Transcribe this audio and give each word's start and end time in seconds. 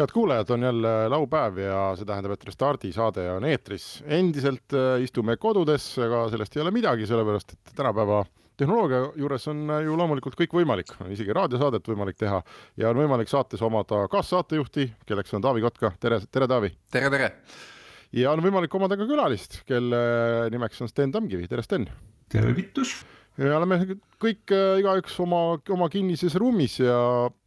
Head 0.00 0.12
kuulajad, 0.12 0.50
on 0.50 0.62
jälle 0.62 1.08
laupäev 1.08 1.58
ja 1.60 1.80
see 1.96 2.06
tähendab, 2.08 2.32
et 2.32 2.44
Restardi 2.48 2.92
saade 2.92 3.26
on 3.34 3.44
eetris. 3.44 4.02
endiselt 4.06 4.72
äh, 4.72 5.02
istume 5.04 5.36
kodudes, 5.36 5.92
aga 6.00 6.22
sellest 6.32 6.56
ei 6.56 6.62
ole 6.62 6.72
midagi, 6.72 7.08
sellepärast 7.08 7.52
et 7.52 7.74
tänapäeva 7.76 8.22
tehnoloogia 8.60 9.10
juures 9.20 9.48
on 9.52 9.60
äh, 9.70 9.82
ju 9.84 9.98
loomulikult 10.00 10.38
kõik 10.40 10.56
võimalik, 10.56 10.94
on 11.04 11.12
isegi 11.12 11.36
raadiosaadet 11.36 11.92
võimalik 11.92 12.16
teha 12.20 12.40
ja 12.80 12.94
on 12.94 13.02
võimalik 13.02 13.28
saates 13.28 13.60
omada 13.66 14.06
kaassaatejuhti, 14.12 14.88
kelleks 15.06 15.36
on 15.36 15.44
Taavi 15.44 15.64
Kotka, 15.66 15.92
tere, 16.00 16.22
tere 16.32 16.48
Taavi! 16.48 16.72
tere, 16.96 17.12
tere! 17.12 17.30
ja 18.16 18.32
on 18.32 18.44
võimalik 18.44 18.74
omada 18.80 18.96
ka 18.96 19.08
külalist, 19.10 19.60
kelle 19.68 20.00
nimeks 20.54 20.80
on 20.80 20.88
Sten 20.88 21.12
Tamkivi, 21.12 21.48
tere 21.50 21.66
Sten! 21.66 21.90
tere, 22.32 22.56
Vittus! 22.56 23.02
Ja 23.38 23.56
oleme 23.58 23.78
kõik 24.20 24.52
äh, 24.54 24.80
igaüks 24.82 25.14
oma, 25.22 25.40
oma 25.72 25.88
kinnises 25.92 26.34
ruumis 26.40 26.78
ja, 26.82 26.98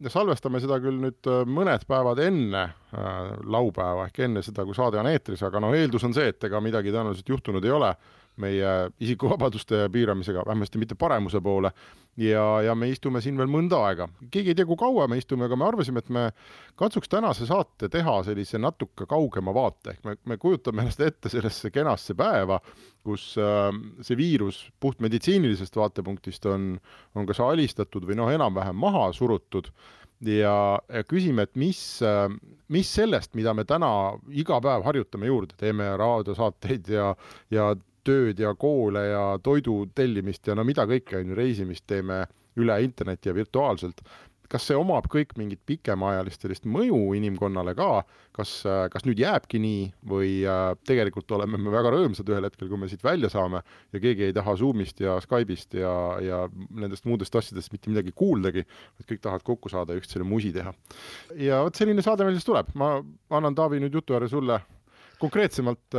ja 0.02 0.12
salvestame 0.14 0.62
seda 0.64 0.80
küll 0.84 0.98
nüüd 1.02 1.30
äh, 1.30 1.44
mõned 1.50 1.86
päevad 1.90 2.22
enne 2.24 2.64
äh, 2.64 3.20
laupäeva 3.44 4.08
ehk 4.08 4.24
enne 4.28 4.44
seda, 4.46 4.66
kui 4.66 4.78
saade 4.78 5.02
on 5.02 5.12
eetris, 5.12 5.44
aga 5.46 5.62
noh, 5.64 5.76
eeldus 5.78 6.08
on 6.08 6.16
see, 6.16 6.32
et 6.34 6.50
ega 6.50 6.62
midagi 6.64 6.94
tõenäoliselt 6.94 7.34
juhtunud 7.36 7.66
ei 7.68 7.76
ole 7.76 7.94
meie 8.42 8.70
isikuvabaduste 9.04 9.88
piiramisega, 9.94 10.44
vähemasti 10.48 10.82
mitte 10.82 10.96
paremuse 11.00 11.42
poole. 11.42 11.72
Ja, 12.18 12.62
ja 12.62 12.76
me 12.78 12.92
istume 12.94 13.24
siin 13.26 13.40
veel 13.40 13.50
mõnda 13.50 13.80
aega. 13.88 14.06
keegi 14.32 14.52
ei 14.54 14.58
tea, 14.58 14.68
kui 14.70 14.78
kaua 14.78 15.08
me 15.10 15.18
istume, 15.18 15.48
aga 15.48 15.58
me 15.58 15.66
arvasime, 15.66 16.04
et 16.04 16.10
me 16.14 16.28
katsuks 16.78 17.10
tänase 17.10 17.48
saate 17.50 17.90
teha 17.90 18.20
sellise 18.28 18.60
natuke 18.62 19.08
kaugema 19.10 19.54
vaate, 19.54 19.96
ehk 19.96 20.06
me, 20.06 20.16
me 20.30 20.38
kujutame 20.38 20.84
ennast 20.84 21.02
ette 21.02 21.32
sellesse 21.34 21.72
kenasse 21.74 22.14
päeva, 22.18 22.60
kus 23.06 23.32
äh, 23.42 23.72
see 24.06 24.18
viirus 24.20 24.62
puhtmeditsiinilisest 24.80 25.76
vaatepunktist 25.76 26.46
on, 26.54 26.76
on 27.18 27.26
kas 27.30 27.42
alistatud 27.42 28.06
või 28.06 28.20
noh, 28.22 28.30
enam-vähem 28.34 28.78
maha 28.78 29.10
surutud. 29.14 29.72
Ja, 30.24 30.80
ja 30.94 31.02
küsime, 31.04 31.48
et 31.48 31.58
mis, 31.60 31.82
äh, 32.06 32.28
mis 32.72 32.94
sellest, 32.94 33.34
mida 33.36 33.56
me 33.58 33.66
täna 33.68 33.90
iga 34.30 34.62
päev 34.64 34.86
harjutame 34.86 35.28
juurde, 35.28 35.58
teeme 35.60 35.90
raadiosaateid 35.98 36.94
ja, 36.94 37.10
ja 37.52 37.74
tööd 38.04 38.40
ja 38.40 38.54
koole 38.60 39.08
ja 39.10 39.24
toidu 39.44 39.84
tellimist 39.96 40.48
ja 40.48 40.58
no 40.58 40.66
mida 40.68 40.86
kõike 40.90 41.22
on 41.22 41.34
ju, 41.34 41.40
reisimist 41.40 41.88
teeme 41.90 42.24
üle 42.60 42.78
interneti 42.84 43.32
ja 43.32 43.36
virtuaalselt. 43.36 44.04
kas 44.54 44.68
see 44.70 44.76
omab 44.78 45.08
kõik 45.10 45.32
mingit 45.40 45.64
pikemaajalist 45.66 46.44
sellist 46.44 46.66
mõju 46.70 47.16
inimkonnale 47.18 47.72
ka, 47.74 48.04
kas, 48.38 48.52
kas 48.94 49.06
nüüd 49.08 49.18
jääbki 49.18 49.58
nii 49.58 49.88
või 50.12 50.44
tegelikult 50.86 51.32
oleme 51.34 51.58
me 51.58 51.74
väga 51.74 51.90
rõõmsad 51.96 52.30
ühel 52.30 52.46
hetkel, 52.46 52.70
kui 52.70 52.78
me 52.78 52.90
siit 52.92 53.02
välja 53.02 53.32
saame 53.34 53.64
ja 53.96 54.02
keegi 54.04 54.28
ei 54.28 54.36
taha 54.36 54.54
Zoomist 54.60 55.02
ja 55.02 55.16
Skype'ist 55.26 55.74
ja, 55.80 55.96
ja 56.22 56.44
nendest 56.70 57.08
muudest 57.10 57.34
asjadest 57.40 57.74
mitte 57.74 57.90
midagi 57.90 58.14
kuuldagi, 58.14 58.68
vaid 59.00 59.10
kõik 59.10 59.24
tahavad 59.26 59.48
kokku 59.48 59.74
saada 59.74 59.96
ja 59.96 60.04
üksteisele 60.04 60.28
musi 60.28 60.54
teha. 60.54 60.76
ja 61.40 61.64
vot 61.66 61.80
selline 61.80 62.06
saade 62.06 62.28
meil 62.28 62.38
siis 62.38 62.46
tuleb, 62.52 62.70
ma 62.78 63.00
annan, 63.34 63.58
Taavi, 63.58 63.82
nüüd 63.82 63.98
jutu 63.98 64.14
äärde 64.14 64.30
sulle 64.30 64.62
konkreetsemalt 65.24 65.98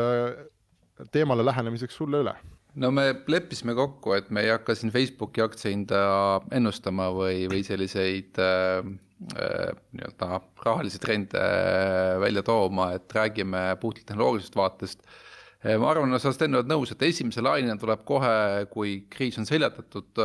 teemale 1.13 1.45
lähenemiseks 1.47 1.97
sulle 1.97 2.23
üle? 2.25 2.35
no 2.81 2.91
me 2.91 3.07
leppisime 3.31 3.75
kokku, 3.79 4.15
et 4.17 4.31
me 4.35 4.43
ei 4.45 4.53
hakka 4.53 4.75
siin 4.79 4.93
Facebooki 4.95 5.43
aktsiahinda 5.45 5.99
ennustama 6.55 7.09
või, 7.15 7.45
või 7.51 7.63
selliseid 7.67 8.41
äh, 8.43 8.81
äh, 9.39 9.69
nii-öelda 9.95 10.41
rahalisi 10.65 10.99
trende 11.03 11.39
äh, 11.39 12.15
välja 12.23 12.43
tooma, 12.47 12.93
et 12.97 13.15
räägime 13.15 13.69
puhtalt 13.83 14.09
tehnoloogilisest 14.11 14.59
vaatest 14.59 15.07
äh,. 15.07 15.77
ma 15.79 15.93
arvan, 15.93 16.19
sa 16.19 16.35
Sten 16.35 16.59
oled 16.59 16.71
nõus, 16.71 16.93
et 16.95 17.07
esimese 17.07 17.45
lainena 17.45 17.79
tuleb 17.81 18.03
kohe, 18.09 18.67
kui 18.73 19.05
kriis 19.11 19.39
on 19.39 19.47
seljatatud 19.49 20.25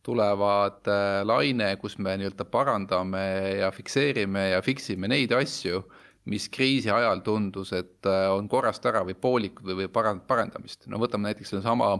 tulevad 0.00 0.88
laine, 1.28 1.74
kus 1.76 1.98
me 2.00 2.16
nii-öelda 2.16 2.46
parandame 2.48 3.24
ja 3.60 3.68
fikseerime 3.74 4.48
ja 4.54 4.62
fix 4.64 4.88
ime 4.94 5.12
neid 5.12 5.36
asju 5.36 5.84
mis 6.28 6.48
kriisi 6.52 6.90
ajal 6.92 7.22
tundus, 7.24 7.72
et 7.76 8.06
äh, 8.08 8.28
on 8.34 8.48
korrast 8.50 8.84
ära 8.86 9.02
või 9.06 9.16
poolikud 9.18 9.66
või, 9.66 9.82
või 9.82 9.92
parand-, 9.92 10.26
parendamist. 10.28 10.86
no 10.90 11.00
võtame 11.00 11.30
näiteks 11.30 11.54
sellesama 11.54 11.92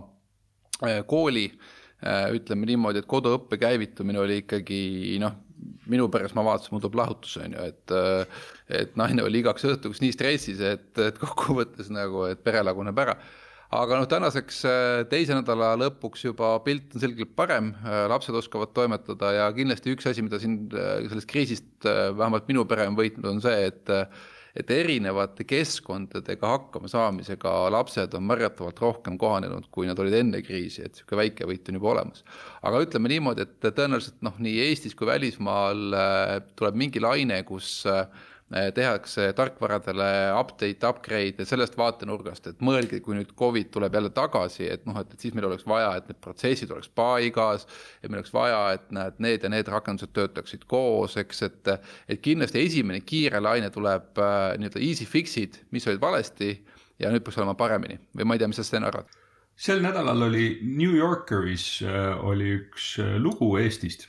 äh, 0.85 1.01
kooli, 1.09 1.47
äh, 2.05 2.27
ütleme 2.37 2.69
niimoodi, 2.69 3.01
et 3.01 3.09
koduõppe 3.11 3.59
käivitumine 3.61 4.21
oli 4.21 4.41
ikkagi 4.43 4.81
noh, 5.23 5.39
minu 5.91 6.09
peres 6.13 6.35
ma 6.37 6.45
vaatasin, 6.45 6.75
mul 6.75 6.85
tuleb 6.85 7.01
lahutus, 7.01 7.37
on 7.41 7.57
ju, 7.57 7.69
et 7.69 7.97
et 8.81 8.95
naine 8.97 9.25
oli 9.27 9.43
igaks 9.43 9.65
õhtuks 9.67 10.01
nii 10.01 10.13
stressis, 10.15 10.61
et, 10.65 10.93
et 11.03 11.19
kokkuvõttes 11.21 11.91
nagu, 11.93 12.25
et 12.31 12.41
pere 12.45 12.63
laguneb 12.65 13.01
ära 13.03 13.17
aga 13.77 14.01
noh, 14.01 14.09
tänaseks 14.11 14.65
teise 15.13 15.37
nädala 15.37 15.73
lõpuks 15.79 16.25
juba 16.27 16.57
pilt 16.65 16.97
on 16.97 17.05
selgelt 17.05 17.37
parem, 17.39 17.73
lapsed 18.11 18.35
oskavad 18.35 18.75
toimetada 18.75 19.33
ja 19.37 19.47
kindlasti 19.55 19.95
üks 19.95 20.11
asi, 20.11 20.25
mida 20.27 20.41
siin 20.43 20.65
sellest 20.73 21.31
kriisist 21.31 21.87
vähemalt 21.87 22.51
minu 22.51 22.67
pere 22.71 22.89
on 22.91 22.99
võitnud, 22.99 23.31
on 23.31 23.43
see, 23.45 23.71
et 23.71 23.95
et 24.59 24.71
erinevate 24.75 25.45
keskkondadega 25.49 26.49
hakkama 26.55 26.91
saamisega 26.91 27.53
lapsed 27.73 28.15
on 28.19 28.27
märgatavalt 28.27 28.81
rohkem 28.83 29.19
kohanenud, 29.21 29.69
kui 29.75 29.87
nad 29.89 29.99
olid 30.03 30.17
enne 30.21 30.41
kriisi, 30.43 30.83
et 30.83 30.97
niisugune 30.97 31.21
väike 31.23 31.47
võit 31.49 31.71
on 31.71 31.79
juba 31.79 31.93
olemas. 31.95 32.25
aga 32.67 32.83
ütleme 32.87 33.13
niimoodi, 33.13 33.47
et 33.47 33.69
tõenäoliselt 33.69 34.19
noh, 34.27 34.35
nii 34.43 34.59
Eestis 34.67 34.97
kui 34.99 35.09
välismaal 35.11 35.95
äh, 35.95 36.35
tuleb 36.59 36.79
mingi 36.83 37.03
laine, 37.03 37.43
kus 37.47 37.85
äh, 37.87 38.07
tehakse 38.75 39.29
tarkvaradele 39.39 40.09
update, 40.35 40.87
upgrade 40.89 41.45
sellest 41.47 41.77
vaatenurgast, 41.79 42.49
et 42.51 42.65
mõelge, 42.65 42.99
kui 43.05 43.15
nüüd 43.15 43.31
Covid 43.39 43.71
tuleb 43.71 43.95
jälle 43.95 44.11
tagasi, 44.15 44.67
et 44.75 44.89
noh, 44.89 44.99
et, 44.99 45.13
et 45.15 45.23
siis 45.23 45.37
meil 45.37 45.47
oleks 45.47 45.67
vaja, 45.71 45.93
et 46.01 46.11
need 46.11 46.19
protsessid 46.25 46.73
oleks 46.75 46.91
paigas, 46.99 47.69
et 48.03 48.11
meil 48.11 48.25
oleks 48.25 48.35
vaja, 48.35 48.61
et 48.75 48.91
näed, 48.97 49.23
need 49.23 49.47
ja 49.47 49.53
need 49.55 49.71
rakendused 49.71 50.11
töötaksid 50.17 50.67
koos, 50.71 51.17
eks, 51.21 51.45
et 51.47 51.73
et 52.11 52.21
kindlasti 52.25 52.65
esimene 52.65 53.05
kiire 53.07 53.41
laine 53.43 53.71
tuleb 53.71 54.19
äh, 54.19 54.37
nii-öelda 54.59 54.83
easy 54.83 55.07
fix'id, 55.07 55.61
mis 55.71 55.87
olid 55.87 56.03
valesti 56.03 56.53
ja 56.99 57.11
nüüd 57.13 57.23
peaks 57.25 57.39
olema 57.39 57.55
paremini 57.59 58.01
või 58.19 58.27
ma 58.27 58.37
ei 58.37 58.43
tea, 58.43 58.51
mis 58.51 58.59
sa, 58.61 58.67
Sten, 58.67 58.87
arvad? 58.87 59.11
sel 59.61 59.83
nädalal 59.85 60.27
oli 60.27 60.47
New 60.65 60.97
Yorkeris 60.97 61.85
äh, 61.87 62.17
oli 62.27 62.57
üks 62.59 62.97
lugu 63.23 63.55
Eestist 63.61 64.09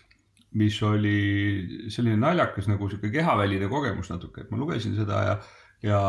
mis 0.59 0.77
oli 0.83 1.87
selline 1.91 2.19
naljakas 2.19 2.67
nagu 2.67 2.89
sihuke 2.91 3.11
kehaväline 3.13 3.69
kogemus 3.71 4.09
natuke, 4.11 4.43
et 4.43 4.51
ma 4.51 4.59
lugesin 4.59 4.95
seda 4.97 5.21
ja, 5.23 5.35
ja, 5.85 6.01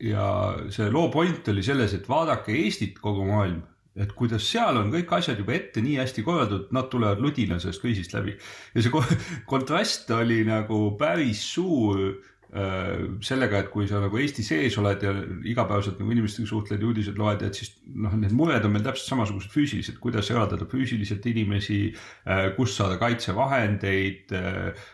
ja 0.00 0.28
see 0.72 0.88
loo 0.92 1.10
point 1.12 1.50
oli 1.52 1.64
selles, 1.66 1.96
et 1.96 2.08
vaadake 2.08 2.54
Eestit, 2.56 2.96
kogu 3.02 3.26
maailm, 3.28 3.60
et 3.98 4.14
kuidas 4.16 4.46
seal 4.48 4.78
on 4.80 4.92
kõik 4.94 5.12
asjad 5.18 5.40
juba 5.42 5.56
ette 5.58 5.82
nii 5.84 5.98
hästi 6.00 6.24
korraldatud, 6.24 6.72
nad 6.76 6.88
tulevad 6.92 7.20
ludina 7.20 7.58
sellest 7.60 7.84
kriisist 7.84 8.16
läbi. 8.16 8.38
ja 8.74 8.84
see 8.84 9.04
kontrast 9.52 10.10
oli 10.16 10.40
nagu 10.48 10.80
päris 11.00 11.44
suur 11.52 12.06
sellega, 12.48 13.58
et 13.60 13.66
kui 13.68 13.84
sa 13.88 13.98
nagu 14.00 14.16
Eesti 14.16 14.42
sees 14.46 14.76
oled 14.80 15.02
ja 15.04 15.10
igapäevaselt 15.50 15.98
nagu 16.00 16.14
inimestega 16.14 16.48
suhtled 16.48 16.80
ja 16.80 16.88
uudiseid 16.88 17.18
loed, 17.20 17.42
et 17.44 17.58
siis 17.60 17.74
noh, 17.92 18.14
need 18.16 18.32
mured 18.36 18.64
on 18.64 18.72
meil 18.72 18.86
täpselt 18.86 19.12
samasugused 19.12 19.52
füüsilised, 19.52 19.98
kuidas 20.00 20.30
eraldada 20.32 20.64
füüsiliselt 20.70 21.26
inimesi, 21.28 21.80
äh, 22.24 22.46
kust 22.56 22.80
saada 22.80 22.96
kaitsevahendeid, 23.02 24.32
äh, 24.32 24.88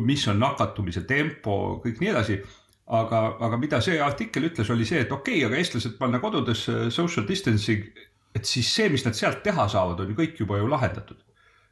mis 0.00 0.24
on 0.32 0.40
nakatumise 0.40 1.04
tempo, 1.08 1.78
kõik 1.84 2.00
nii 2.00 2.14
edasi. 2.14 2.40
Aga, 2.88 3.18
aga 3.44 3.58
mida 3.60 3.82
see 3.84 3.98
artikkel 4.00 4.46
ütles, 4.48 4.70
oli 4.72 4.86
see, 4.88 5.02
et 5.04 5.10
okei 5.12 5.42
okay,, 5.42 5.44
aga 5.44 5.58
eestlased 5.60 5.98
panna 6.00 6.22
kodudesse 6.22 6.86
social 6.94 7.26
distancing, 7.28 7.84
et 8.32 8.48
siis 8.48 8.70
see, 8.72 8.88
mis 8.88 9.04
nad 9.04 9.16
sealt 9.16 9.42
teha 9.44 9.68
saavad, 9.68 10.00
on 10.00 10.14
ju 10.14 10.16
kõik 10.16 10.40
juba 10.40 10.56
ju 10.56 10.70
lahendatud 10.72 11.27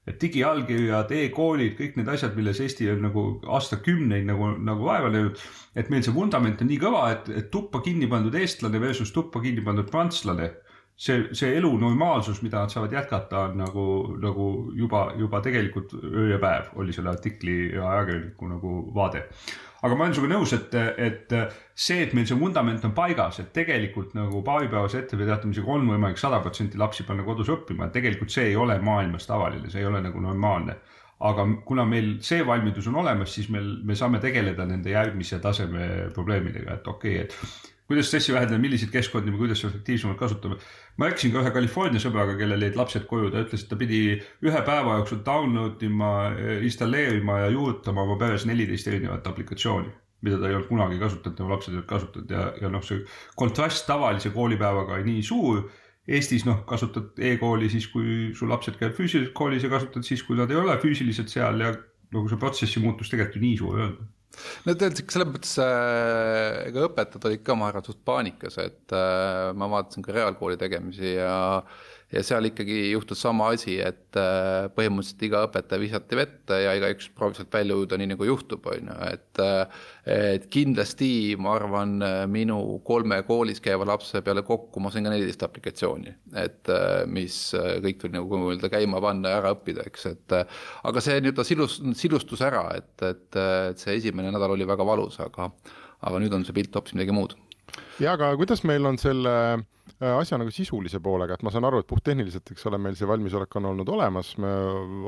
et 0.07 0.19
digiallkirjad 0.23 1.11
e, 1.13 1.25
e-koolid, 1.27 1.75
kõik 1.79 1.97
need 1.99 2.11
asjad, 2.13 2.37
milles 2.39 2.61
Eesti 2.63 2.87
on 2.93 3.03
nagu 3.09 3.25
aastakümneid 3.57 4.29
nagu, 4.29 4.53
nagu 4.63 4.87
vaeva 4.87 5.11
näinud. 5.11 5.41
et 5.77 5.91
meil 5.93 6.05
see 6.07 6.15
vundament 6.15 6.63
on 6.63 6.71
nii 6.71 6.79
kõva, 6.81 7.03
et, 7.13 7.29
et 7.41 7.51
tuppa 7.51 7.83
kinni 7.85 8.07
pandud 8.11 8.35
eestlane 8.35 8.81
versus 8.81 9.13
tuppa 9.13 9.43
kinni 9.43 9.65
pandud 9.67 9.91
prantslane. 9.91 10.53
See, 10.97 11.29
see 11.37 11.53
elu 11.59 11.71
normaalsus, 11.79 12.41
mida 12.43 12.65
nad 12.65 12.73
saavad 12.73 12.93
jätkata, 12.93 13.47
on 13.51 13.61
nagu, 13.61 13.87
nagu 14.23 14.49
juba, 14.75 15.11
juba 15.19 15.41
tegelikult 15.45 15.95
öö 16.03 16.31
ja 16.33 16.41
päev 16.43 16.73
oli 16.81 16.93
selle 16.97 17.13
artikli 17.13 17.75
ja 17.75 17.91
ajakirjaniku 17.91 18.49
nagu 18.49 18.75
vaade 18.95 19.27
aga 19.87 19.95
ma 19.95 20.07
olen 20.07 20.17
sinuga 20.17 20.33
nõus, 20.33 20.53
et, 20.57 20.75
et 20.99 21.35
see, 21.77 22.01
et 22.07 22.15
meil 22.17 22.27
see 22.29 22.39
vundament 22.39 22.85
on 22.89 22.95
paigas, 22.97 23.41
et 23.43 23.53
tegelikult 23.55 24.17
nagu 24.17 24.43
paaripäevase 24.47 25.03
etteteatamisega 25.05 25.73
on 25.73 25.87
võimalik 25.93 26.21
sada 26.21 26.41
protsenti 26.45 26.81
lapsi 26.81 27.07
panna 27.09 27.27
kodus 27.27 27.53
õppima, 27.53 27.87
et 27.87 27.97
tegelikult 27.97 28.33
see 28.33 28.51
ei 28.51 28.57
ole 28.59 28.79
maailmas 28.83 29.29
tavaline, 29.29 29.71
see 29.71 29.85
ei 29.85 29.91
ole 29.91 30.03
nagu 30.05 30.23
normaalne. 30.23 30.81
aga 31.27 31.47
kuna 31.65 31.85
meil 31.89 32.19
see 32.21 32.43
valmidus 32.45 32.91
on 32.91 32.99
olemas, 33.01 33.31
siis 33.35 33.47
meil, 33.49 33.71
me 33.89 33.95
saame 33.97 34.19
tegeleda 34.21 34.67
nende 34.69 34.91
järgmise 34.91 35.39
taseme 35.41 36.11
probleemidega, 36.15 36.75
et 36.75 36.89
okei 36.89 37.15
okay,, 37.23 37.25
et 37.25 37.76
kuidas 37.87 38.09
stressi 38.11 38.35
vähendada, 38.35 38.59
milliseid 38.59 38.91
keskkondi 38.91 39.31
me 39.31 39.39
kuidas 39.39 39.63
efektiivsemalt 39.65 40.19
kasutame. 40.19 40.57
ma 40.97 41.07
rääkisin 41.07 41.33
ka 41.33 41.43
ühe 41.43 41.53
California 41.55 42.03
sõbraga, 42.03 42.35
kellel 42.39 42.65
jäid 42.67 42.79
lapsed 42.79 43.07
koju, 43.07 43.31
ta 43.31 43.45
ütles, 43.45 43.63
et 43.63 43.71
ta 43.71 43.79
pidi 43.79 44.01
ühe 44.19 44.63
päeva 44.67 44.99
jooksul 45.01 45.23
download 45.27 45.83
ima, 45.87 46.11
installeerima 46.67 47.45
ja 47.45 47.55
juurutama 47.55 48.03
oma 48.03 48.19
peres 48.19 48.47
neliteist 48.49 48.91
erinevat 48.91 49.27
aplikatsiooni 49.27 49.95
mida 50.25 50.39
ta 50.41 50.49
ei 50.49 50.57
olnud 50.57 50.69
kunagi 50.71 50.99
kasutanud, 50.99 51.37
tema 51.37 51.53
lapsed 51.53 51.73
ei 51.73 51.77
olnud 51.77 51.89
kasutanud. 51.91 52.31
Ja, 52.33 52.47
ja 52.63 52.71
noh, 52.73 52.83
see 52.83 53.03
kontrast 53.39 53.85
tavalise 53.87 54.33
koolipäevaga 54.35 54.97
oli 54.97 55.11
nii 55.11 55.23
suur. 55.23 55.67
Eestis 56.09 56.47
noh, 56.47 56.63
kasutad 56.67 57.19
e-kooli 57.19 57.69
siis, 57.71 57.87
kui 57.93 58.33
su 58.35 58.49
lapsed 58.49 58.79
käivad 58.81 58.97
füüsiliselt 58.97 59.35
koolis 59.37 59.67
ja 59.67 59.71
kasutad 59.71 60.07
siis, 60.07 60.23
kui 60.27 60.39
nad 60.39 60.51
ei 60.51 60.59
ole 60.59 60.79
füüsiliselt 60.83 61.31
seal 61.31 61.63
ja 61.63 61.73
nagu 62.15 62.31
see 62.31 62.41
protsessi 62.41 62.83
muutus 62.83 63.11
tegelikult 63.13 63.39
ju 63.39 63.43
nii 63.43 63.57
suur 63.61 63.79
ei 63.79 63.89
olnud 63.89 64.16
no 64.67 64.75
tegelikult 64.75 65.15
selles 65.15 65.31
mõttes 65.33 65.57
äh, 65.63 66.69
ega 66.69 66.87
õpetajad 66.89 67.29
olid 67.31 67.45
ka, 67.47 67.59
ma 67.59 67.71
arvan, 67.71 67.87
suht 67.87 68.03
paanikas, 68.07 68.59
et 68.63 68.97
äh, 68.97 69.53
ma 69.57 69.71
vaatasin 69.73 70.07
ka 70.07 70.17
reaalkooli 70.17 70.59
tegemisi 70.61 71.17
ja 71.17 71.37
ja 72.15 72.23
seal 72.23 72.47
ikkagi 72.47 72.93
juhtus 72.93 73.19
sama 73.25 73.49
asi, 73.55 73.77
et 73.83 74.17
äh, 74.21 74.69
põhimõtteliselt 74.77 75.25
iga 75.27 75.43
õpetaja 75.49 75.83
visati 75.83 76.19
vette 76.19 76.59
ja 76.63 76.75
igaüks 76.79 77.09
proovis 77.17 77.41
sealt 77.41 77.55
välja 77.55 77.75
ujuda 77.79 77.99
nii 77.99 78.13
nagu 78.13 78.29
juhtub, 78.29 78.67
on 78.71 78.93
ju, 78.93 78.99
et. 79.11 79.43
Äh, 79.43 79.85
et 80.07 80.45
kindlasti 80.55 81.35
ma 81.43 81.57
arvan, 81.57 81.97
minu 82.31 82.61
kolme 82.87 83.17
koolis 83.27 83.59
käiva 83.59 83.83
lapse 83.89 84.21
peale 84.23 84.45
kokku 84.47 84.79
ma 84.79 84.93
sain 84.95 85.03
ka 85.03 85.11
neliteist 85.11 85.43
aplikatsiooni, 85.43 86.13
et 86.39 86.71
äh, 86.71 87.01
mis 87.11 87.41
kõik 87.83 87.99
tuli 87.99 88.15
nagu 88.15 88.39
nii-öelda 88.39 88.71
käima 88.71 89.01
panna 89.03 89.33
ja 89.35 89.41
ära 89.41 89.51
õppida, 89.57 89.83
eks, 89.91 90.07
et. 90.13 90.37
aga 90.87 91.03
see 91.03 91.19
nii-öelda 91.19 91.47
silus, 91.49 91.81
silustus 91.99 92.45
ära, 92.47 92.69
et, 92.79 92.95
et, 93.03 93.41
et 93.73 93.83
see 93.83 93.99
esimene 93.99 94.31
nädal 94.31 94.55
oli 94.55 94.69
väga 94.69 94.87
valus, 94.87 95.19
aga, 95.27 95.51
aga 96.07 96.23
nüüd 96.23 96.39
on 96.39 96.47
see 96.47 96.55
pilt 96.55 96.79
hoopis 96.79 96.95
midagi 96.95 97.19
muud. 97.19 97.35
Ja 98.01 98.13
aga 98.17 98.35
kuidas 98.37 98.65
meil 98.69 98.87
on 98.87 98.99
selle 99.01 99.37
Äh, 99.97 100.13
asja 100.13 100.37
nagu 100.37 100.51
sisulise 100.53 100.99
poolega, 101.01 101.39
et 101.39 101.45
ma 101.47 101.51
saan 101.55 101.65
aru, 101.65 101.79
et 101.81 101.87
puhttehniliselt, 101.89 102.51
eks 102.53 102.67
ole, 102.69 102.77
meil 102.83 102.97
see 102.99 103.07
valmisolek 103.09 103.55
on 103.57 103.71
olnud 103.71 103.89
olemas, 103.95 104.35
me 104.43 104.51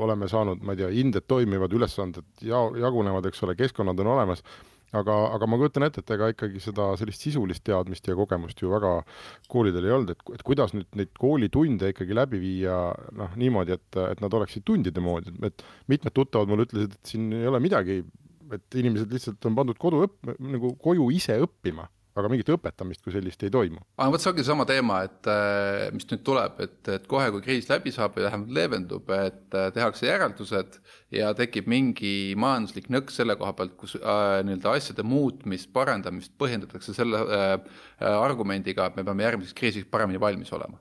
oleme 0.01 0.29
saanud, 0.31 0.63
ma 0.65 0.73
ei 0.73 0.79
tea, 0.79 0.87
hinded 0.95 1.27
toimivad, 1.29 1.75
ülesanded 1.77 2.45
ja 2.47 2.63
jagunevad, 2.85 3.27
eks 3.29 3.43
ole, 3.45 3.53
keskkonnad 3.59 3.99
on 4.01 4.09
olemas, 4.15 4.41
aga, 4.95 5.17
aga 5.35 5.49
ma 5.51 5.59
kujutan 5.61 5.85
ette, 5.85 6.01
et 6.01 6.13
ega 6.15 6.31
ikkagi 6.33 6.63
seda 6.63 6.87
sellist 6.97 7.27
sisulist 7.27 7.65
teadmist 7.67 8.09
ja 8.09 8.15
kogemust 8.17 8.63
ju 8.63 8.71
väga 8.71 8.95
koolidel 9.51 9.91
ei 9.91 9.95
olnud, 9.99 10.15
et, 10.15 10.25
et 10.39 10.47
kuidas 10.47 10.73
nüüd 10.73 10.89
neid 10.97 11.13
koolitunde 11.21 11.91
ikkagi 11.93 12.17
läbi 12.17 12.41
viia 12.41 12.79
noh, 13.19 13.37
niimoodi, 13.37 13.77
et, 13.77 14.01
et 14.07 14.25
nad 14.25 14.39
oleksid 14.41 14.65
tundide 14.65 15.03
moodi, 15.03 15.35
et 15.51 15.67
mitmed 15.91 16.17
tuttavad 16.17 16.49
mulle 16.49 16.65
ütlesid, 16.65 16.97
et 16.97 17.13
siin 17.13 17.29
ei 17.35 17.51
ole 17.51 17.61
midagi, 17.61 18.01
et 18.57 18.81
inimesed 18.81 19.11
lihtsalt 19.13 19.51
on 19.51 19.59
pandud 19.59 19.77
kodu 19.77 20.05
õpp-, 20.07 20.35
nagu 20.39 20.73
koju 20.81 21.11
ise 21.19 21.37
õppima 21.45 21.91
aga 22.19 22.31
mingit 22.31 22.51
õpetamist 22.53 23.03
kui 23.03 23.13
sellist 23.15 23.43
ei 23.45 23.53
toimu. 23.53 23.81
aga 23.97 24.13
vot 24.13 24.23
see 24.23 24.31
ongi 24.31 24.43
seesama 24.43 24.65
teema, 24.69 25.01
et 25.07 25.29
äh, 25.31 25.85
mis 25.95 26.07
nüüd 26.11 26.23
tuleb, 26.27 26.59
et, 26.65 26.79
et 26.95 27.07
kohe, 27.11 27.29
kui 27.35 27.45
kriis 27.45 27.69
läbi 27.71 27.93
saab 27.95 28.17
või 28.17 28.27
vähemalt 28.27 28.55
leevendub, 28.59 29.13
et 29.15 29.57
äh, 29.57 29.69
tehakse 29.75 30.09
järeldused 30.09 30.79
ja 31.15 31.31
tekib 31.37 31.69
mingi 31.71 32.13
majanduslik 32.39 32.91
nõks 32.93 33.19
selle 33.21 33.37
koha 33.39 33.55
pealt, 33.57 33.77
kus 33.79 33.95
äh, 33.99 34.41
nii-öelda 34.47 34.75
asjade 34.75 35.05
muutmist, 35.07 35.71
parendamist 35.75 36.35
põhjendatakse 36.41 36.95
selle 36.97 37.23
äh, 37.25 37.57
argumendiga, 38.09 38.89
et 38.89 38.99
me 38.99 39.07
peame 39.07 39.27
järgmiseks 39.27 39.57
kriisiks 39.57 39.91
paremini 39.91 40.21
valmis 40.21 40.53
olema 40.55 40.79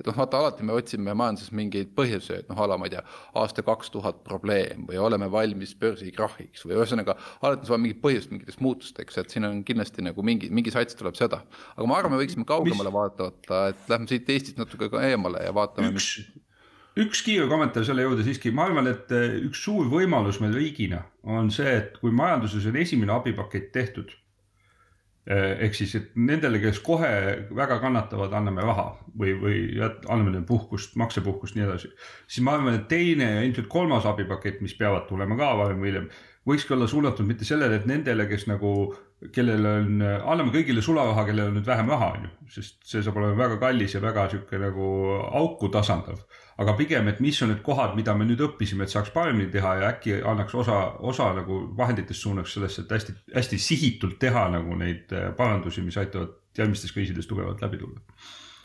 et 0.00 0.08
noh, 0.08 0.16
vaata 0.16 0.40
alati 0.40 0.66
me 0.66 0.74
otsime 0.76 1.14
majanduses 1.16 1.52
mingeid 1.56 1.92
põhjuseid, 1.96 2.48
noh 2.50 2.60
a 2.60 2.68
la 2.70 2.78
ma 2.80 2.88
ei 2.88 2.94
tea, 2.94 3.02
aasta 3.40 3.64
kaks 3.66 3.92
tuhat 3.94 4.22
probleem 4.26 4.86
või 4.88 5.00
oleme 5.00 5.30
valmis 5.32 5.74
börsikrahhiks 5.80 6.64
või 6.66 6.78
ühesõnaga 6.78 7.16
alati 7.40 7.66
on 7.66 7.74
vaja 7.74 7.84
mingit 7.84 8.02
põhjust 8.04 8.32
mingiteks 8.32 8.60
muutusteks, 8.64 9.20
et 9.20 9.34
siin 9.34 9.48
on 9.48 9.62
kindlasti 9.66 10.04
nagu 10.06 10.24
mingi, 10.26 10.50
mingi 10.50 10.72
sats 10.74 10.96
tuleb 10.98 11.18
seda. 11.18 11.42
aga 11.76 11.88
ma 11.88 11.98
arvan, 11.98 12.16
me 12.16 12.22
võiksime 12.22 12.46
kaugemale 12.48 12.92
vaadata, 12.94 13.66
et 13.74 13.90
lähme 13.92 14.08
siit 14.10 14.30
Eestist 14.30 14.60
natuke 14.60 14.90
ka 14.92 15.02
eemale 15.06 15.44
ja 15.44 15.52
vaatame. 15.56 15.92
üks 15.94 16.14
üks 17.00 17.22
kiire 17.24 17.46
kommentaar 17.48 17.84
selle 17.86 18.02
juurde 18.02 18.24
siiski, 18.26 18.50
ma 18.54 18.66
arvan, 18.68 18.88
et 18.90 19.12
eh, 19.14 19.36
üks 19.46 19.62
suur 19.64 19.86
võimalus 19.92 20.40
meil 20.42 20.56
riigina 20.56 21.04
on 21.22 21.52
see, 21.54 21.76
et 21.76 22.00
kui 22.02 22.12
majanduses 22.14 22.66
on 22.66 22.80
esimene 22.80 23.14
abipakett 23.14 23.70
tehtud 23.72 24.10
Eh, 24.10 24.19
ehk 25.28 25.76
siis, 25.76 25.92
et 25.98 26.16
nendele, 26.16 26.58
kes 26.62 26.80
kohe 26.84 27.10
väga 27.56 27.76
kannatavad, 27.82 28.32
anname 28.36 28.64
raha 28.64 28.86
või, 29.20 29.34
või 29.38 29.60
anname 29.82 30.32
neile 30.32 30.46
puhkust, 30.48 30.96
maksepuhkust, 31.00 31.56
nii 31.56 31.66
edasi. 31.66 31.92
siis 32.26 32.44
ma 32.46 32.56
arvan, 32.56 32.78
et 32.80 32.88
teine 32.88 33.28
ja 33.36 33.44
ilmselt 33.44 33.68
kolmas 33.68 34.08
abipakett, 34.08 34.62
mis 34.64 34.74
peavad 34.78 35.06
tulema 35.08 35.36
ka 35.38 35.52
varem 35.60 35.84
või 35.84 35.92
hiljem, 35.92 36.08
võikski 36.48 36.74
olla 36.74 36.88
suunatud 36.88 37.28
mitte 37.28 37.44
sellele, 37.44 37.76
et 37.76 37.86
nendele, 37.86 38.26
kes 38.30 38.46
nagu, 38.48 38.72
kellel 39.34 39.66
on, 39.68 40.00
anname 40.00 40.54
kõigile 40.54 40.82
sularaha, 40.82 41.26
kellel 41.28 41.50
on 41.50 41.58
nüüd 41.60 41.68
vähem 41.68 41.92
raha, 41.92 42.12
on 42.16 42.26
ju, 42.26 42.32
sest 42.56 42.80
see 42.88 43.04
saab 43.04 43.20
olema 43.20 43.36
väga 43.44 43.60
kallis 43.60 43.94
ja 43.94 44.02
väga 44.02 44.28
sihuke 44.32 44.58
nagu 44.62 44.88
auku 45.42 45.68
tasandav 45.68 46.24
aga 46.60 46.74
pigem, 46.76 47.08
et 47.08 47.22
mis 47.24 47.38
on 47.42 47.50
need 47.52 47.62
kohad, 47.64 47.94
mida 47.96 48.14
me 48.16 48.26
nüüd 48.28 48.42
õppisime, 48.44 48.84
et 48.84 48.92
saaks 48.92 49.12
paremini 49.14 49.48
teha 49.52 49.76
ja 49.80 49.88
äkki 49.94 50.18
annaks 50.28 50.54
osa, 50.60 50.80
osa 51.12 51.30
nagu 51.38 51.62
vahenditest 51.78 52.26
suunaks 52.26 52.56
sellesse, 52.56 52.84
et 52.84 52.92
hästi, 52.96 53.16
hästi 53.36 53.60
sihitult 53.68 54.18
teha 54.20 54.48
nagu 54.52 54.76
neid 54.80 55.14
äh, 55.16 55.30
parandusi, 55.36 55.84
mis 55.86 55.98
aitavad 56.00 56.36
järgmistes 56.58 56.92
kriisides 56.92 57.30
tugevalt 57.30 57.62
läbi 57.64 57.80
tulla 57.80 58.02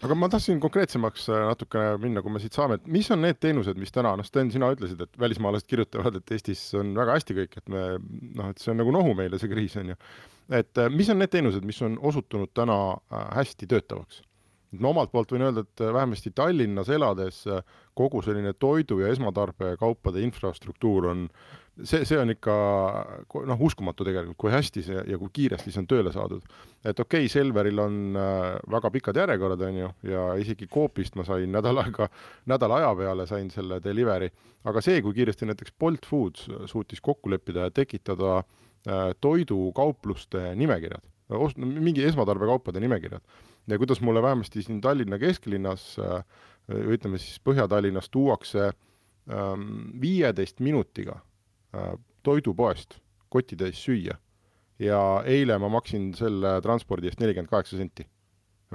aga 0.05 0.17
ma 0.17 0.27
tahtsin 0.29 0.59
konkreetsemaks 0.61 1.29
äh, 1.31 1.45
natukene 1.49 1.95
minna, 2.01 2.21
kui 2.21 2.33
me 2.33 2.41
siit 2.43 2.55
saame, 2.57 2.79
et 2.79 2.91
mis 2.91 3.07
on 3.13 3.23
need 3.23 3.39
teenused, 3.41 3.79
mis 3.79 3.93
täna, 3.95 4.13
noh, 4.19 4.27
Sten, 4.27 4.51
sina 4.53 4.69
ütlesid, 4.75 5.01
et 5.01 5.19
välismaalased 5.21 5.69
kirjutavad, 5.69 6.19
et 6.19 6.35
Eestis 6.35 6.67
on 6.77 6.93
väga 6.97 7.15
hästi 7.17 7.39
kõik, 7.39 7.57
et 7.61 7.73
me 7.73 7.87
noh, 8.35 8.51
et 8.51 8.61
see 8.61 8.73
on 8.73 8.81
nagu 8.81 8.93
nohu 8.93 9.15
meile, 9.17 9.39
see 9.41 9.51
kriis 9.51 9.77
on 9.81 9.93
ju. 9.93 9.99
et 10.53 10.83
äh, 10.83 10.91
mis 10.91 11.09
on 11.09 11.21
need 11.21 11.33
teenused, 11.33 11.65
mis 11.65 11.81
on 11.85 11.97
osutunud 12.11 12.51
täna 12.57 12.77
hästi 13.39 13.71
töötavaks? 13.71 14.21
No 14.83 14.91
omalt 14.93 15.11
poolt 15.13 15.31
võin 15.33 15.45
öelda, 15.47 15.65
et 15.65 15.83
vähemasti 15.93 16.31
Tallinnas 16.35 16.89
elades 16.93 17.43
kogu 17.95 18.21
selline 18.25 18.53
toidu 18.59 18.99
ja 18.99 19.11
esmatarbekaupade 19.13 20.21
infrastruktuur 20.25 21.07
on, 21.11 21.21
see, 21.81 22.03
see 22.07 22.17
on 22.19 22.33
ikka 22.33 22.55
noh, 23.47 23.63
uskumatu 23.67 24.07
tegelikult, 24.07 24.37
kui 24.41 24.51
hästi 24.53 24.83
see 24.85 25.05
ja 25.11 25.19
kui 25.21 25.31
kiiresti 25.39 25.71
see 25.71 25.83
on 25.83 25.87
tööle 25.91 26.11
saadud. 26.15 26.43
et 26.83 26.99
okei 26.99 27.25
okay,, 27.25 27.31
Selveril 27.31 27.79
on 27.81 28.19
äh, 28.19 28.49
väga 28.75 28.91
pikad 28.97 29.21
järjekorrad, 29.21 29.63
on 29.69 29.79
ju, 29.83 29.93
ja 30.11 30.27
isegi 30.41 30.67
Coopist 30.71 31.15
ma 31.15 31.25
sain 31.27 31.51
nädal 31.55 31.79
aega, 31.85 32.09
nädala 32.51 32.81
aja 32.81 32.91
peale 32.99 33.27
sain 33.31 33.49
selle 33.53 33.79
delivery, 33.83 34.29
aga 34.67 34.83
see, 34.83 35.01
kui 35.05 35.15
kiiresti 35.15 35.49
näiteks 35.51 35.75
Bolt 35.79 36.05
Foods 36.09 36.49
suutis 36.71 37.01
kokku 37.01 37.31
leppida 37.31 37.69
ja 37.69 37.75
tekitada 37.75 38.37
äh, 38.41 39.11
toidukaupluste 39.21 40.51
nimekirjad, 40.59 41.07
mingi 41.57 42.03
esmatarbekaupade 42.05 42.83
nimekirjad 42.83 43.23
ja 43.67 43.77
kuidas 43.77 44.01
mulle 44.01 44.21
vähemasti 44.21 44.61
siin 44.63 44.81
Tallinna 44.81 45.19
kesklinnas 45.19 45.95
äh, 45.99 46.25
ütleme 46.69 47.17
siis 47.17 47.39
Põhja-Tallinnas 47.45 48.09
tuuakse 48.11 48.69
ähm, 48.69 49.71
viieteist 50.01 50.59
minutiga 50.59 51.19
äh, 51.75 51.95
toidupoest 52.23 52.99
kotitäis 53.29 53.81
süüa 53.85 54.17
ja 54.79 54.99
eile 55.25 55.57
ma 55.61 55.69
maksin 55.71 56.11
selle 56.17 56.59
transpordi 56.63 57.09
eest 57.09 57.21
nelikümmend 57.23 57.51
kaheksa 57.51 57.79
senti. 57.79 58.07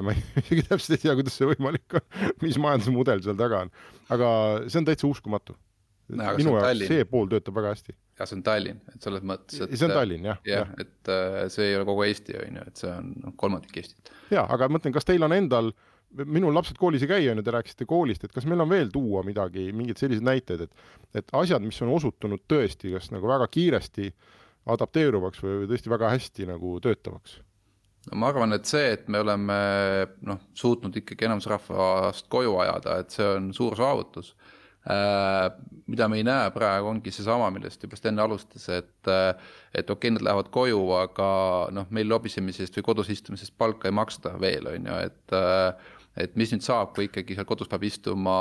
ma 0.01 0.15
isegi 0.17 0.63
täpselt 0.65 0.95
ei 0.97 1.03
tea, 1.03 1.15
kuidas 1.19 1.35
see 1.37 1.49
võimalik 1.51 1.99
on, 1.99 2.05
mis 2.45 2.57
majandusmudel 2.63 3.21
seal 3.25 3.37
taga 3.37 3.65
on, 3.67 3.73
aga 4.15 4.29
see 4.67 4.81
on 4.81 4.87
täitsa 4.89 5.09
uskumatu. 5.11 5.57
minu 6.09 6.55
jaoks 6.57 6.87
see 6.89 7.05
pool 7.11 7.29
töötab 7.31 7.59
väga 7.61 7.75
hästi. 7.75 7.97
Ja 8.21 8.29
see 8.29 8.39
on 8.39 8.43
Tallinn, 8.47 8.81
et 8.93 9.07
selles 9.07 9.25
mõttes, 9.27 9.61
et 9.65 9.77
see 9.77 9.89
on 9.89 9.95
Tallinn 9.97 10.27
jah. 10.31 10.41
jah, 10.47 10.73
et 10.81 11.13
äh, 11.13 11.45
see 11.53 11.71
ei 11.71 11.79
ole 11.79 11.87
kogu 11.89 12.05
Eesti 12.07 12.37
on 12.41 12.59
ju, 12.61 12.67
et 12.73 12.83
see 12.83 12.91
on 12.93 13.37
kolmandik 13.41 13.81
Eestit. 13.81 14.13
ja, 14.33 14.45
aga 14.45 14.69
mõtlen, 14.73 14.95
kas 14.95 15.09
teil 15.09 15.25
on 15.27 15.35
endal 15.37 15.73
minul 16.11 16.55
lapsed 16.55 16.79
koolis 16.79 17.05
ei 17.05 17.11
käi, 17.11 17.29
on 17.31 17.39
ju, 17.39 17.45
te 17.47 17.55
rääkisite 17.55 17.87
koolist, 17.89 18.25
et 18.27 18.33
kas 18.35 18.47
meil 18.51 18.63
on 18.65 18.71
veel 18.71 18.91
tuua 18.93 19.23
midagi, 19.27 19.69
mingeid 19.77 20.01
selliseid 20.01 20.27
näiteid, 20.27 20.67
et 20.67 21.21
et 21.23 21.33
asjad, 21.35 21.63
mis 21.63 21.79
on 21.83 21.93
osutunud 21.95 22.43
tõesti 22.51 22.93
kas 22.95 23.11
nagu 23.15 23.31
väga 23.31 23.47
kiiresti 23.51 24.11
adapteeruvaks 24.71 25.43
või 25.43 25.69
tõesti 25.71 25.93
väga 25.93 26.11
hästi 26.15 26.51
nagu 26.51 26.77
töötavaks? 26.83 27.39
no 28.11 28.21
ma 28.21 28.31
arvan, 28.33 28.57
et 28.57 28.69
see, 28.69 28.95
et 28.97 29.09
me 29.13 29.21
oleme 29.23 29.59
noh, 30.27 30.41
suutnud 30.57 30.97
ikkagi 30.97 31.29
enamusrahvast 31.29 32.31
koju 32.33 32.57
ajada, 32.65 33.01
et 33.03 33.15
see 33.15 33.27
on 33.37 33.53
suur 33.57 33.77
saavutus 33.79 34.35
mida 34.89 36.09
me 36.09 36.17
ei 36.17 36.25
näe 36.25 36.51
praegu, 36.55 36.89
ongi 36.89 37.13
seesama, 37.13 37.51
millest 37.53 37.83
juba 37.85 37.99
Sten 37.99 38.19
alustas, 38.23 38.65
et 38.73 39.11
äh, 39.11 39.35
et 39.75 39.91
okei 39.91 40.09
okay,, 40.09 40.15
nad 40.17 40.25
lähevad 40.25 40.49
koju, 40.55 40.81
aga 40.97 41.31
noh, 41.75 41.89
meil 41.93 42.09
lobisemisest 42.09 42.79
või 42.79 42.87
kodus 42.89 43.11
istumisest 43.13 43.57
palka 43.61 43.91
ei 43.91 43.97
maksta 43.97 44.33
veel, 44.41 44.71
on 44.73 44.89
ju, 44.89 45.01
et 45.11 45.37
äh, 45.37 45.91
et 46.21 46.33
mis 46.41 46.51
nüüd 46.51 46.65
saab, 46.65 46.91
kui 46.97 47.07
ikkagi 47.07 47.37
seal 47.37 47.47
kodus 47.47 47.69
peab 47.71 47.85
istuma 47.87 48.39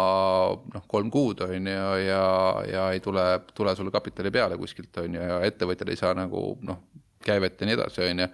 noh, 0.74 0.88
kolm 0.89 1.12
kuud 1.13 1.43
on 1.46 1.69
ju 1.69 1.91
ja, 2.01 2.24
ja 2.65 2.88
ei 2.96 3.03
tule, 3.03 3.25
tule 3.53 3.75
sulle 3.77 3.93
kapitali 3.93 4.31
peale 4.34 4.58
kuskilt 4.58 4.98
on 5.03 5.19
ju 5.19 5.22
ja 5.22 5.38
ettevõtjad 5.46 5.91
ei 5.93 6.00
saa 6.00 6.15
nagu 6.17 6.41
noh, 6.65 6.81
käivet 7.24 7.62
ja 7.62 7.69
nii 7.69 7.77
edasi, 7.77 8.01
on 8.08 8.25
ju. 8.25 8.27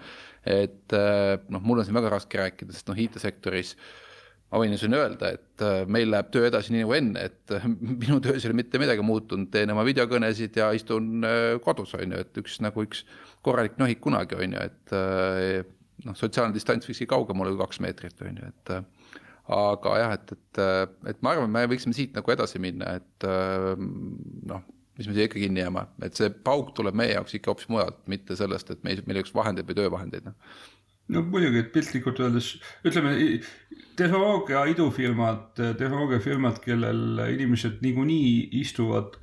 et 0.56 0.98
noh, 1.52 1.62
mul 1.62 1.82
on 1.82 1.88
siin 1.88 1.98
väga 1.98 2.14
raske 2.16 2.40
rääkida, 2.40 2.74
sest 2.74 2.88
noh, 2.88 3.02
IT-sektoris 3.02 3.76
äh, 3.76 4.05
ma 4.52 4.62
võin 4.62 4.76
ju 4.76 4.80
siin 4.80 4.96
öelda, 4.96 5.32
et 5.36 5.64
äh, 5.66 5.84
meil 5.92 6.12
läheb 6.14 6.30
töö 6.34 6.46
edasi 6.48 6.74
nii 6.74 6.86
nagu 6.86 6.96
enne, 6.98 7.24
et 7.30 7.54
äh, 7.56 7.66
minu 8.04 8.20
töös 8.24 8.44
ei 8.44 8.52
ole 8.52 8.60
mitte 8.62 8.82
midagi 8.82 9.06
muutunud, 9.06 9.50
teen 9.54 9.74
oma 9.74 9.86
videokõnesid 9.88 10.60
ja 10.62 10.70
istun 10.78 11.26
äh, 11.26 11.56
kodus, 11.66 11.96
on 11.98 12.14
ju, 12.16 12.22
et 12.26 12.42
üks 12.44 12.60
nagu 12.64 12.86
üks 12.86 13.04
korralik 13.46 13.80
nohik 13.82 14.02
kunagi, 14.04 14.38
on 14.42 14.56
ju, 14.56 14.68
et 14.70 14.94
noh, 16.06 16.16
sotsiaalne 16.18 16.56
distants 16.56 16.88
võikski 16.90 17.06
kaugemal 17.10 17.52
olla 17.52 17.60
kui 17.60 17.68
kaks 17.68 17.82
meetrit, 17.86 18.22
on 18.26 18.40
ju, 18.42 18.54
et 18.54 18.72
aga 19.56 19.98
jah, 20.02 20.16
et, 20.18 20.34
et, 20.34 20.62
et 21.12 21.20
ma 21.22 21.36
arvan, 21.36 21.52
me 21.54 21.68
võiksime 21.70 21.94
siit 21.94 22.18
nagu 22.18 22.34
edasi 22.34 22.62
minna, 22.62 22.96
et 22.98 23.28
noh, 24.50 24.64
mis 24.98 25.06
me 25.06 25.14
siia 25.14 25.28
ikka 25.30 25.38
kinni 25.38 25.62
jääme, 25.62 25.84
et 26.08 26.18
see 26.18 26.32
pauk 26.48 26.72
tuleb 26.74 26.98
meie 26.98 27.14
jaoks 27.14 27.38
ikka 27.38 27.54
hoopis 27.54 27.70
mujalt, 27.70 28.02
mitte 28.10 28.38
sellest, 28.40 28.74
et 28.74 28.82
meil, 28.88 29.04
meil 29.06 29.20
ei 29.20 29.26
oleks 29.26 29.36
vahendeid 29.38 29.70
või 29.70 29.78
töövahendeid, 29.78 30.32
noh 30.32 30.74
no 31.14 31.22
muidugi, 31.30 31.62
et 31.62 31.72
piltlikult 31.74 32.20
öeldes 32.24 32.56
ütleme 32.88 33.14
tehnoloogia 33.96 34.64
idufirmad, 34.72 35.54
tehnoloogiafirmad, 35.56 36.58
kellel 36.64 37.22
inimesed 37.32 37.78
niikuinii 37.86 38.60
istuvad 38.62 39.16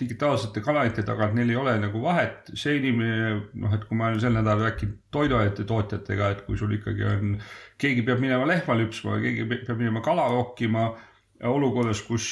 digitaalsete 0.00 0.62
kanalite 0.64 1.02
taga, 1.06 1.28
et 1.28 1.38
neil 1.38 1.50
ei 1.50 1.58
ole 1.58 1.74
nagu 1.82 2.02
vahet. 2.02 2.52
see 2.54 2.76
inimene, 2.78 3.40
noh, 3.64 3.74
et 3.74 3.88
kui 3.88 3.98
ma 3.98 4.10
olen 4.10 4.22
sel 4.22 4.36
nädalal 4.36 4.68
rääkinud 4.68 5.00
toiduainete 5.14 5.66
tootjatega, 5.70 6.30
et 6.30 6.44
kui 6.46 6.58
sul 6.60 6.76
ikkagi 6.76 7.08
on, 7.10 7.34
keegi 7.80 8.04
peab 8.06 8.22
minema 8.22 8.46
lehma 8.50 8.78
lüpsma, 8.78 9.18
keegi 9.24 9.48
peab 9.54 9.80
minema 9.80 10.04
kala 10.04 10.28
rokkima 10.30 10.92
olukorras, 11.42 12.00
kus, 12.06 12.26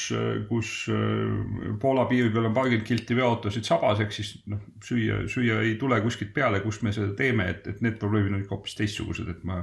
kus 0.49 0.69
äh, 0.91 1.73
Poola 1.81 2.05
piiri 2.09 2.31
peal 2.33 2.47
on 2.47 2.55
paarkümmend 2.55 2.85
kilti 2.87 3.17
veoautosid 3.17 3.67
sabaseks, 3.67 4.19
siis 4.19 4.31
noh, 4.49 4.61
süüa, 4.83 5.23
süüa 5.31 5.59
ei 5.65 5.75
tule 5.81 5.99
kuskilt 6.05 6.31
peale, 6.35 6.61
kust 6.63 6.85
me 6.85 6.93
seda 6.95 7.11
teeme, 7.17 7.49
et, 7.51 7.67
et 7.67 7.83
need 7.83 7.99
probleemid 8.01 8.33
on 8.33 8.45
ikka 8.45 8.55
hoopis 8.55 8.77
teistsugused, 8.79 9.29
et 9.29 9.43
ma, 9.47 9.59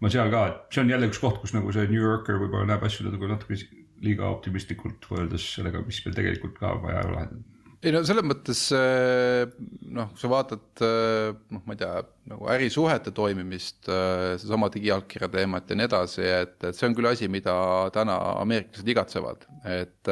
ma 0.00 0.12
seal 0.12 0.30
ka, 0.32 0.44
et 0.52 0.76
see 0.78 0.84
on 0.84 0.94
jälle 0.94 1.10
üks 1.10 1.20
koht, 1.22 1.42
kus 1.42 1.56
nagu 1.56 1.74
see 1.74 1.88
New 1.90 2.02
Yorker 2.02 2.38
võib-olla 2.42 2.70
näeb 2.72 2.86
asju 2.86 3.10
natuke 3.10 3.58
liiga 4.04 4.28
optimistlikult 4.28 5.10
võrreldes 5.10 5.50
sellega, 5.56 5.82
mis 5.86 6.02
meil 6.04 6.16
tegelikult 6.16 6.58
ka 6.60 6.74
vaja 6.82 7.04
lahendada 7.10 7.55
ei 7.84 7.92
no 7.92 8.00
selles 8.06 8.24
mõttes 8.24 8.60
äh, 8.74 9.44
noh, 9.92 10.08
kui 10.12 10.20
sa 10.20 10.30
vaatad 10.32 10.82
äh, 10.84 11.34
noh, 11.52 11.62
ma 11.68 11.74
ei 11.74 11.80
tea, 11.82 12.00
nagu 12.30 12.48
ärisuhete 12.50 13.12
toimimist, 13.14 13.88
äh, 13.92 14.32
seesama 14.40 14.70
digiallkirja 14.72 15.28
teemat 15.32 15.70
ja 15.70 15.76
nii 15.78 15.88
edasi, 15.88 16.24
et, 16.24 16.56
et 16.64 16.78
see 16.78 16.88
on 16.88 16.96
küll 16.96 17.10
asi, 17.10 17.28
mida 17.32 17.54
täna 17.94 18.16
ameeriklased 18.40 18.90
igatsevad. 18.94 19.46
et 19.66 20.08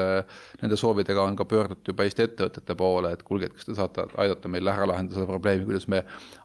nende 0.60 0.76
soovidega 0.76 1.22
on 1.22 1.36
ka 1.38 1.46
pöördutud 1.48 1.92
juba 1.92 2.04
Eesti 2.04 2.24
ettevõtete 2.26 2.74
poole, 2.76 3.12
et 3.14 3.22
kuulge, 3.26 3.48
et 3.48 3.56
kas 3.56 3.68
te 3.68 3.76
saate 3.78 4.08
aidata 4.20 4.50
meil 4.50 4.68
ära 4.68 4.88
lahendada 4.90 5.20
seda 5.20 5.30
probleemi, 5.30 5.66
kuidas 5.68 5.86
me 5.88 6.02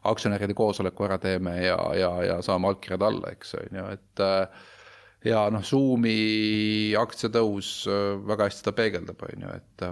aktsionäride 0.08 0.54
koosoleku 0.56 1.08
ära 1.08 1.18
teeme 1.20 1.56
ja, 1.64 1.78
ja, 1.98 2.12
ja 2.26 2.36
saame 2.46 2.70
allkirjad 2.70 3.04
alla, 3.10 3.34
eks 3.34 3.56
on 3.58 3.80
ju, 3.80 3.88
et 3.98 4.24
ja 5.26 5.42
noh, 5.52 5.66
Zoomi 5.66 6.94
aktsiatõus 6.96 7.74
väga 8.30 8.48
hästi 8.48 8.64
seda 8.64 8.76
peegeldab, 8.78 9.26
on 9.26 9.44
ju, 9.46 9.58
et 9.58 9.90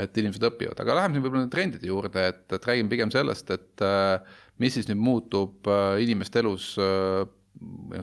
et 0.00 0.20
inimesed 0.20 0.44
õpivad, 0.48 0.80
aga 0.80 0.98
läheme 0.98 1.16
siin 1.16 1.24
võib-olla 1.24 1.50
trendide 1.52 1.88
juurde, 1.88 2.26
et, 2.32 2.44
et 2.56 2.68
räägime 2.70 2.92
pigem 2.92 3.12
sellest, 3.14 3.50
et 3.54 3.84
äh, 3.84 4.36
mis 4.62 4.76
siis 4.76 4.88
nüüd 4.90 5.00
muutub 5.02 5.70
äh, 5.70 6.02
inimeste 6.04 6.42
elus 6.42 6.72
äh, 6.82 7.24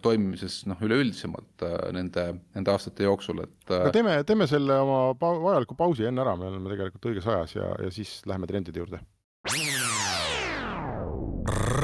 toimimises 0.02 0.62
noh, 0.72 0.80
üleüldisemalt 0.86 1.66
nende, 1.92 2.24
nende 2.56 2.72
aastate 2.72 3.04
jooksul, 3.04 3.44
et. 3.44 3.58
aga 3.68 3.92
teeme, 3.94 4.14
teeme 4.28 4.48
selle 4.48 4.78
oma 4.80 5.02
pa 5.20 5.34
vajaliku 5.44 5.76
pausi 5.78 6.08
enne 6.08 6.24
ära, 6.24 6.38
me 6.40 6.48
oleme 6.48 6.72
tegelikult 6.72 7.10
õiges 7.12 7.28
ajas 7.28 7.58
ja, 7.60 7.68
ja 7.84 7.92
siis 7.92 8.22
lähme 8.32 8.48
trendide 8.50 8.80
juurde. 8.80 9.04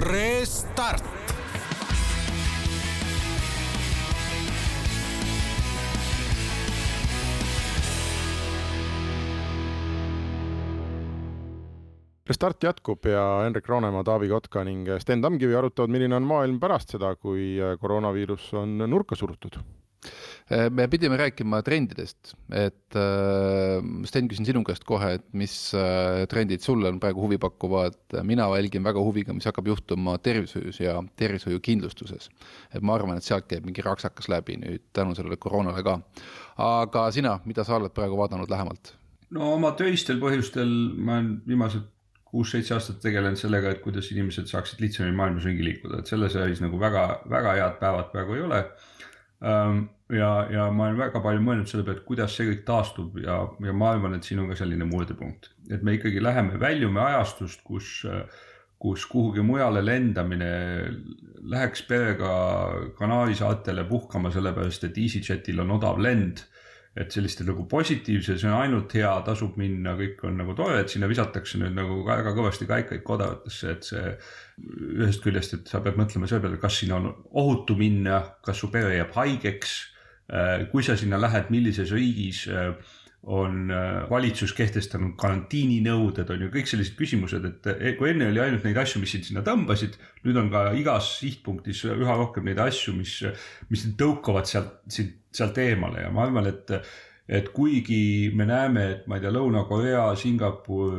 Restart 0.08 1.37
Restart 12.28 12.64
jätkub 12.64 13.06
ja 13.08 13.22
Henrik 13.46 13.70
Roonemaa, 13.72 14.04
Taavi 14.04 14.28
Kotka 14.28 14.64
ning 14.68 14.90
Sten 15.00 15.22
Tamkivi 15.24 15.56
arutavad, 15.56 15.92
milline 15.94 16.18
on 16.18 16.26
maailm 16.28 16.60
pärast 16.60 16.92
seda, 16.92 17.14
kui 17.16 17.56
koroonaviirus 17.80 18.50
on 18.60 18.82
nurka 18.84 19.16
surutud. 19.16 19.56
me 20.72 20.88
pidime 20.88 21.18
rääkima 21.18 21.62
trendidest, 21.64 22.34
et 22.52 22.96
äh, 22.96 23.80
Sten, 24.08 24.28
küsin 24.28 24.48
sinu 24.48 24.62
käest 24.68 24.84
kohe, 24.88 25.14
et 25.18 25.26
mis 25.32 25.56
äh, 25.76 26.26
trendid 26.28 26.64
sulle 26.64 26.92
on 26.92 27.00
praegu 27.00 27.24
huvipakkuvad, 27.26 27.98
mina 28.24 28.48
jälgin 28.56 28.84
väga 28.84 29.04
huviga, 29.04 29.34
mis 29.34 29.48
hakkab 29.48 29.68
juhtuma 29.68 30.18
tervishoius 30.18 30.80
ja 30.84 31.00
tervishoiukindlustuses. 31.16 32.30
et 32.74 32.82
ma 32.82 32.96
arvan, 32.96 33.18
et 33.18 33.24
sealt 33.24 33.48
käib 33.48 33.66
mingi 33.66 33.84
raksakas 33.84 34.28
läbi 34.30 34.60
nüüd 34.62 34.84
tänu 34.94 35.16
sellele 35.16 35.40
koroonale 35.40 35.84
ka. 35.84 36.00
aga 36.58 37.12
sina, 37.12 37.40
mida 37.46 37.64
sa 37.64 37.80
oled 37.80 37.96
praegu 37.96 38.20
vaadanud 38.20 38.52
lähemalt? 38.52 38.96
no 39.32 39.54
oma 39.54 39.72
töistel 39.80 40.20
põhjustel 40.20 40.72
ma 40.96 41.20
olen 41.20 41.38
viimased 41.48 41.88
kuus-seitse 42.32 42.76
aastat 42.76 43.00
tegelenud 43.04 43.40
sellega, 43.40 43.72
et 43.72 43.84
kuidas 43.84 44.12
inimesed 44.14 44.50
saaksid 44.52 44.82
lihtsamini 44.84 45.16
maailmas 45.18 45.48
ringi 45.48 45.66
liikuda, 45.66 46.02
et 46.02 46.12
selles 46.12 46.36
äris 46.40 46.62
nagu 46.64 46.80
väga, 46.82 47.06
väga 47.30 47.54
head 47.60 47.78
päevad 47.82 48.12
praegu 48.14 48.38
ei 48.38 48.44
ole. 48.48 48.64
Ähm, 49.48 49.86
ja, 50.10 50.32
ja 50.52 50.68
ma 50.74 50.88
olen 50.88 51.00
väga 51.00 51.22
palju 51.24 51.44
mõelnud 51.46 51.70
selle 51.70 51.86
peale, 51.86 52.02
et 52.02 52.08
kuidas 52.08 52.36
see 52.36 52.50
kõik 52.50 52.66
taastub 52.68 53.18
ja, 53.22 53.40
ja 53.64 53.74
ma 53.76 53.94
arvan, 53.94 54.18
et 54.18 54.28
siin 54.28 54.42
on 54.42 54.52
ka 54.52 54.58
selline 54.60 54.88
mõõdepunkt, 54.90 55.52
et 55.70 55.84
me 55.86 55.98
ikkagi 55.98 56.24
läheme, 56.24 56.60
väljume 56.62 57.04
ajastust, 57.04 57.62
kus, 57.68 58.02
kus 58.82 59.06
kuhugi 59.12 59.46
mujale 59.46 59.84
lendamine 59.86 60.52
läheks 61.48 61.86
perega 61.88 62.32
Kanaari 62.98 63.38
saartele 63.38 63.86
puhkama, 63.88 64.34
sellepärast 64.34 64.90
et 64.90 64.98
EasyJetil 65.06 65.62
on 65.64 65.78
odav 65.78 66.02
lend 66.02 66.44
et 66.98 67.14
selliste 67.14 67.46
nagu 67.46 67.66
positiivse, 67.70 68.38
see 68.40 68.50
on 68.50 68.58
ainult 68.58 68.94
hea, 68.98 69.12
tasub 69.26 69.58
minna, 69.62 69.94
kõik 70.00 70.24
on 70.28 70.40
nagu 70.42 70.56
tore, 70.58 70.80
et 70.82 70.94
sinna 70.94 71.10
visatakse 71.10 71.60
nüüd 71.62 71.76
nagu 71.78 72.00
väga 72.08 72.34
kõvasti 72.38 72.68
kaikaid 72.70 73.04
kodaratesse, 73.06 73.74
et 73.76 73.90
see 73.92 74.14
ühest 74.98 75.22
küljest, 75.26 75.54
et 75.58 75.70
sa 75.70 75.82
pead 75.86 76.00
mõtlema 76.00 76.30
selle 76.30 76.44
peale, 76.46 76.60
kas 76.62 76.80
sinna 76.82 76.98
on 76.98 77.12
ohutu 77.38 77.78
minna, 77.78 78.24
kas 78.46 78.64
su 78.64 78.72
pere 78.74 78.96
jääb 78.98 79.14
haigeks. 79.18 79.78
Äh, 80.28 80.66
kui 80.72 80.84
sa 80.84 80.98
sinna 81.00 81.16
lähed, 81.22 81.54
millises 81.54 81.94
riigis 81.96 82.42
äh, 82.52 82.74
on 83.24 83.72
äh, 83.72 84.10
valitsus 84.10 84.54
kehtestanud 84.56 85.18
karantiininõuded, 85.20 86.30
on 86.32 86.46
ju 86.46 86.52
kõik 86.54 86.70
sellised 86.70 86.96
küsimused, 87.00 87.48
et 87.50 87.70
eh, 87.74 87.96
kui 88.00 88.14
enne 88.14 88.30
oli 88.32 88.40
ainult 88.44 88.64
neid 88.68 88.78
asju, 88.80 89.02
mis 89.02 89.16
sind 89.16 89.28
sinna 89.28 89.44
tõmbasid, 89.46 89.98
nüüd 90.24 90.40
on 90.40 90.52
ka 90.54 90.70
igas 90.80 91.18
sihtpunktis 91.20 91.84
üha 91.90 92.16
rohkem 92.20 92.48
neid 92.48 92.62
asju, 92.64 92.96
mis, 92.96 93.18
mis 93.74 93.84
tõukavad 94.00 94.48
sealt, 94.48 94.80
sealt 94.88 95.60
eemale. 95.64 96.06
Ja 96.06 96.14
ma 96.14 96.28
arvan, 96.28 96.50
et 96.54 96.80
et 97.28 97.50
kuigi 97.52 98.32
me 98.40 98.46
näeme, 98.48 98.84
et 98.94 99.08
ma 99.12 99.18
ei 99.18 99.26
tea, 99.26 99.34
Lõuna-Korea, 99.36 100.06
Singapur, 100.16 100.94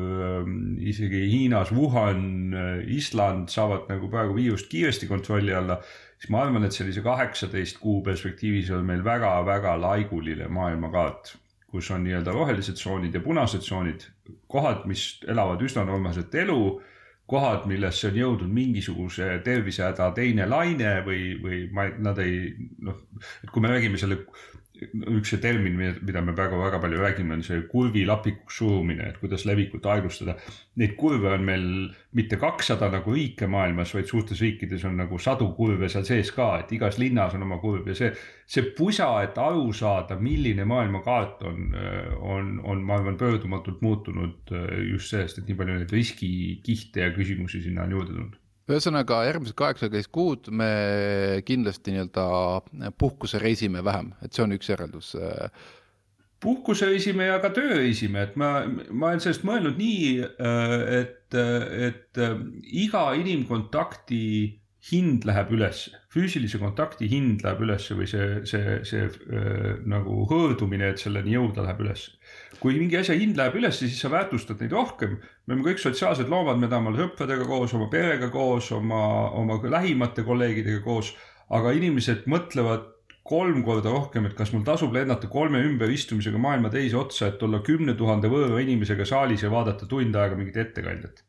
isegi 0.84 1.22
Hiinas, 1.24 1.72
Wuhan, 1.72 2.52
Island 2.84 3.48
saavad 3.48 3.88
nagu 3.88 4.10
praegu 4.12 4.36
viirust 4.36 4.68
kiiresti 4.68 5.08
kontrolli 5.08 5.56
alla, 5.56 5.78
siis 6.20 6.28
ma 6.34 6.44
arvan, 6.44 6.68
et 6.68 6.76
sellise 6.76 7.00
kaheksateist 7.00 7.80
kuu 7.80 8.02
perspektiivis 8.04 8.68
on 8.76 8.84
meil 8.84 9.00
väga-väga 9.08 9.78
laiguline 9.80 10.52
maailmakaart 10.52 11.38
kus 11.68 11.90
on 11.92 12.04
nii-öelda 12.04 12.32
rohelised 12.32 12.78
tsoonid 12.80 13.14
ja 13.14 13.20
punased 13.20 13.64
tsoonid, 13.64 14.06
kohad, 14.48 14.86
mis 14.88 15.20
elavad 15.28 15.62
üsna 15.64 15.84
normaalset 15.84 16.34
elu, 16.42 16.60
kohad, 17.28 17.66
millesse 17.68 18.08
on 18.08 18.16
jõudnud 18.16 18.52
mingisuguse 18.52 19.26
tervisehäda 19.44 20.10
teine 20.16 20.46
laine 20.48 20.94
või, 21.04 21.34
või 21.42 21.58
ma, 21.76 21.90
nad 22.00 22.20
ei 22.24 22.54
noh, 22.84 23.02
et 23.44 23.52
kui 23.52 23.64
me 23.64 23.72
räägime 23.74 24.00
selle 24.00 24.22
üks 24.78 25.32
see 25.32 25.40
termin, 25.42 25.76
mida 25.78 26.20
me 26.22 26.34
praegu 26.36 26.58
väga 26.60 26.78
palju 26.82 27.00
räägime, 27.02 27.34
on 27.38 27.42
see 27.46 27.60
kurvi 27.70 28.04
lapikuks 28.06 28.60
surumine, 28.60 29.08
et 29.10 29.18
kuidas 29.20 29.44
levikut 29.48 29.86
aeglustada. 29.90 30.36
Neid 30.78 30.94
kurve 30.98 31.32
on 31.34 31.44
meil 31.46 31.66
mitte 32.18 32.38
kakssada 32.40 32.90
nagu 32.92 33.14
riike 33.14 33.48
maailmas, 33.50 33.94
vaid 33.96 34.10
suurtes 34.10 34.42
riikides 34.44 34.86
on 34.88 34.98
nagu 35.02 35.18
sadu 35.22 35.50
kurve 35.56 35.90
seal 35.90 36.06
sees 36.08 36.32
ka, 36.34 36.50
et 36.62 36.74
igas 36.78 37.00
linnas 37.02 37.34
on 37.38 37.46
oma 37.48 37.60
kurv 37.62 37.90
ja 37.90 37.98
see, 37.98 38.10
see 38.46 38.70
pusa, 38.78 39.10
et 39.26 39.38
aru 39.42 39.72
saada, 39.76 40.18
milline 40.22 40.66
maailmakaart 40.68 41.46
on, 41.50 41.70
on, 42.18 42.52
on, 42.62 42.84
ma 42.86 42.98
arvan, 42.98 43.18
pöördumatult 43.20 43.82
muutunud 43.84 44.54
just 44.92 45.14
sellest, 45.14 45.42
et 45.42 45.48
nii 45.48 45.58
palju 45.58 45.80
neid 45.80 45.96
riskikihte 45.98 47.08
ja 47.08 47.14
küsimusi 47.16 47.64
sinna 47.64 47.88
on 47.88 47.98
juurde 47.98 48.14
tulnud 48.14 48.44
ühesõnaga 48.68 49.22
järgmised 49.28 49.56
kaheksateist 49.58 50.10
kuud 50.12 50.50
me 50.54 50.70
kindlasti 51.48 51.94
nii-öelda 51.94 52.92
puhkusereisime 53.00 53.84
vähem, 53.84 54.12
et 54.22 54.32
see 54.32 54.44
on 54.44 54.54
üks 54.56 54.70
järeldus. 54.70 55.14
puhkusereisime 56.40 57.26
ja 57.26 57.40
ka 57.42 57.50
tööreisime, 57.50 58.28
et 58.28 58.36
ma, 58.38 58.62
ma 58.90 59.10
olen 59.10 59.24
sellest 59.24 59.46
mõelnud 59.48 59.80
nii, 59.80 60.20
et, 61.00 61.34
et 61.34 62.20
iga 62.84 63.08
inimkontakti 63.18 64.24
hind 64.88 65.26
läheb 65.28 65.50
üles, 65.56 65.88
füüsilise 66.12 66.60
kontakti 66.60 67.08
hind 67.10 67.42
läheb 67.44 67.64
üles 67.66 67.88
või 67.92 68.06
see, 68.10 68.28
see, 68.48 68.78
see 68.86 69.06
äh, 69.08 69.72
nagu 69.90 70.22
hõõrdumine, 70.30 70.92
et 70.92 71.02
selleni 71.02 71.34
jõuda, 71.34 71.64
läheb 71.66 71.82
üles. 71.84 72.08
Kui 72.58 72.74
mingi 72.78 72.98
asja 72.98 73.14
hind 73.18 73.38
läheb 73.38 73.56
üles, 73.60 73.78
siis 73.78 73.98
sa 74.02 74.10
väärtustad 74.10 74.60
neid 74.62 74.74
rohkem. 74.74 75.18
me 75.46 75.54
oleme 75.54 75.66
kõik 75.70 75.82
sotsiaalsed 75.82 76.28
loomad, 76.28 76.58
me 76.58 76.68
tahame 76.68 76.92
olla 76.92 77.04
sõpradega 77.06 77.46
koos, 77.46 77.74
oma 77.78 77.88
perega 77.92 78.30
koos, 78.34 78.72
oma, 78.72 79.02
oma 79.38 79.58
lähimate 79.62 80.24
kolleegidega 80.26 80.82
koos, 80.84 81.14
aga 81.54 81.72
inimesed 81.78 82.26
mõtlevad 82.26 82.88
kolm 83.28 83.62
korda 83.64 83.92
rohkem, 83.92 84.26
et 84.26 84.34
kas 84.34 84.52
mul 84.54 84.64
tasub 84.64 84.94
lennata 84.96 85.28
kolme 85.28 85.60
ümberistumisega 85.64 86.40
maailma 86.40 86.70
teise 86.72 86.96
otsa, 86.96 87.28
et 87.28 87.42
olla 87.42 87.60
kümne 87.64 87.94
tuhande 87.94 88.30
võõra 88.32 88.62
inimesega 88.64 89.04
saalis 89.08 89.44
ja 89.44 89.50
vaadata 89.52 89.86
tund 89.86 90.16
aega 90.16 90.38
mingit 90.38 90.56
ettekandjat 90.56 91.24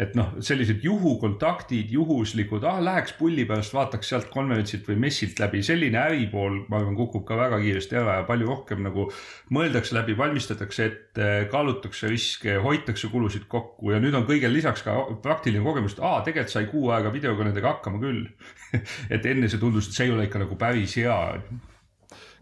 et 0.00 0.14
noh, 0.16 0.30
sellised 0.44 0.80
juhukontaktid, 0.84 1.90
juhuslikud, 1.92 2.64
ah 2.68 2.78
läheks 2.80 3.12
pulli 3.18 3.44
pärast, 3.48 3.74
vaataks 3.76 4.08
sealt 4.12 4.30
konverentsilt 4.32 4.88
või 4.88 4.96
messilt 5.02 5.40
läbi, 5.42 5.60
selline 5.66 6.00
äripool, 6.00 6.62
ma 6.72 6.80
arvan, 6.80 6.96
kukub 6.96 7.26
ka 7.28 7.36
väga 7.36 7.58
kiiresti 7.60 7.98
ära 8.00 8.16
ja 8.20 8.26
palju 8.28 8.48
rohkem 8.48 8.80
nagu 8.86 9.06
mõeldakse 9.52 9.98
läbi, 9.98 10.16
valmistatakse 10.16 10.86
ette, 10.86 11.30
kaalutakse 11.52 12.08
riske, 12.08 12.56
hoitakse 12.64 13.12
kulusid 13.12 13.44
kokku 13.52 13.92
ja 13.92 14.00
nüüd 14.00 14.16
on 14.16 14.26
kõigel 14.28 14.54
lisaks 14.56 14.86
ka 14.86 14.96
praktiline 15.24 15.64
kogemus, 15.66 15.98
et 15.98 16.04
aa, 16.06 16.24
tegelikult 16.24 16.56
sai 16.56 16.68
kuu 16.72 16.88
aega 16.96 17.12
videokõnedega 17.12 17.76
hakkama 17.76 18.00
küll 18.00 18.24
et 19.14 19.26
enne 19.26 19.52
see 19.52 19.60
tundus, 19.60 19.90
et 19.90 20.00
see 20.00 20.08
ei 20.08 20.14
ole 20.16 20.30
ikka 20.30 20.46
nagu 20.46 20.56
päris 20.60 20.96
hea. 20.96 21.16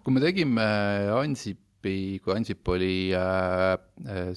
kui 0.05 0.15
me 0.15 0.23
tegime 0.23 0.67
Ansipi, 1.19 2.21
kui 2.23 2.39
Ansip 2.39 2.69
oli 2.71 3.09
äh, 3.19 3.75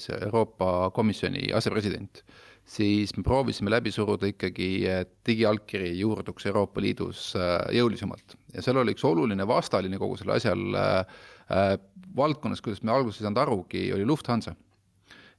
see 0.01 0.17
Euroopa 0.25 0.89
Komisjoni 0.95 1.51
asepresident 1.53 2.25
siis 2.67 3.13
me 3.17 3.23
proovisime 3.25 3.71
läbi 3.71 3.91
suruda 3.93 4.29
ikkagi, 4.31 4.71
et 4.89 5.13
digiallkiri 5.27 5.91
juurduks 5.99 6.45
Euroopa 6.49 6.81
Liidus 6.83 7.31
äh, 7.35 7.57
jõulisemalt. 7.77 8.37
Ja 8.55 8.63
seal 8.63 8.79
oli 8.81 8.95
üks 8.95 9.05
oluline 9.07 9.47
vastaline 9.47 9.99
kogu 10.01 10.17
sellel 10.19 10.37
asjal 10.37 10.77
äh, 10.79 11.77
valdkonnas, 12.15 12.61
kuidas 12.63 12.83
me 12.83 12.93
alguses 12.93 13.21
ei 13.21 13.27
saanud 13.27 13.41
arugi, 13.43 13.87
oli 13.95 14.05
Lufthansa. 14.07 14.55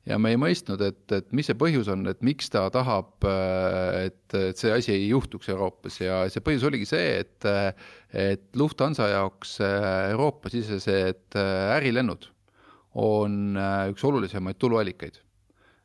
ja 0.06 0.18
me 0.18 0.32
ei 0.34 0.38
mõistnud, 0.40 0.80
et, 0.82 1.04
et 1.14 1.28
mis 1.30 1.46
see 1.46 1.54
põhjus 1.54 1.88
on, 1.92 2.02
et 2.10 2.24
miks 2.26 2.50
ta 2.50 2.64
tahab, 2.74 3.22
et, 4.02 4.34
et 4.34 4.58
see 4.58 4.72
asi 4.74 4.90
ei 4.96 5.08
juhtuks 5.12 5.48
Euroopas. 5.54 6.00
Ja 6.02 6.24
see 6.32 6.42
põhjus 6.42 6.66
oligi 6.66 6.88
see, 6.90 7.20
et, 7.22 7.46
et 8.10 8.48
Lufthansa 8.58 9.06
jaoks 9.12 9.60
Euroopa-sisesed 9.62 11.38
ärilennud 11.38 12.26
on 12.98 13.54
üks 13.94 14.02
olulisemaid 14.04 14.58
tuluallikaid 14.60 15.21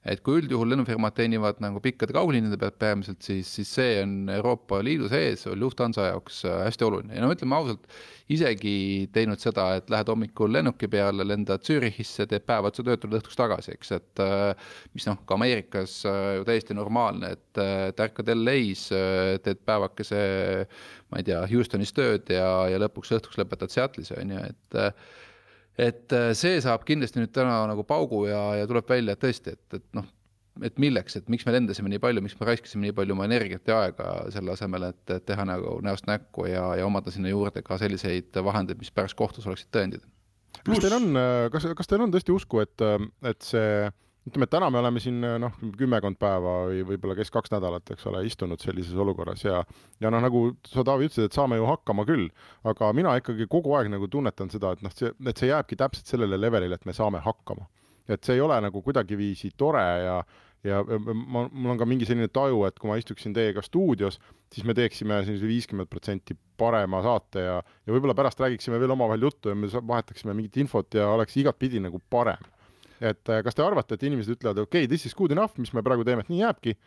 et 0.08 0.22
kui 0.24 0.40
üldjuhul 0.42 0.70
lennufirmad 0.72 1.16
teenivad 1.18 1.60
nagu 1.64 1.82
pikkade 1.84 2.14
kaugliinide 2.16 2.58
pealt 2.60 2.78
peamiselt, 2.80 3.20
siis, 3.26 3.50
siis 3.58 3.72
see 3.80 3.98
on 4.04 4.14
Euroopa 4.32 4.80
Liidu 4.86 5.10
sees, 5.12 5.44
Lufthansa 5.60 6.08
jaoks 6.12 6.44
äh, 6.48 6.62
hästi 6.68 6.88
oluline. 6.88 7.18
Ja 7.18 7.24
no 7.24 7.32
ütleme 7.34 7.58
ausalt, 7.58 7.84
isegi 8.32 8.76
teinud 9.16 9.42
seda, 9.44 9.68
et 9.80 9.92
lähed 9.92 10.12
hommikul 10.12 10.52
lennuki 10.56 10.90
peale, 10.92 11.28
lendad 11.28 11.66
Zürichisse, 11.68 12.28
teed 12.30 12.48
päev 12.48 12.70
otsa 12.70 12.86
tööd, 12.88 13.02
tuled 13.04 13.20
õhtuks 13.20 13.40
tagasi, 13.40 13.76
eks, 13.76 13.94
et 14.00 14.24
äh, 14.24 14.72
mis 14.96 15.08
noh, 15.10 15.20
ka 15.28 15.36
Ameerikas 15.36 16.00
äh, 16.08 16.32
ju 16.40 16.48
täiesti 16.48 16.78
normaalne, 16.78 17.36
et, 17.36 17.64
et 17.92 18.04
ärkad 18.08 18.32
LA-s, 18.36 18.90
teed 19.44 19.64
päevakese, 19.68 20.20
ma 21.12 21.20
ei 21.22 21.28
tea, 21.28 21.44
Houstonis 21.52 21.96
tööd 21.96 22.32
ja, 22.32 22.50
ja 22.72 22.80
lõpuks 22.84 23.16
õhtuks 23.18 23.40
lõpetad 23.42 23.74
Seattle'is, 23.74 24.16
on 24.16 24.38
ju, 24.38 24.50
et 24.52 24.84
et 25.78 26.14
äh, 26.16 26.30
see 26.38 26.60
saab 26.64 26.86
kindlasti 26.88 27.22
nüüd 27.22 27.34
täna 27.36 27.62
nagu 27.70 27.86
paugu 27.88 28.26
ja, 28.30 28.42
ja 28.62 28.70
tuleb 28.70 28.90
välja, 28.90 29.16
et 29.16 29.24
tõesti, 29.24 29.54
et, 29.58 29.80
et 29.80 29.86
noh, 29.98 30.08
et 30.66 30.80
milleks, 30.82 31.20
et 31.20 31.28
miks 31.30 31.46
me 31.46 31.54
lendasime 31.54 31.92
nii 31.94 32.02
palju, 32.02 32.24
miks 32.26 32.38
me 32.40 32.48
raiskasime 32.50 32.88
nii 32.88 32.96
palju 32.98 33.14
oma 33.14 33.28
energiat 33.30 33.70
ja 33.70 33.84
aega 33.86 34.10
selle 34.34 34.56
asemel, 34.56 34.90
et, 34.90 35.16
teha 35.30 35.46
nagu 35.46 35.78
näost 35.86 36.10
näkku 36.10 36.48
ja, 36.50 36.72
ja 36.80 36.88
omada 36.88 37.14
sinna 37.14 37.30
juurde 37.30 37.62
ka 37.66 37.78
selliseid 37.82 38.42
vahendeid, 38.50 38.82
mis 38.82 38.94
pärast 38.94 39.18
kohtus 39.20 39.46
oleksid 39.46 39.70
tõendid. 39.76 40.06
kas 40.66 40.82
teil 40.82 40.98
on, 40.98 41.22
kas, 41.54 41.70
kas 41.78 41.92
teil 41.92 42.08
on 42.08 42.14
tõesti 42.16 42.34
usku, 42.34 42.64
et, 42.66 42.88
et 43.30 43.46
see 43.46 43.88
ütleme, 44.28 44.48
et 44.48 44.52
täna 44.52 44.70
me 44.74 44.82
oleme 44.82 45.02
siin 45.02 45.22
noh, 45.42 45.56
kümmekond 45.80 46.20
päeva 46.20 46.56
või 46.70 46.84
võib-olla 46.92 47.16
kes 47.18 47.32
kaks 47.34 47.54
nädalat, 47.54 47.88
eks 47.94 48.08
ole, 48.10 48.24
istunud 48.28 48.62
sellises 48.64 48.98
olukorras 49.00 49.44
ja 49.46 49.62
ja 50.04 50.12
noh, 50.14 50.24
nagu 50.24 50.44
sa, 50.68 50.84
Taavi, 50.88 51.08
ütlesid, 51.10 51.30
et 51.30 51.38
saame 51.38 51.60
ju 51.60 51.68
hakkama 51.70 52.06
küll, 52.08 52.28
aga 52.68 52.92
mina 52.98 53.16
ikkagi 53.20 53.48
kogu 53.52 53.76
aeg 53.78 53.92
nagu 53.94 54.10
tunnetan 54.12 54.52
seda, 54.54 54.74
et 54.76 54.84
noh, 54.86 54.94
see, 54.96 55.14
et 55.28 55.40
see 55.40 55.52
jääbki 55.52 55.80
täpselt 55.80 56.12
sellele 56.12 56.40
levelile, 56.40 56.80
et 56.80 56.90
me 56.90 56.96
saame 56.96 57.24
hakkama. 57.24 57.70
et 58.08 58.24
see 58.24 58.38
ei 58.38 58.42
ole 58.42 58.56
nagu 58.64 58.80
kuidagiviisi 58.82 59.50
tore 59.60 59.84
ja 59.84 60.22
ja 60.64 60.82
ma, 60.84 61.48
mul 61.52 61.74
on 61.74 61.80
ka 61.80 61.86
mingi 61.86 62.08
selline 62.08 62.30
taju, 62.34 62.64
et 62.68 62.80
kui 62.80 62.90
ma 62.90 62.96
istuksin 62.98 63.34
teiega 63.36 63.62
stuudios, 63.62 64.18
siis 64.54 64.66
me 64.66 64.74
teeksime 64.74 65.20
sellise 65.26 65.48
viiskümmend 65.48 65.90
protsenti 65.92 66.36
parema 66.58 67.02
saate 67.06 67.44
ja, 67.44 67.58
ja 67.62 67.94
võib-olla 67.94 68.16
pärast 68.18 68.40
räägiksime 68.42 68.80
veel 68.82 68.96
omavahel 68.96 69.28
juttu 69.28 69.52
ja 69.52 69.56
me 69.56 69.70
vahetaksime 69.70 70.34
mingit 70.34 70.58
infot 70.64 70.98
ja 70.98 71.10
oleks 71.14 71.38
igatpidi 71.38 71.84
nagu 71.84 72.02
parem 72.10 72.42
et 73.02 73.32
äh, 73.32 73.42
kas 73.46 73.58
te 73.58 73.66
arvate, 73.66 73.98
et 73.98 74.06
inimesed 74.08 74.38
ütlevad, 74.38 74.64
okei 74.64 74.86
okay,, 74.86 74.92
this 74.92 75.06
is 75.10 75.16
good 75.18 75.34
enough, 75.36 75.58
mis 75.62 75.74
me 75.76 75.84
praegu 75.86 76.06
teeme, 76.08 76.26
et 76.26 76.32
nii 76.34 76.44
jääbki. 76.44 76.78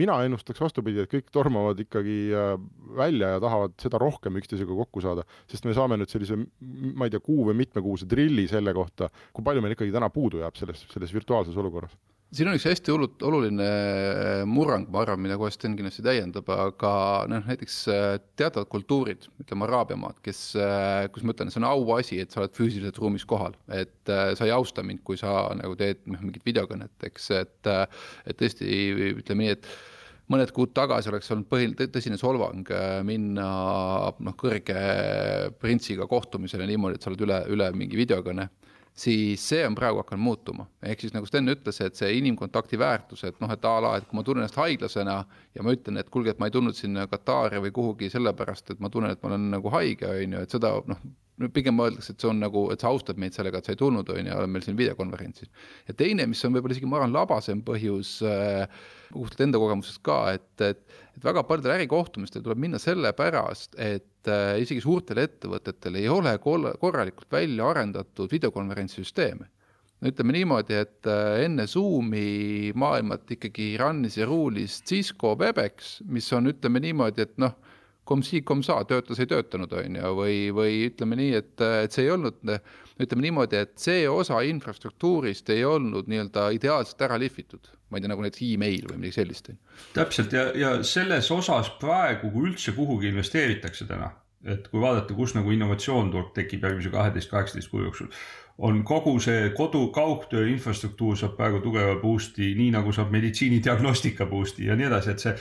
mina 0.00 0.14
ennustaks 0.24 0.62
vastupidi, 0.62 1.02
et 1.02 1.10
kõik 1.12 1.26
tormavad 1.28 1.80
ikkagi 1.82 2.16
äh, 2.32 2.54
välja 2.96 3.34
ja 3.34 3.40
tahavad 3.42 3.74
seda 3.82 3.98
rohkem 4.00 4.38
üksteisega 4.40 4.78
kokku 4.78 5.02
saada, 5.04 5.26
sest 5.50 5.68
me 5.68 5.74
saame 5.76 5.98
nüüd 6.00 6.08
sellise, 6.08 6.38
ma 6.96 7.04
ei 7.04 7.12
tea, 7.12 7.20
kuu 7.20 7.44
või 7.50 7.58
mitmekuuse 7.58 8.08
drilli 8.08 8.46
selle 8.48 8.72
kohta, 8.72 9.10
kui 9.32 9.44
palju 9.44 9.60
meil 9.60 9.76
ikkagi 9.76 9.92
täna 9.92 10.08
puudu 10.14 10.40
jääb 10.40 10.56
selles, 10.56 10.86
selles 10.88 11.12
virtuaalses 11.12 11.60
olukorras 11.60 11.92
siin 12.34 12.50
on 12.50 12.56
üks 12.58 12.66
hästi 12.66 12.92
hullult 12.92 13.22
oluline 13.26 13.66
äh, 13.66 14.42
murrang, 14.48 14.88
ma 14.92 15.02
arvan, 15.04 15.22
mida 15.22 15.36
kohe 15.38 15.52
Sten 15.54 15.76
kindlasti 15.78 16.02
täiendab, 16.04 16.48
aga 16.50 16.92
noh, 17.30 17.46
näiteks 17.46 17.78
äh, 17.92 18.04
teatavad 18.38 18.70
kultuurid, 18.72 19.28
ütleme 19.42 19.66
araabia 19.68 19.98
maad, 20.00 20.18
kes, 20.24 20.40
äh, 20.58 21.06
kus 21.14 21.26
ma 21.26 21.34
ütlen, 21.36 21.52
see 21.52 21.62
on 21.62 21.68
auasi, 21.70 22.20
et 22.24 22.34
sa 22.34 22.42
oled 22.42 22.54
füüsiliselt 22.56 22.98
ruumis 23.02 23.26
kohal, 23.28 23.54
et 23.74 23.94
sa 24.10 24.46
ei 24.46 24.54
austa 24.54 24.84
mind, 24.86 25.04
kui 25.06 25.18
sa 25.20 25.46
nagu 25.58 25.76
teed 25.78 26.02
noh, 26.10 26.22
mingit 26.26 26.46
videokõnet, 26.46 26.94
eks, 27.10 27.30
et, 27.38 27.72
et 28.26 28.40
tõesti 28.40 28.68
ütleme 29.14 29.44
nii, 29.44 29.54
et 29.54 29.70
mõned 30.32 30.50
kuud 30.56 30.72
tagasi 30.74 31.10
oleks 31.12 31.30
olnud 31.34 31.48
põhiline 31.50 31.88
tõsine 31.92 32.18
solvang 32.18 32.70
minna 33.06 33.48
noh, 34.18 34.36
kõrge 34.40 34.76
printsiga 35.60 36.08
kohtumisele 36.10 36.66
niimoodi, 36.70 36.98
et 36.98 37.04
sa 37.04 37.12
oled 37.12 37.26
üle, 37.28 37.42
üle 37.54 37.70
mingi 37.76 38.00
videokõne 38.00 38.48
siis 38.94 39.42
see 39.48 39.64
on 39.66 39.74
praegu 39.74 39.98
hakanud 40.02 40.22
muutuma. 40.22 40.66
ehk 40.82 41.00
siis 41.02 41.14
nagu 41.14 41.26
Sten 41.26 41.50
ütles, 41.50 41.80
et 41.82 41.98
see 41.98 42.12
inimkontakti 42.20 42.78
väärtus, 42.78 43.24
et 43.26 43.40
noh, 43.42 43.50
et 43.50 43.64
a 43.66 43.74
la, 43.82 43.96
et 43.98 44.06
kui 44.06 44.18
ma 44.18 44.22
tunnen 44.26 44.44
ennast 44.44 44.58
haiglasena 44.60 45.16
ja 45.54 45.66
ma 45.66 45.74
ütlen, 45.74 45.98
et 45.98 46.10
kuulge, 46.14 46.30
et 46.30 46.38
ma 46.38 46.46
ei 46.46 46.54
tulnud 46.54 46.78
sinna 46.78 47.08
Katari 47.10 47.58
või 47.64 47.74
kuhugi 47.74 48.10
sellepärast, 48.12 48.70
et 48.70 48.80
ma 48.84 48.90
tunnen, 48.94 49.10
et 49.10 49.22
ma 49.22 49.32
olen 49.32 49.50
nagu 49.56 49.74
haige, 49.74 50.06
on 50.06 50.38
ju, 50.38 50.44
et 50.46 50.54
seda 50.54 50.76
noh, 50.86 51.02
pigem 51.54 51.74
mõeldakse, 51.74 52.14
et 52.14 52.22
see 52.22 52.30
on 52.30 52.38
nagu, 52.38 52.68
et 52.70 52.84
sa 52.84 52.92
austad 52.94 53.18
meid 53.18 53.34
sellega, 53.34 53.58
et 53.58 53.66
sa 53.66 53.74
ei 53.74 53.80
tulnud, 53.80 54.10
on 54.14 54.28
ju, 54.30 54.36
oleme 54.36 54.58
meil 54.58 54.66
siin 54.66 54.78
videokonverentsil. 54.78 55.50
ja 55.88 55.94
teine, 55.98 56.28
mis 56.30 56.44
on 56.46 56.54
võib-olla 56.54 56.76
isegi, 56.76 56.90
ma 56.90 57.00
arvan, 57.00 57.16
labasem 57.16 57.64
põhjus 57.66 58.20
äh, 58.30 58.68
puhtalt 59.10 59.42
enda 59.48 59.58
kogemusest 59.62 60.02
ka, 60.06 60.20
et, 60.38 60.52
et, 60.62 61.02
et 61.14 61.24
väga 61.24 61.44
paljudel 61.46 61.76
ärikohtumistel 61.76 62.42
tuleb 62.44 62.60
minna 62.60 62.80
sellepärast, 62.82 63.76
et 63.78 64.30
äh, 64.30 64.60
isegi 64.62 64.82
suurtel 64.82 65.22
ettevõtetel 65.24 66.00
ei 66.00 66.08
ole 66.10 66.36
korralikult 66.42 67.30
välja 67.32 67.68
arendatud 67.70 68.32
videokonverentsisüsteeme. 68.32 69.50
No 70.00 70.10
ütleme 70.10 70.34
niimoodi, 70.36 70.76
et 70.76 71.08
äh, 71.08 71.44
enne 71.46 71.68
Zoomi 71.70 72.72
maailmat 72.76 73.30
ikkagi 73.36 73.74
run'is 73.80 74.18
ja 74.18 74.26
ruulis 74.28 74.80
Cisco 74.84 75.36
Webex, 75.40 76.00
mis 76.10 76.28
on, 76.36 76.50
ütleme 76.50 76.82
niimoodi, 76.82 77.24
et 77.24 77.38
noh 77.40 77.54
kom-si, 78.04 78.42
kom-sa, 78.46 78.80
töötas, 78.88 79.20
ei 79.22 79.28
töötanud, 79.30 79.72
on 79.80 79.98
ju, 80.00 80.10
või, 80.18 80.38
või 80.54 80.80
ütleme 80.88 81.18
nii, 81.20 81.30
et, 81.40 81.54
et 81.84 81.94
see 81.94 82.06
ei 82.06 82.12
olnud, 82.14 82.42
ütleme 83.00 83.24
niimoodi, 83.26 83.62
et 83.64 83.72
see 83.80 84.04
osa 84.10 84.40
infrastruktuurist 84.46 85.50
ei 85.54 85.64
olnud 85.68 86.10
nii-öelda 86.10 86.50
ideaalselt 86.56 87.00
ära 87.08 87.18
lihvitud. 87.20 87.72
ma 87.90 87.98
ei 87.98 88.02
tea, 88.02 88.10
nagu 88.10 88.24
näiteks 88.24 88.42
email 88.48 88.86
või 88.90 89.00
midagi 89.00 89.16
sellist. 89.20 89.50
täpselt 89.94 90.32
ja, 90.34 90.48
ja 90.58 90.76
selles 90.82 91.30
osas 91.30 91.70
praegu, 91.80 92.30
kui 92.34 92.50
üldse 92.50 92.74
kuhugi 92.76 93.12
investeeritakse 93.12 93.86
täna, 93.86 94.10
et 94.44 94.68
kui 94.68 94.80
vaadata, 94.82 95.14
kus 95.14 95.34
nagu 95.36 95.52
innovatsioon 95.54 96.10
tuleb, 96.12 96.32
tekib 96.36 96.64
järgmise 96.66 96.90
kaheteist, 96.92 97.30
kaheksateist 97.30 97.70
kuu 97.70 97.84
jooksul 97.86 98.10
on 98.58 98.84
kogu 98.86 99.16
see 99.18 99.48
kodu 99.56 99.88
kaugtöö 99.94 100.46
infrastruktuur 100.46 101.16
saab 101.18 101.32
praegu 101.38 101.58
tugeva 101.64 101.96
boost'i, 101.98 102.52
nii 102.54 102.70
nagu 102.76 102.92
saab 102.94 103.10
meditsiinidiagnostika 103.10 104.28
boost'i 104.30 104.68
ja 104.68 104.76
nii 104.78 104.86
edasi, 104.86 105.10
et 105.10 105.24
see 105.24 105.32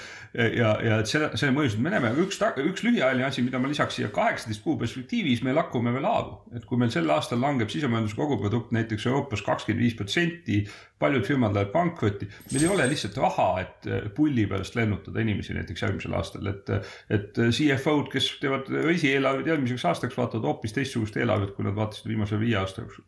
ja, 0.58 0.72
ja 0.82 0.98
et 1.04 1.12
selle, 1.12 1.30
selle 1.38 1.54
mõjusid 1.54 1.84
me 1.84 1.94
näeme, 1.94 2.10
aga 2.10 2.24
üks, 2.26 2.40
üks 2.64 2.86
lühiajaline 2.88 3.28
asi, 3.28 3.44
mida 3.46 3.62
ma 3.62 3.70
lisaks 3.70 4.00
siia 4.00 4.10
kaheksateist 4.14 4.64
kuu 4.66 4.80
perspektiivis, 4.82 5.44
me 5.46 5.54
lakume 5.54 5.94
veel 5.94 6.10
haavu. 6.10 6.40
et 6.58 6.66
kui 6.66 6.82
meil 6.82 6.90
sel 6.94 7.10
aastal 7.14 7.42
langeb 7.44 7.70
sisemajanduse 7.70 8.18
koguprodukt 8.18 8.74
näiteks 8.74 9.06
Euroopas 9.12 9.46
kakskümmend 9.46 9.86
viis 9.86 9.98
protsenti, 10.00 10.64
paljud 10.98 11.26
firmad 11.28 11.54
lähevad 11.54 11.74
pankrotti, 11.76 12.32
meil 12.50 12.66
ei 12.66 12.74
ole 12.74 12.90
lihtsalt 12.90 13.22
raha, 13.22 13.48
et 13.62 13.90
pulli 14.18 14.48
pärast 14.50 14.74
lennutada 14.80 15.22
inimesi 15.22 15.54
näiteks 15.54 15.86
järgmisel 15.86 16.18
aastal, 16.18 16.50
et, 16.50 16.74
et 17.14 17.42
CFO-d, 17.46 18.10
kes 18.10 18.34
teevad 18.42 18.74
reisieelarveid 18.74 19.54
järgmiseks 19.54 19.86
aastaks, 19.92 20.18
vaatavad 20.18 20.50
hoopis 20.50 20.74
teistsugust 20.74 21.22
eelarvet, 21.22 21.54
kui 21.54 21.68
nad 21.68 21.78
vaatasid 21.78 22.10
viimase 22.10 22.42
viie 22.42 22.58
aasta 22.58 22.82
jooksul 22.82 23.03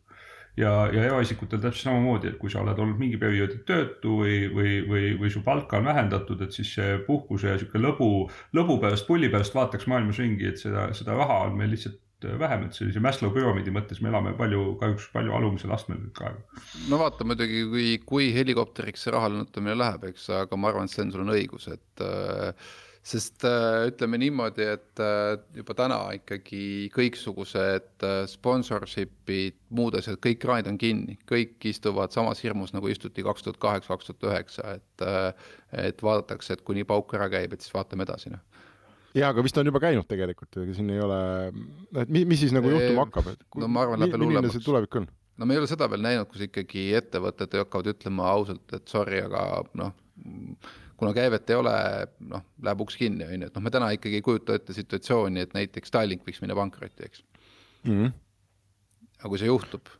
ja, 0.56 0.72
ja 0.92 1.04
eraisikutel 1.10 1.60
täpselt 1.60 1.88
samamoodi, 1.90 2.32
et 2.32 2.38
kui 2.40 2.52
sa 2.52 2.62
oled 2.62 2.78
olnud 2.80 3.00
mingi 3.00 3.18
perioodi 3.20 3.60
töötu 3.68 4.20
või, 4.22 4.38
või, 4.52 4.72
või, 4.88 5.04
või 5.20 5.32
su 5.32 5.42
palka 5.46 5.80
on 5.80 5.90
vähendatud, 5.90 6.42
et 6.46 6.56
siis 6.56 6.72
see 6.78 6.96
puhkuse 7.06 7.52
ja 7.52 7.60
sihuke 7.60 7.82
lõbu, 7.82 8.10
lõbu 8.56 8.80
pärast, 8.82 9.06
pulli 9.08 9.30
pärast 9.32 9.56
vaataks 9.56 9.88
maailmas 9.90 10.20
ringi, 10.22 10.48
et 10.50 10.62
seda, 10.62 10.88
seda 10.96 11.16
raha 11.18 11.44
on 11.48 11.58
meil 11.60 11.74
lihtsalt 11.74 12.00
vähem, 12.40 12.64
et 12.66 12.76
sellise 12.76 13.00
Maslow 13.04 13.30
püramiidi 13.34 13.72
mõttes 13.74 14.00
me 14.00 14.08
elame 14.08 14.32
palju, 14.38 14.62
kahjuks 14.80 15.10
palju 15.12 15.34
alumisel 15.36 15.74
astmel 15.76 16.00
nüüd 16.00 16.14
praegu. 16.16 16.40
no 16.88 16.98
vaata 17.02 17.26
muidugi, 17.28 17.62
kui, 17.70 17.86
kui 18.08 18.30
helikopteriks 18.34 19.04
see 19.04 19.14
raha 19.14 19.28
lennutamine 19.32 19.76
läheb, 19.76 20.08
eks, 20.10 20.30
aga 20.40 20.58
ma 20.58 20.72
arvan, 20.72 20.88
et 20.88 20.94
Sten, 20.94 21.12
sul 21.12 21.26
on 21.26 21.34
õigus, 21.36 21.68
et 21.72 22.04
äh, 22.04 22.72
sest 23.06 23.44
äh, 23.46 23.86
ütleme 23.90 24.18
niimoodi, 24.18 24.66
et 24.76 25.02
äh, 25.02 25.36
juba 25.54 25.76
täna 25.78 25.98
ikkagi 26.16 26.88
kõiksugused 26.94 28.06
äh, 28.06 28.16
sponsorship'id, 28.30 29.58
muud 29.78 29.94
asjad, 29.98 30.18
kõik 30.24 30.40
kraanid 30.42 30.70
on 30.72 30.78
kinni, 30.80 31.14
kõik 31.30 31.62
istuvad 31.70 32.14
samas 32.14 32.42
hirmus 32.42 32.74
nagu 32.74 32.90
istuti 32.90 33.22
kaks 33.26 33.46
tuhat 33.46 33.60
kaheksa, 33.62 33.92
kaks 33.94 34.10
tuhat 34.10 34.26
üheksa, 34.30 34.76
et, 34.80 35.06
et 35.86 36.02
vaadatakse, 36.02 36.56
et 36.56 36.64
kuni 36.66 36.82
pauk 36.88 37.14
ära 37.18 37.28
käib, 37.30 37.54
et 37.54 37.62
siis 37.62 37.74
vaatame 37.76 38.06
edasi, 38.08 38.32
noh 38.34 38.42
jaa, 39.16 39.30
aga 39.30 39.44
vist 39.44 39.56
on 39.60 39.70
juba 39.70 39.80
käinud 39.80 40.08
tegelikult, 40.10 40.58
ega 40.60 40.74
siin 40.76 40.90
ei 40.92 40.98
ole, 41.00 41.20
et 42.02 42.10
mis, 42.12 42.26
mis 42.28 42.42
siis 42.42 42.52
nagu 42.52 42.68
juhtuma 42.72 43.06
hakkab, 43.06 43.30
et 43.32 43.46
no 43.62 43.68
ma 43.70 43.86
arvan, 43.86 44.02
läheb 44.02 44.16
veel 44.16 44.26
hullemaks. 44.26 44.58
tulevik 44.66 44.98
on? 45.00 45.06
no 45.36 45.46
me 45.46 45.54
ei 45.54 45.62
ole 45.62 45.70
seda 45.70 45.88
veel 45.92 46.02
näinud, 46.04 46.28
kus 46.32 46.42
ikkagi 46.48 46.88
ettevõtted 46.98 47.54
hakkavad 47.62 47.94
ütlema 47.94 48.26
ausalt, 48.34 48.66
et 48.76 48.90
sorry, 48.90 49.22
aga 49.24 49.62
noh, 49.78 49.94
kuna 50.96 51.12
käivet 51.16 51.50
ei 51.50 51.58
ole, 51.60 51.74
noh, 52.32 52.44
läheb 52.62 52.80
uks 52.86 52.96
kinni, 53.00 53.26
on 53.26 53.44
ju, 53.44 53.50
et 53.50 53.56
noh, 53.56 53.64
me 53.64 53.72
täna 53.74 53.90
ikkagi 53.96 54.20
ei 54.20 54.24
kujuta 54.24 54.56
ette 54.56 54.76
situatsiooni, 54.76 55.44
et 55.44 55.54
näiteks 55.56 55.92
Tallink 55.92 56.24
võiks 56.26 56.40
minna 56.42 56.56
pankrotti, 56.58 57.08
eks 57.08 57.22
mm. 57.84 57.92
-hmm. 57.92 58.12
aga 59.18 59.32
kui 59.32 59.42
see 59.42 59.50
juhtub. 59.50 59.92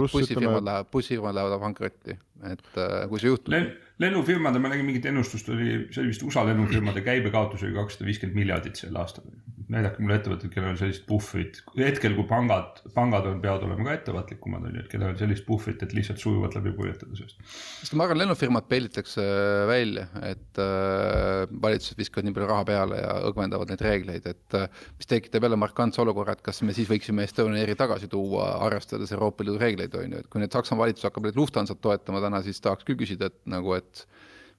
bussifirmad 0.00 0.58
ütleme... 0.58 0.64
lähevad, 0.70 0.90
bussifirmad 0.92 1.38
lähevad 1.38 1.60
pankrotti, 1.60 2.18
et 2.52 2.78
äh, 2.80 3.08
kui 3.10 3.22
see 3.22 3.32
juhtub 3.32 3.54
Len 3.54 3.70
lennufirmade, 4.02 4.60
ma 4.62 4.72
nägin 4.72 4.86
mingit 4.88 5.06
ennustust 5.10 5.48
oli, 5.52 5.86
see 5.92 6.02
oli 6.02 6.12
vist 6.12 6.26
USA 6.26 6.44
lennufirmade 6.48 7.04
käibekaotus 7.06 7.64
oli 7.66 7.76
kakssada 7.76 8.08
viiskümmend 8.08 8.38
miljardit 8.42 8.80
sel 8.82 8.96
aastal. 8.98 9.26
näidake 9.72 10.02
mulle 10.02 10.18
ettevõtted, 10.18 10.50
kellel 10.52 10.74
on 10.74 10.76
sellised 10.76 11.06
puhvrid, 11.08 11.56
hetkel 11.78 12.12
kui 12.12 12.26
pangad, 12.28 12.82
pangad 12.92 13.24
on, 13.30 13.38
peavad 13.40 13.62
olema 13.64 13.86
ka 13.86 13.94
ettevaatlikumad 13.94 14.66
on 14.68 14.74
ju, 14.76 14.82
et 14.82 14.90
kellel 14.92 15.14
on 15.14 15.16
sellist 15.16 15.46
puhvrit, 15.46 15.80
et 15.86 15.94
lihtsalt 15.96 16.20
sujuvalt 16.20 16.58
läbi 16.58 16.74
purjetada 16.76 17.16
sellest. 17.16 17.38
sest 17.78 17.96
ma 17.96 18.04
arvan, 18.04 18.20
lennufirmad 18.20 18.66
pellitakse 18.68 19.24
äh, 19.24 19.62
välja, 19.70 20.04
et 20.28 20.60
äh, 20.60 21.46
valitsused 21.64 22.02
viskavad 22.02 22.28
nii 22.28 22.36
palju 22.36 22.50
raha 22.50 22.66
peale 22.68 23.00
ja 23.00 23.14
õgvendavad 23.30 23.72
neid 23.72 23.86
reegleid, 23.86 24.28
et 24.34 24.58
äh, 24.58 24.84
mis 24.98 25.08
tekitab 25.08 25.48
jälle 25.48 25.60
markantse 25.62 26.04
olukorra, 26.04 26.36
et 26.36 26.44
kas 26.44 26.60
me 26.66 26.76
siis 26.76 26.90
võiksime 26.90 27.24
Estonian 27.24 27.62
Airi 27.62 27.78
tagasi 27.78 28.10
tuua, 28.12 28.50
arvestades 28.66 29.14
Euroopa 29.16 29.46
Liidu 29.46 29.56
reegleid 29.62 29.96
on 29.96 30.18
ju, 30.18 30.20
et 30.20 30.28
kui 30.28 30.42
nüüd 30.42 30.52
Saksamaa 30.52 30.84
valitsus 30.84 31.08
hakkab 31.08 31.30
nüüd 31.30 31.40
Lufthansat 31.40 31.80
toetama 31.80 32.20
täna, 32.24 32.42
siis 32.44 32.60
tahaks 32.62 32.86
küll 32.88 33.00
küsida, 33.00 33.30
et 33.30 33.38
nagu, 33.50 33.74
et 33.76 34.06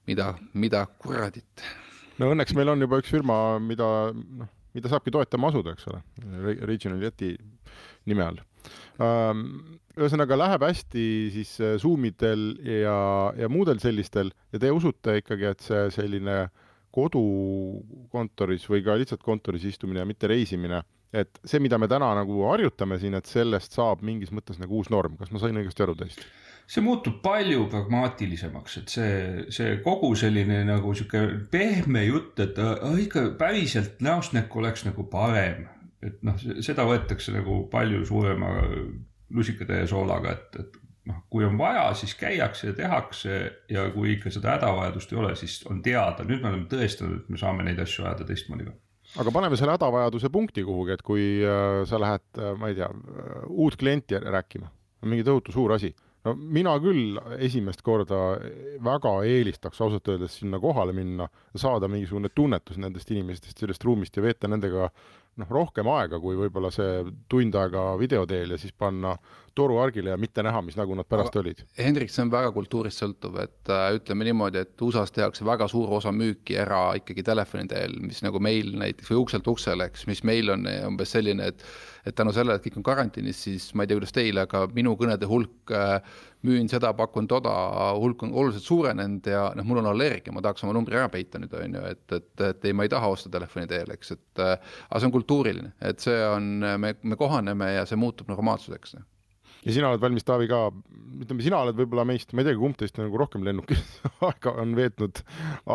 mida, 0.08 0.32
mida 0.54 0.84
kuradit. 1.02 1.64
no 2.20 2.30
õnneks 2.34 2.54
meil 2.56 2.72
on 2.72 2.84
juba 2.84 3.00
üks 3.02 3.12
firma, 3.12 3.38
mida 3.62 3.88
noh, 4.14 4.50
mida 4.74 4.90
saabki 4.90 5.12
toetama 5.14 5.52
asuda, 5.52 5.74
eks 5.74 5.88
ole, 5.90 6.02
Regional 6.66 7.02
Jeti 7.06 7.34
nime 8.10 8.26
all. 8.26 8.42
ühesõnaga 9.94 10.38
läheb 10.38 10.64
hästi 10.66 11.04
siis 11.34 11.54
äh, 11.62 11.76
Zoom 11.78 12.06
idel 12.08 12.54
ja, 12.66 12.96
ja 13.38 13.50
muudel 13.52 13.78
sellistel 13.82 14.32
ja 14.54 14.60
te 14.62 14.72
usute 14.74 15.18
ikkagi, 15.20 15.50
et 15.52 15.62
see 15.62 15.84
selline 15.94 16.38
kodukontoris 16.94 18.66
või 18.70 18.82
ka 18.86 18.96
lihtsalt 18.98 19.22
kontoris 19.22 19.66
istumine 19.66 20.02
ja 20.02 20.08
mitte 20.08 20.30
reisimine, 20.30 20.80
et 21.14 21.40
see, 21.46 21.60
mida 21.62 21.78
me 21.78 21.88
täna 21.90 22.12
nagu 22.18 22.44
harjutame 22.48 22.98
siin, 23.02 23.14
et 23.18 23.30
sellest 23.30 23.74
saab 23.74 24.02
mingis 24.06 24.32
mõttes 24.34 24.60
nagu 24.62 24.78
uus 24.78 24.90
norm, 24.94 25.18
kas 25.18 25.30
ma 25.34 25.42
sain 25.42 25.58
õigesti 25.58 25.86
aru 25.86 25.96
teist? 25.98 26.22
See 26.66 26.84
muutub 26.84 27.18
palju 27.24 27.66
pragmaatilisemaks, 27.72 28.78
et 28.80 28.92
see, 28.92 29.16
see 29.52 29.78
kogu 29.84 30.14
selline 30.18 30.62
nagu 30.68 30.94
sihuke 30.96 31.24
pehme 31.52 32.06
jutt, 32.06 32.40
et 32.40 32.60
äh, 32.60 33.00
ikka 33.04 33.26
päriselt 33.40 34.00
näost 34.04 34.36
näkku 34.36 34.62
oleks 34.62 34.86
nagu 34.88 35.06
parem. 35.12 35.66
et 36.04 36.18
noh, 36.20 36.36
seda 36.60 36.84
võetakse 36.84 37.32
nagu 37.32 37.62
palju 37.72 38.02
suurema 38.04 38.50
lusikatäie 39.32 39.86
soolaga, 39.88 40.34
et, 40.36 40.58
et 40.60 40.74
noh, 41.08 41.22
kui 41.32 41.46
on 41.46 41.56
vaja, 41.56 41.86
siis 41.96 42.12
käiakse 42.20 42.68
ja 42.68 42.76
tehakse 42.76 43.38
ja 43.72 43.86
kui 43.92 44.12
ikka 44.18 44.32
seda 44.32 44.58
hädavajadust 44.58 45.12
ei 45.12 45.20
ole, 45.20 45.32
siis 45.40 45.62
on 45.70 45.80
teada, 45.84 46.26
nüüd 46.28 46.42
me 46.44 46.50
oleme 46.50 46.68
tõestanud, 46.68 47.22
et 47.22 47.32
me 47.32 47.40
saame 47.40 47.64
neid 47.64 47.80
asju 47.80 48.04
ajada 48.04 48.28
teistmoodi 48.28 48.68
ka. 48.68 48.76
Aga 49.20 49.32
paneme 49.32 49.56
selle 49.56 49.76
hädavajaduse 49.76 50.28
punkti 50.32 50.64
kuhugi, 50.64 50.92
et 50.96 51.04
kui 51.04 51.24
äh, 51.40 51.82
sa 51.88 52.00
lähed, 52.00 52.26
äh, 52.36 52.52
ma 52.60 52.68
ei 52.68 52.76
tea, 52.76 52.88
uut 53.48 53.76
klienti 53.80 54.20
rääkima, 54.20 54.68
mingi 55.08 55.24
tohutu 55.24 55.52
suur 55.56 55.72
asi 55.76 55.92
no 56.24 56.34
mina 56.34 56.74
küll 56.82 57.18
esimest 57.38 57.82
korda 57.84 58.20
väga 58.84 59.12
eelistaks 59.28 59.80
ausalt 59.84 60.08
öeldes 60.08 60.38
sinna 60.40 60.60
kohale 60.62 60.94
minna, 60.96 61.28
saada 61.56 61.88
mingisugune 61.90 62.30
tunnetus 62.34 62.80
nendest 62.80 63.10
inimestest, 63.12 63.60
sellest 63.60 63.84
ruumist 63.84 64.16
ja 64.16 64.24
veeta 64.24 64.48
nendega 64.48 64.88
noh, 64.88 65.50
rohkem 65.50 65.88
aega 65.90 66.20
kui 66.22 66.36
võib-olla 66.38 66.70
see 66.74 67.02
tund 67.30 67.56
aega 67.58 67.92
video 68.00 68.24
teel 68.30 68.54
ja 68.54 68.60
siis 68.60 68.72
panna 68.72 69.16
toru 69.54 69.78
argile 69.82 70.12
ja 70.12 70.18
mitte 70.20 70.42
näha, 70.44 70.62
mis 70.66 70.78
nägu 70.78 70.96
nad 70.98 71.08
pärast 71.08 71.36
olid. 71.40 71.64
Hendrik, 71.78 72.12
see 72.12 72.24
on 72.24 72.32
väga 72.32 72.52
kultuurist 72.56 73.02
sõltuv, 73.02 73.40
et 73.44 73.72
äh, 73.72 73.88
ütleme 73.98 74.28
niimoodi, 74.28 74.64
et 74.64 74.84
USA-s 74.86 75.14
tehakse 75.14 75.46
väga 75.46 75.68
suur 75.70 75.92
osa 75.98 76.12
müüki 76.14 76.58
ära 76.60 76.84
ikkagi 77.00 77.24
telefoni 77.26 77.70
teel, 77.70 77.98
mis 78.04 78.22
nagu 78.26 78.42
meil 78.42 78.74
näiteks 78.80 79.12
või 79.12 79.24
ukselt 79.24 79.50
uksele, 79.54 79.90
eks, 79.90 80.08
mis 80.10 80.24
meil 80.26 80.52
on 80.54 80.68
umbes 80.90 81.14
selline, 81.14 81.52
et 81.54 81.66
et 82.04 82.14
tänu 82.16 82.34
sellele, 82.36 82.58
et 82.58 82.64
kõik 82.66 82.78
on 82.80 82.84
karantiinis, 82.84 83.38
siis 83.46 83.70
ma 83.72 83.84
ei 83.84 83.88
tea, 83.88 83.96
kuidas 83.96 84.12
teil, 84.12 84.38
aga 84.42 84.64
minu 84.76 84.92
kõnede 85.00 85.28
hulk 85.28 85.72
äh, 85.72 86.18
müün 86.44 86.68
seda, 86.68 86.92
pakun 86.96 87.28
toda, 87.30 87.54
hulk 87.96 88.26
on 88.26 88.34
oluliselt 88.34 88.66
suurenenud 88.66 89.30
ja 89.32 89.46
noh, 89.56 89.64
mul 89.68 89.80
on 89.80 89.88
allergia, 89.94 90.34
ma 90.34 90.44
tahaks 90.44 90.66
oma 90.66 90.74
numbri 90.76 90.98
ära 91.00 91.08
peita 91.12 91.40
nüüd 91.40 91.56
on 91.56 91.78
ju, 91.78 91.86
et, 91.94 92.04
et, 92.18 92.28
et 92.50 92.68
ei, 92.68 92.76
ma 92.76 92.84
ei 92.84 92.92
taha 92.92 93.08
osta 93.14 93.32
telefoni 93.32 93.70
teel, 93.70 93.94
eks, 93.96 94.14
et 94.18 94.44
äh, 94.44 94.76
aga 94.90 95.00
see 95.00 95.08
on 95.08 95.16
kultuuriline, 95.16 95.72
et 95.80 96.04
see 96.04 96.20
on, 96.28 96.52
me, 96.80 96.94
me 97.00 97.20
kohaneme 97.20 97.72
ja 97.78 97.88
see 97.88 98.00
muutub 98.00 98.28
normaalsuseks 98.32 98.98
ja 99.64 99.74
sina 99.76 99.90
oled 99.90 100.02
valmis, 100.02 100.26
Taavi, 100.26 100.48
ka, 100.50 100.60
ütleme, 101.24 101.44
sina 101.44 101.60
oled 101.64 101.78
võib-olla 101.78 102.06
meist, 102.08 102.32
ma 102.32 102.42
ei 102.42 102.50
teagi, 102.50 102.60
kumb 102.60 102.78
teist 102.80 102.98
nagu 103.00 103.20
rohkem 103.20 103.46
lennukis 103.46 103.82
aega 104.28 104.56
on 104.62 104.74
veetnud 104.78 105.22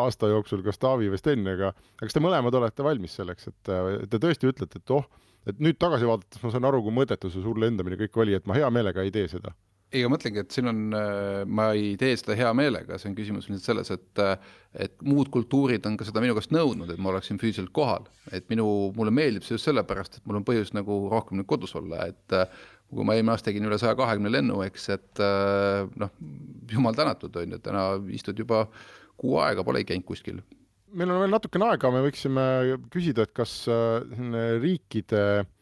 aasta 0.02 0.30
jooksul, 0.32 0.64
kas 0.66 0.80
Taavi 0.82 1.10
või 1.12 1.20
Sten, 1.20 1.46
aga 1.54 1.72
kas 2.02 2.16
te 2.16 2.22
mõlemad 2.22 2.56
olete 2.60 2.86
valmis 2.86 3.16
selleks, 3.20 3.50
et 3.50 3.72
te 4.12 4.22
tõesti 4.22 4.50
ütlete, 4.50 4.82
et 4.82 4.94
oh, 4.96 5.08
et 5.48 5.60
nüüd 5.62 5.78
tagasi 5.80 6.08
vaadates 6.08 6.42
ma 6.44 6.52
saan 6.52 6.68
aru, 6.68 6.84
kui 6.84 6.94
mõttetu 6.94 7.32
see 7.32 7.42
suur 7.42 7.58
lendamine 7.58 7.98
kõik 8.00 8.22
oli, 8.22 8.36
et 8.36 8.46
ma 8.48 8.58
hea 8.58 8.68
meelega 8.74 9.06
ei 9.06 9.14
tee 9.14 9.26
seda 9.32 9.54
ei, 9.90 10.04
ma 10.06 10.14
mõtlengi, 10.14 10.42
et 10.44 10.54
siin 10.54 10.70
on, 10.70 10.80
äh, 10.94 11.42
ma 11.50 11.70
ei 11.74 11.94
tee 11.98 12.14
seda 12.18 12.36
hea 12.38 12.50
meelega, 12.56 12.98
see 13.00 13.10
on 13.10 13.16
küsimus 13.18 13.48
lihtsalt 13.50 13.66
selles, 13.66 13.90
et 13.94 14.22
äh, 14.22 14.50
et 14.86 14.94
muud 15.02 15.32
kultuurid 15.34 15.86
on 15.88 15.96
ka 15.98 16.06
seda 16.06 16.22
minu 16.22 16.36
käest 16.36 16.52
nõudnud, 16.54 16.92
et 16.92 17.00
ma 17.02 17.10
oleksin 17.10 17.40
füüsiliselt 17.42 17.72
kohal, 17.74 18.06
et 18.30 18.46
minu, 18.52 18.66
mulle 18.94 19.10
meeldib 19.14 19.46
see 19.46 19.56
just 19.56 19.66
sellepärast, 19.66 20.20
et 20.20 20.28
mul 20.30 20.38
on 20.38 20.46
põhjust 20.46 20.76
nagu 20.78 21.00
rohkem 21.10 21.40
nüüd 21.40 21.50
kodus 21.50 21.74
olla, 21.78 22.06
et 22.12 22.36
äh, 22.38 22.46
kui 22.90 23.06
ma 23.06 23.16
eelmine 23.18 23.34
aasta 23.34 23.50
tegin 23.50 23.66
üle 23.66 23.78
saja 23.82 23.98
kahekümne 23.98 24.30
lennu, 24.30 24.62
eks, 24.66 24.88
et 24.94 25.20
noh, 26.02 26.10
jumal 26.70 26.96
tänatud, 26.98 27.36
on 27.38 27.54
ju, 27.54 27.60
täna 27.62 27.84
istud 28.10 28.38
juba 28.42 28.64
kuu 29.20 29.36
aega, 29.38 29.62
polegi 29.66 29.92
käinud 29.92 30.08
kuskil. 30.08 30.40
meil 30.90 31.12
on 31.14 31.22
veel 31.22 31.30
natukene 31.30 31.68
aega, 31.70 31.92
me 31.94 32.02
võiksime 32.02 32.42
küsida, 32.90 33.28
et 33.28 33.34
kas 33.34 33.54
riikide 34.58 35.22
Äh, 35.30 35.59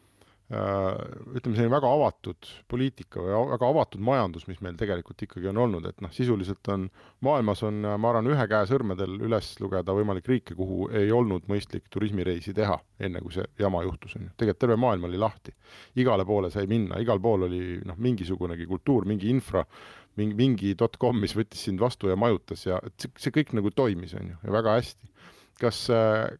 ütleme, 0.49 1.53
selline 1.53 1.69
väga 1.69 1.89
avatud 1.93 2.47
poliitika 2.71 3.21
või 3.21 3.35
väga 3.51 3.67
avatud 3.69 4.01
majandus, 4.01 4.47
mis 4.49 4.57
meil 4.65 4.77
tegelikult 4.79 5.21
ikkagi 5.21 5.51
on 5.51 5.59
olnud, 5.61 5.85
et 5.85 5.99
noh, 6.01 6.09
sisuliselt 6.13 6.65
on, 6.73 6.87
maailmas 7.25 7.61
on, 7.67 7.83
ma 7.85 8.09
arvan, 8.09 8.29
ühe 8.33 8.45
käe 8.49 8.65
sõrmedel 8.69 9.19
üles 9.27 9.51
lugeda 9.61 9.93
võimalik 9.93 10.29
riike, 10.31 10.55
kuhu 10.57 10.87
ei 10.97 11.11
olnud 11.13 11.45
mõistlik 11.51 11.85
turismireisi 11.93 12.55
teha, 12.57 12.79
enne 13.05 13.21
kui 13.21 13.35
see 13.35 13.45
jama 13.61 13.83
juhtus, 13.85 14.15
on 14.17 14.25
ju. 14.25 14.31
tegelikult 14.41 14.63
terve 14.63 14.77
maailm 14.81 15.05
oli 15.05 15.21
lahti. 15.21 15.53
igale 16.01 16.25
poole 16.25 16.49
sai 16.49 16.65
minna, 16.71 16.97
igal 16.97 17.21
pool 17.21 17.45
oli 17.45 17.61
noh, 17.85 17.99
mingisugunegi 18.01 18.65
kultuur, 18.65 19.05
mingi 19.05 19.29
infra, 19.29 19.61
mingi, 20.17 20.33
mingi 20.39 20.73
dot 20.79 20.97
com, 20.97 21.19
mis 21.21 21.35
võttis 21.37 21.61
sind 21.69 21.79
vastu 21.79 22.09
ja 22.09 22.15
majutas 22.17 22.65
ja 22.65 22.79
see, 22.97 23.11
see 23.21 23.35
kõik 23.35 23.53
nagu 23.53 23.69
toimis, 23.69 24.15
on 24.17 24.33
ju, 24.33 24.39
ja 24.47 24.55
väga 24.57 24.73
hästi. 24.79 25.11
kas, 25.61 25.83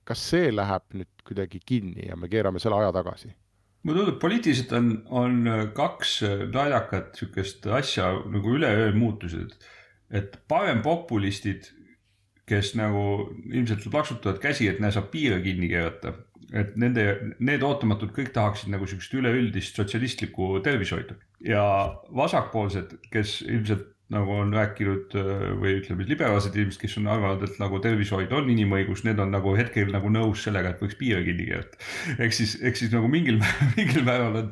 kas 0.03 0.25
see 0.31 0.49
läheb 0.49 0.97
nüüd 0.97 1.23
kuidagi 1.27 1.61
kinni 1.61 2.09
ja 2.09 2.17
me 2.17 2.31
keerame 2.31 2.57
selle 2.59 2.81
aja 2.81 2.89
tagasi? 2.95 3.29
Mulle 3.83 4.03
tundub, 4.03 4.19
poliitiliselt 4.21 4.71
on, 4.75 4.87
on 5.09 5.41
äh, 5.47 5.65
kaks 5.75 6.15
äh, 6.27 6.45
naljakat 6.53 7.19
sihukest 7.19 7.67
asja 7.79 8.11
nagu 8.31 8.55
üleöö 8.57 8.93
muutused. 8.95 9.57
et 10.09 10.39
parempopulistid, 10.49 11.67
kes 12.49 12.71
nagu 12.73 13.29
ilmselt 13.53 13.83
plaksutavad 13.91 14.39
käsi, 14.41 14.65
et 14.67 14.79
näe, 14.81 14.89
saab 14.91 15.11
piire 15.13 15.37
kinni 15.43 15.69
keerata. 15.69 16.13
et 16.53 16.73
nende, 16.81 17.35
need 17.39 17.61
ootamatult 17.61 18.11
kõik 18.15 18.31
tahaksid 18.33 18.71
nagu 18.73 18.87
sihukest 18.89 19.13
üleüldist 19.13 19.75
sotsialistlikku 19.77 20.55
tervishoidu 20.65 21.13
ja 21.45 21.63
vasakpoolsed, 22.09 22.95
kes 23.13 23.41
ilmselt 23.45 23.85
nagu 24.13 24.33
on 24.41 24.53
rääkinud 24.53 25.13
äh, 25.19 25.43
või 25.61 25.75
ütleme, 25.79 26.05
liberaalsed 26.09 26.55
inimesed, 26.57 26.81
kes 26.81 26.97
on 27.01 27.09
arvanud, 27.13 27.45
et 27.45 27.59
nagu 27.61 27.79
tervishoid 27.83 28.33
on 28.33 28.49
inimõigus, 28.49 29.03
need 29.05 29.21
on 29.21 29.33
nagu 29.35 29.53
hetkel 29.57 29.91
nagu 29.93 30.09
nõus 30.13 30.41
sellega, 30.45 30.73
et 30.73 30.81
võiks 30.81 30.97
piire 30.99 31.21
kinni 31.27 31.45
keerata. 31.49 31.81
ehk 32.17 32.35
siis, 32.35 32.57
ehk 32.65 32.79
siis 32.79 32.93
nagu 32.95 33.11
mingil, 33.11 33.37
mingil 33.77 34.05
määral 34.07 34.41
on, 34.41 34.51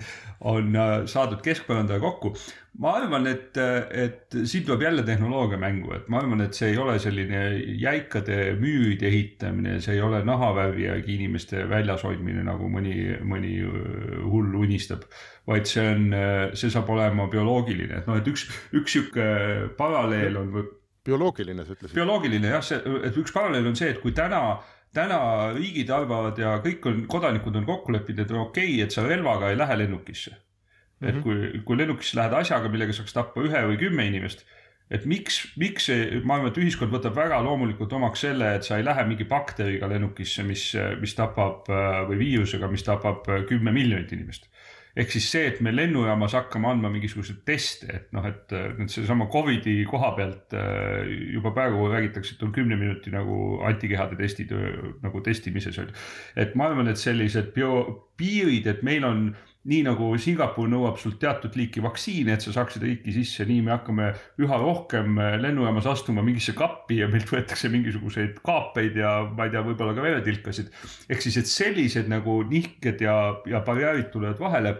on 0.54 0.78
äh, 0.78 0.96
saadud 1.10 1.42
keskpõrandaga 1.46 2.04
kokku. 2.06 2.36
Ma 2.78 2.92
arvan, 3.00 3.26
et, 3.30 3.58
et 3.58 4.36
siin 4.46 4.66
tuleb 4.68 4.84
jälle 4.86 5.04
tehnoloogia 5.06 5.58
mängu, 5.62 5.96
et 5.96 6.10
ma 6.14 6.20
arvan, 6.22 6.44
et 6.46 6.58
see 6.58 6.72
ei 6.74 6.78
ole 6.78 6.98
selline 7.02 7.42
jäikade 7.82 8.54
müüride 8.60 9.10
ehitamine, 9.10 9.80
see 9.82 9.96
ei 9.98 10.04
ole 10.06 10.22
nahavärvi 10.28 10.86
järgi 10.86 11.16
inimeste 11.18 11.66
väljas 11.70 12.06
hoidmine, 12.06 12.46
nagu 12.46 12.70
mõni, 12.70 12.96
mõni 13.26 13.56
äh, 13.66 14.22
hull 14.28 14.54
unistab 14.62 15.08
vaid 15.48 15.68
see 15.70 15.84
on, 15.88 16.10
see 16.60 16.72
saab 16.74 16.90
olema 16.92 17.30
bioloogiline, 17.32 18.02
et 18.02 18.10
noh, 18.10 18.18
et 18.20 18.26
üks, 18.28 18.50
üks 18.76 18.98
sihuke 18.98 19.28
paralleel 19.80 20.42
on 20.42 20.58
bioloogiline, 21.08 21.64
sa 21.64 21.76
ütlesid? 21.78 21.96
bioloogiline 21.96 22.52
jah, 22.52 22.66
see, 22.66 22.82
et 23.08 23.16
üks 23.18 23.32
paralleel 23.36 23.70
on 23.70 23.78
see, 23.80 23.94
et 23.94 24.02
kui 24.04 24.16
täna 24.18 24.58
täna 24.98 25.20
riigid 25.56 25.90
arvavad 25.94 26.40
ja 26.42 26.58
kõik 26.64 26.86
on, 26.90 27.06
kodanikud 27.12 27.56
on 27.60 27.68
kokku 27.68 27.94
leppinud, 27.96 28.24
et 28.24 28.34
okei 28.34 28.74
okay,, 28.74 28.84
et 28.86 28.96
sa 28.96 29.06
relvaga 29.06 29.52
ei 29.52 29.60
lähe 29.60 29.80
lennukisse. 29.84 30.36
Et 31.02 31.14
mm 31.14 31.20
-hmm. 31.20 31.24
kui, 31.24 31.62
kui 31.66 31.78
lennukisse 31.78 32.18
lähed 32.18 32.34
asjaga, 32.34 32.70
millega 32.70 32.94
saaks 32.94 33.14
tappa 33.14 33.42
ühe 33.42 33.64
või 33.70 33.78
kümme 33.78 34.06
inimest, 34.08 34.46
et 34.90 35.06
miks, 35.06 35.42
miks 35.58 35.90
see, 35.92 36.22
ma 36.24 36.38
arvan, 36.38 36.52
et 36.52 36.58
ühiskond 36.58 36.92
võtab 36.92 37.16
väga 37.16 37.42
loomulikult 37.44 37.94
omaks 37.94 38.24
selle, 38.24 38.56
et 38.56 38.64
sa 38.64 38.78
ei 38.78 38.86
lähe 38.86 39.04
mingi 39.08 39.26
bakteriga 39.26 39.90
lennukisse, 39.92 40.44
mis, 40.44 40.76
mis 41.02 41.16
tapab 41.16 41.68
või 42.08 42.18
viirusega, 42.18 42.68
mis 42.72 42.84
tapab 42.84 43.28
kümme 43.50 43.72
miljonit 43.72 44.12
inimest 44.12 44.48
ehk 44.98 45.12
siis 45.14 45.28
see, 45.30 45.46
et 45.52 45.60
me 45.62 45.72
lennujaamas 45.76 46.34
hakkame 46.38 46.72
andma 46.72 46.90
mingisuguseid 46.90 47.44
teste, 47.46 47.90
et 47.94 48.08
noh, 48.16 48.26
et 48.26 48.54
nüüd 48.80 48.90
seesama 48.90 49.28
Covidi 49.30 49.76
koha 49.90 50.14
pealt 50.18 50.56
äh, 50.58 51.06
juba 51.36 51.52
praegu 51.56 51.86
räägitakse, 51.92 52.34
et 52.36 52.46
on 52.48 52.54
kümne 52.56 52.80
minuti 52.80 53.14
nagu 53.14 53.60
antikehade 53.68 54.18
testid 54.18 54.54
nagu 55.04 55.22
testimises 55.26 55.78
on 55.84 55.92
et 56.40 56.56
ma 56.58 56.72
arvan, 56.72 56.90
et 56.90 57.02
sellised 57.02 57.54
bio, 57.54 57.84
piirid, 58.18 58.70
et 58.72 58.82
meil 58.88 59.06
on 59.06 59.28
nii 59.68 59.84
nagu 59.84 60.10
Singapur 60.22 60.70
nõuab 60.72 61.00
sult 61.02 61.20
teatud 61.22 61.56
liiki 61.60 61.84
vaktsiine, 61.84 62.38
et 62.38 62.46
sa 62.46 62.54
saaksid 62.56 62.86
riiki 62.88 63.14
sisse, 63.16 63.46
nii 63.48 63.66
me 63.66 63.74
hakkame 63.76 64.10
üha 64.44 64.60
rohkem 64.62 65.20
lennujaamas 65.44 65.90
astuma 65.92 66.24
mingisse 66.26 66.56
kappi 66.58 67.02
ja 67.02 67.10
meilt 67.12 67.32
võetakse 67.32 67.72
mingisuguseid 67.74 68.40
kaapeid 68.48 69.00
ja 69.02 69.18
ma 69.28 69.48
ei 69.48 69.56
tea, 69.56 69.66
võib-olla 69.68 69.96
ka 69.98 70.06
veretilkasid. 70.06 70.72
ehk 71.10 71.26
siis, 71.26 71.42
et 71.42 71.52
sellised 71.52 72.08
nagu 72.12 72.42
nihked 72.48 73.04
ja, 73.04 73.18
ja 73.50 73.64
barjäärid 73.68 74.14
tulevad 74.14 74.40
vahele 74.40 74.78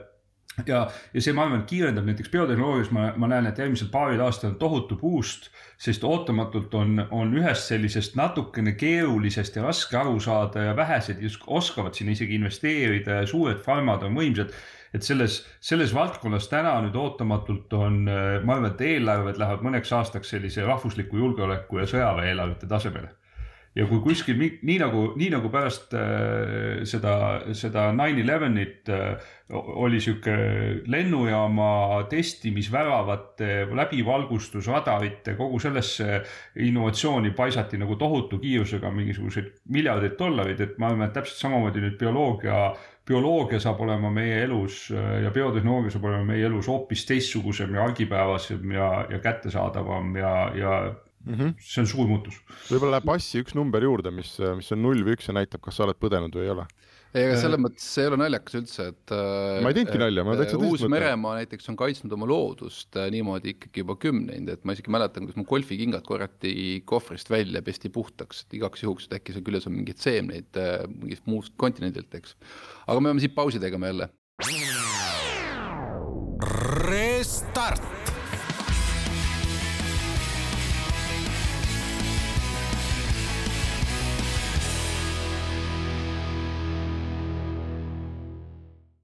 ja, 0.66 0.80
ja 1.14 1.22
see, 1.22 1.34
ma 1.36 1.46
arvan, 1.46 1.64
kiirendab 1.70 2.08
näiteks 2.08 2.32
biotehnoloogias, 2.34 2.90
ma, 2.96 3.10
ma 3.20 3.30
näen, 3.30 3.50
et 3.50 3.60
järgmisel 3.62 3.92
paaril 3.94 4.22
aastal 4.26 4.54
on 4.54 4.58
tohutu 4.62 4.98
boost, 5.00 5.52
sest 5.82 6.06
ootamatult 6.08 6.74
on, 6.78 7.04
on 7.12 7.36
ühest 7.38 7.70
sellisest 7.70 8.18
natukene 8.18 8.74
keerulisest 8.80 9.60
ja 9.60 9.68
raske 9.68 10.00
aru 10.00 10.18
saada 10.24 10.70
ja 10.70 10.76
vähesed 10.78 11.22
oskavad 11.46 11.98
sinna 11.98 12.16
isegi 12.16 12.40
investeerida 12.40 13.22
ja 13.22 13.30
suured 13.30 13.62
farmad 13.66 14.06
on 14.08 14.18
võimsad 14.18 14.56
et 14.94 15.04
selles, 15.04 15.40
selles 15.60 15.94
valdkonnas 15.96 16.48
täna 16.52 16.78
nüüd 16.86 16.96
ootamatult 16.96 17.74
on, 17.74 18.04
ma 18.08 18.56
arvan, 18.56 18.72
et 18.72 18.84
eelarved 18.88 19.40
lähevad 19.42 19.66
mõneks 19.68 19.94
aastaks 19.98 20.36
sellise 20.36 20.66
rahvusliku 20.66 21.20
julgeoleku 21.20 21.82
ja 21.82 21.90
sõjaväe 21.90 22.32
eelarvete 22.32 22.70
tasemele 22.72 23.12
ja 23.78 23.86
kui 23.86 24.00
kuskil 24.02 24.40
nii, 24.40 24.78
nagu, 24.82 25.04
nii 25.20 25.30
nagu 25.36 25.52
pärast 25.54 25.94
äh, 25.98 26.84
seda, 26.90 27.14
seda 27.58 27.92
nine 27.96 28.24
elevenit 28.24 28.90
äh, 28.90 29.30
oli 29.54 30.02
sihuke 30.04 30.34
lennujaama 30.92 32.04
testimisväravate, 32.12 33.68
läbivalgustusradarite, 33.78 35.38
kogu 35.40 35.62
sellesse 35.64 36.20
innovatsiooni 36.66 37.32
paisati 37.38 37.80
nagu 37.80 37.96
tohutu 38.00 38.42
kiirusega 38.44 38.92
mingisuguseid 38.92 39.54
miljardeid 39.72 40.18
dollareid, 40.20 40.62
et 40.66 40.78
ma 40.82 40.92
arvan, 40.92 41.08
et 41.08 41.16
täpselt 41.16 41.46
samamoodi 41.46 41.86
nüüd 41.86 42.00
bioloogia 42.02 42.70
bioloogia 43.08 43.60
saab 43.64 43.80
olema 43.86 44.10
meie 44.12 44.42
elus 44.44 44.88
äh, 44.92 45.22
ja 45.24 45.32
biotehnoloogia 45.32 45.94
saab 45.94 46.10
olema 46.10 46.34
meie 46.34 46.48
elus 46.50 46.68
hoopis 46.68 47.06
teistsugusem 47.08 47.78
ja 47.78 47.86
argipäevasem 47.88 48.72
ja, 48.76 48.90
ja 49.12 49.20
kättesaadavam 49.24 50.16
ja, 50.20 50.34
ja 50.58 50.74
mm. 51.28 51.38
-hmm. 51.38 51.54
see 51.60 51.84
on 51.84 51.92
suur 51.94 52.10
muutus. 52.10 52.42
võib-olla 52.72 52.98
läheb 52.98 53.10
passi 53.12 53.44
üks 53.44 53.56
number 53.58 53.84
juurde, 53.84 54.12
mis, 54.12 54.34
mis 54.58 54.72
on 54.76 54.84
null 54.84 55.04
või 55.06 55.18
üks 55.18 55.30
ja 55.30 55.38
näitab, 55.38 55.62
kas 55.62 55.80
sa 55.80 55.88
oled 55.88 56.00
põdenud 56.02 56.36
või 56.36 56.48
ei 56.48 56.56
ole 56.56 56.68
ei, 57.16 57.26
aga 57.28 57.38
selles 57.40 57.62
mõttes 57.62 57.86
see 57.88 58.04
ei 58.04 58.10
ole 58.12 58.20
naljakas 58.20 58.58
üldse, 58.60 58.88
et 58.92 59.14
äh, 59.16 59.60
ma 59.64 59.72
ei 59.72 59.78
teinudki 59.78 60.02
nalja, 60.02 60.26
ma 60.28 60.36
täitsa 60.38 60.58
tõsiselt 60.58 60.68
mõtlen. 60.68 60.94
Uus-Meremaa 60.94 61.36
näiteks 61.40 61.72
on 61.72 61.80
kaitsnud 61.80 62.16
oma 62.18 62.30
loodust 62.30 63.00
äh, 63.00 63.10
niimoodi 63.14 63.54
ikkagi 63.56 63.84
juba 63.84 63.98
kümneid, 64.02 64.52
et 64.54 64.66
ma 64.68 64.76
isegi 64.76 64.94
mäletan, 64.94 65.28
kuidas 65.28 65.40
mu 65.40 65.48
golfikingad 65.50 66.06
korjati 66.08 66.54
kohvrist 66.90 67.32
välja, 67.34 67.64
pesti 67.66 67.92
puhtaks, 67.94 68.46
et 68.46 68.58
igaks 68.60 68.84
juhuks, 68.86 69.08
et 69.08 69.20
äkki 69.20 69.36
seal 69.36 69.46
küljes 69.48 69.70
on 69.70 69.78
mingeid 69.78 70.02
seemneid 70.04 70.62
äh, 70.62 70.82
mingist 70.92 71.28
muust 71.30 71.56
kontinendilt, 71.62 72.12
eks. 72.20 72.36
aga 72.86 73.00
me 73.00 73.12
peame 73.12 73.24
siit 73.24 73.38
pausi 73.38 73.64
tegema 73.64 73.94
jälle. 73.94 74.12
Restart 76.88 77.97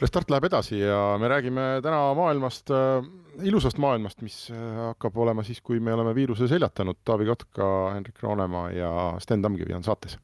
Restart 0.04 0.32
läheb 0.34 0.50
edasi 0.50 0.82
ja 0.82 1.16
me 1.22 1.30
räägime 1.32 1.64
täna 1.84 2.00
maailmast 2.18 2.72
äh,, 2.76 3.06
ilusast 3.48 3.78
maailmast, 3.80 4.20
mis 4.26 4.36
äh, 4.52 4.60
hakkab 4.90 5.16
olema 5.24 5.46
siis, 5.48 5.62
kui 5.64 5.80
me 5.80 5.94
oleme 5.96 6.12
viiruse 6.18 6.50
seljatanud. 6.52 7.00
Taavi 7.08 7.28
Kotka, 7.30 7.68
Hendrik 7.94 8.20
Roonemaa 8.24 8.66
ja 8.76 8.90
Sten 9.24 9.46
Tamkivi 9.46 9.72
on 9.78 9.86
saates. 9.86 10.18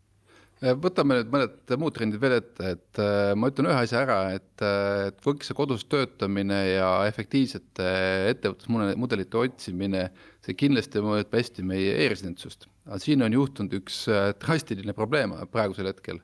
Äh, 0.60 0.76
võtame 0.84 1.22
nüüd 1.22 1.32
mõned 1.32 1.74
muud 1.80 1.96
trendid 1.96 2.20
veel 2.20 2.36
ette, 2.42 2.74
et 2.76 3.02
ma 3.39 3.52
ütlen 3.54 3.70
ühe 3.72 3.78
asja 3.86 4.02
ära, 4.04 4.20
et, 4.36 4.65
et 4.65 5.24
kõik 5.24 5.48
see 5.48 5.56
kodus 5.56 5.88
töötamine 5.88 6.60
ja 6.74 6.92
efektiivsete 7.08 7.88
ettevõtlusmudelite 8.34 9.39
otsimine, 9.46 10.10
see 10.44 10.60
kindlasti 10.60 11.06
mõjutab 11.06 11.39
hästi 11.39 11.63
meie 11.72 11.96
e-residentsust. 12.04 12.68
aga 12.89 13.00
siin 13.06 13.24
on 13.24 13.39
juhtunud 13.39 13.80
üks 13.80 14.04
drastiline 14.44 14.98
probleem 14.98 15.39
praegusel 15.56 15.94
hetkel 15.94 16.20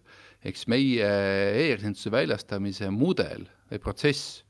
siis 0.54 0.68
meie 0.70 1.06
e-residentsuse 1.66 2.12
väljastamise 2.14 2.92
mudel 2.94 3.48
või 3.72 3.82
protsess 3.82 4.44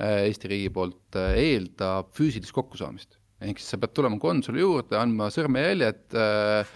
äh, 0.00 0.26
Eesti 0.26 0.50
riigi 0.52 0.74
poolt 0.74 1.16
äh, 1.16 1.38
eeldab 1.40 2.12
füüsilist 2.16 2.52
kokkusaamist. 2.56 3.16
ehk 3.38 3.60
siis 3.60 3.70
sa 3.70 3.78
pead 3.78 3.92
tulema 3.94 4.16
konsuli 4.18 4.58
juurde, 4.58 4.96
andma 4.98 5.28
sõrmejäljed, 5.30 6.00
äh, 6.18 6.72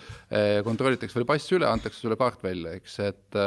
kontrollitakse 0.62 1.18
veel 1.18 1.26
pass 1.26 1.50
üle, 1.52 1.66
antakse 1.66 1.98
sulle 1.98 2.14
kaart 2.16 2.44
välja, 2.46 2.76
eks, 2.78 2.94
et 3.02 3.38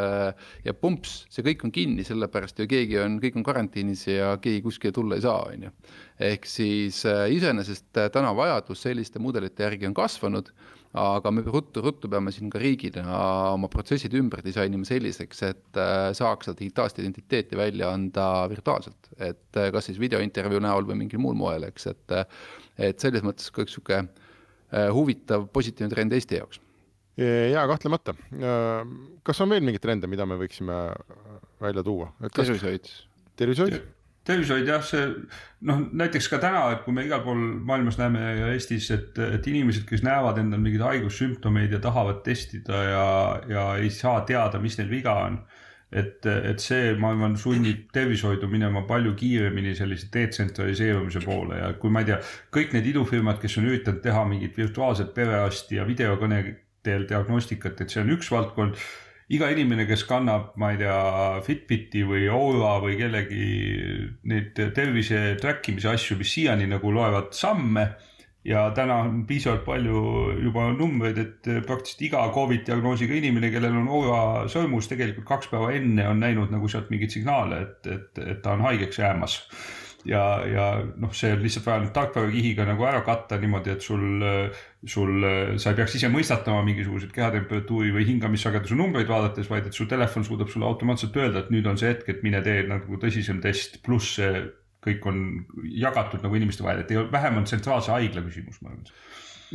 ja 0.68 0.74
pumps, 0.76 1.22
see 1.32 1.46
kõik 1.48 1.64
on 1.64 1.72
kinni, 1.74 2.04
sellepärast 2.06 2.60
ju 2.60 2.68
keegi 2.70 3.00
on, 3.00 3.16
kõik 3.24 3.40
on 3.40 3.48
karantiinis 3.48 4.04
ja 4.10 4.34
keegi 4.44 4.66
kuskile 4.68 4.94
tulla 4.94 5.16
ei 5.16 5.24
saa, 5.24 5.48
on 5.48 5.64
ju. 5.70 5.72
ehk 6.28 6.46
siis 6.46 7.02
iseenesest 7.08 7.88
täna 7.96 8.36
vajadus 8.36 8.84
selliste 8.84 9.24
mudelite 9.24 9.64
järgi 9.64 9.88
on 9.88 9.96
kasvanud 9.96 10.52
aga 10.96 11.32
me 11.34 11.44
ruttu-ruttu 11.44 12.10
peame 12.12 12.32
siin 12.32 12.50
ka 12.52 12.60
riigina 12.62 13.04
oma 13.54 13.68
protsessid 13.72 14.14
ümber 14.16 14.42
disainima 14.46 14.88
selliseks, 14.88 15.42
et 15.50 15.80
äh, 15.80 16.10
saaks 16.16 16.48
seda 16.48 16.60
digitaalset 16.62 17.02
identiteeti 17.04 17.60
välja 17.60 17.92
anda 17.92 18.28
virtuaalselt, 18.52 19.10
et 19.20 19.60
äh, 19.60 19.72
kas 19.76 19.90
siis 19.90 20.00
videointervjuu 20.02 20.62
näol 20.64 20.88
või 20.88 21.02
mingil 21.04 21.20
muul 21.24 21.36
moel, 21.40 21.68
eks, 21.68 21.90
et 21.92 22.16
äh, 22.16 22.24
et 22.90 23.00
selles 23.00 23.24
mõttes 23.24 23.52
ka 23.56 23.64
üks 23.64 23.76
niisugune 23.76 24.92
huvitav 24.92 25.46
positiivne 25.56 25.94
trend 25.94 26.16
Eesti 26.16 26.40
jaoks. 26.40 26.60
jaa, 27.16 27.64
kahtlemata. 27.70 28.16
kas 29.24 29.40
on 29.44 29.54
veel 29.54 29.64
mingeid 29.64 29.84
trende, 29.84 30.10
mida 30.12 30.26
me 30.28 30.36
võiksime 30.40 30.80
välja 31.64 31.84
tuua? 31.86 32.10
tervishoid. 32.36 32.90
tervishoid? 33.40 33.78
Tervishoid 34.26 34.70
jah, 34.70 34.82
see 34.86 35.04
noh, 35.70 35.82
näiteks 35.94 36.30
ka 36.32 36.40
täna, 36.42 36.64
et 36.74 36.86
kui 36.86 36.96
me 36.96 37.06
igal 37.06 37.22
pool 37.26 37.42
maailmas 37.68 38.00
näeme 38.00 38.24
ja 38.40 38.50
Eestis, 38.54 38.90
et, 38.94 39.20
et 39.22 39.48
inimesed, 39.52 39.86
kes 39.90 40.04
näevad 40.06 40.40
endal 40.42 40.64
mingeid 40.64 40.84
haigussümptomeid 40.86 41.76
ja 41.76 41.82
tahavad 41.84 42.24
testida 42.26 42.82
ja, 42.90 43.06
ja 43.50 43.68
ei 43.82 43.92
saa 43.94 44.24
teada, 44.28 44.62
mis 44.62 44.80
neil 44.80 44.92
viga 44.92 45.16
on. 45.28 45.40
et, 45.96 46.26
et 46.26 46.60
see, 46.60 46.96
ma 47.00 47.12
arvan, 47.14 47.38
sunnib 47.40 47.86
tervishoidu 47.94 48.50
minema 48.52 48.82
palju 48.90 49.14
kiiremini 49.16 49.76
sellise 49.78 50.10
detsentraliseerumise 50.12 51.22
poole 51.24 51.62
ja 51.62 51.70
kui 51.80 51.94
ma 51.94 52.02
ei 52.02 52.10
tea, 52.10 52.18
kõik 52.52 52.74
need 52.76 52.90
idufirmad, 52.90 53.38
kes 53.40 53.60
on 53.62 53.70
üritanud 53.70 54.02
teha 54.04 54.26
mingit 54.28 54.58
virtuaalset 54.58 55.14
perearsti 55.16 55.78
ja 55.78 55.86
videokõne 55.88 56.42
teel 56.84 57.06
diagnostikat, 57.10 57.80
et 57.82 57.94
see 57.94 58.02
on 58.02 58.12
üks 58.18 58.34
valdkond 58.34 58.82
iga 59.34 59.50
inimene, 59.50 59.88
kes 59.90 60.04
kannab, 60.06 60.52
ma 60.62 60.72
ei 60.74 60.82
tea, 60.82 60.98
Fitbiti 61.46 62.04
või 62.06 62.28
Oura 62.30 62.76
või 62.84 62.98
kellegi 63.00 63.46
neid 64.30 64.54
tervise 64.76 65.36
track 65.42 65.72
imise 65.72 65.94
asju, 65.96 66.20
mis 66.20 66.34
siiani 66.36 66.68
nagu 66.70 66.92
loevad 66.94 67.34
samme 67.34 67.88
ja 68.46 68.68
täna 68.78 69.00
on 69.08 69.24
piisavalt 69.26 69.64
palju 69.66 70.02
juba 70.44 70.68
numbreid, 70.78 71.18
et 71.18 71.50
praktiliselt 71.66 72.04
iga 72.06 72.28
Covid 72.36 72.68
diagnoosiga 72.68 73.18
inimene, 73.18 73.50
kellel 73.54 73.80
on 73.82 73.90
Oura 73.90 74.20
sõrmus, 74.52 74.90
tegelikult 74.92 75.26
kaks 75.32 75.50
päeva 75.54 75.72
enne 75.74 76.06
on 76.12 76.22
näinud 76.22 76.54
nagu 76.54 76.70
sealt 76.70 76.94
mingeid 76.94 77.16
signaale, 77.16 77.64
et, 77.66 77.90
et, 77.90 78.24
et 78.36 78.46
ta 78.46 78.54
on 78.54 78.62
haigeks 78.68 79.02
jäämas 79.02 79.40
ja, 80.10 80.24
ja 80.50 80.66
noh, 81.02 81.14
see 81.16 81.34
on 81.36 81.44
lihtsalt 81.44 81.66
vaja 81.68 81.84
nüüd 81.84 81.94
tarkvarakihiga 81.96 82.66
nagu 82.70 82.86
ära 82.88 83.02
katta 83.06 83.40
niimoodi, 83.42 83.74
et 83.76 83.86
sul, 83.86 84.26
sul, 84.86 85.28
sa 85.62 85.72
ei 85.72 85.80
peaks 85.80 85.98
ise 86.00 86.10
mõistatama 86.14 86.64
mingisuguseid 86.68 87.14
kehatemperatuuri 87.16 87.94
või 87.96 88.08
hingamissageduse 88.10 88.78
numbreid 88.80 89.10
vaadates, 89.12 89.50
vaid 89.52 89.70
et 89.70 89.78
su 89.78 89.88
telefon 89.90 90.28
suudab 90.28 90.52
sulle 90.54 90.70
automaatselt 90.70 91.18
öelda, 91.20 91.44
et 91.44 91.52
nüüd 91.54 91.68
on 91.70 91.80
see 91.82 91.92
hetk, 91.92 92.10
et 92.12 92.24
mine 92.26 92.42
tee 92.46 92.64
nagu 92.70 93.02
tõsisem 93.02 93.42
test, 93.44 93.82
pluss 93.86 94.18
see 94.20 94.32
kõik 94.86 95.06
on 95.10 95.22
jagatud 95.74 96.26
nagu 96.26 96.38
inimeste 96.38 96.66
vahel, 96.66 96.84
et 96.84 96.92
ei, 96.94 97.06
vähem 97.12 97.40
on 97.40 97.48
tsentraalse 97.50 97.94
haigla 97.94 98.22
küsimus, 98.26 98.60
ma 98.62 98.74
arvan. 98.74 98.90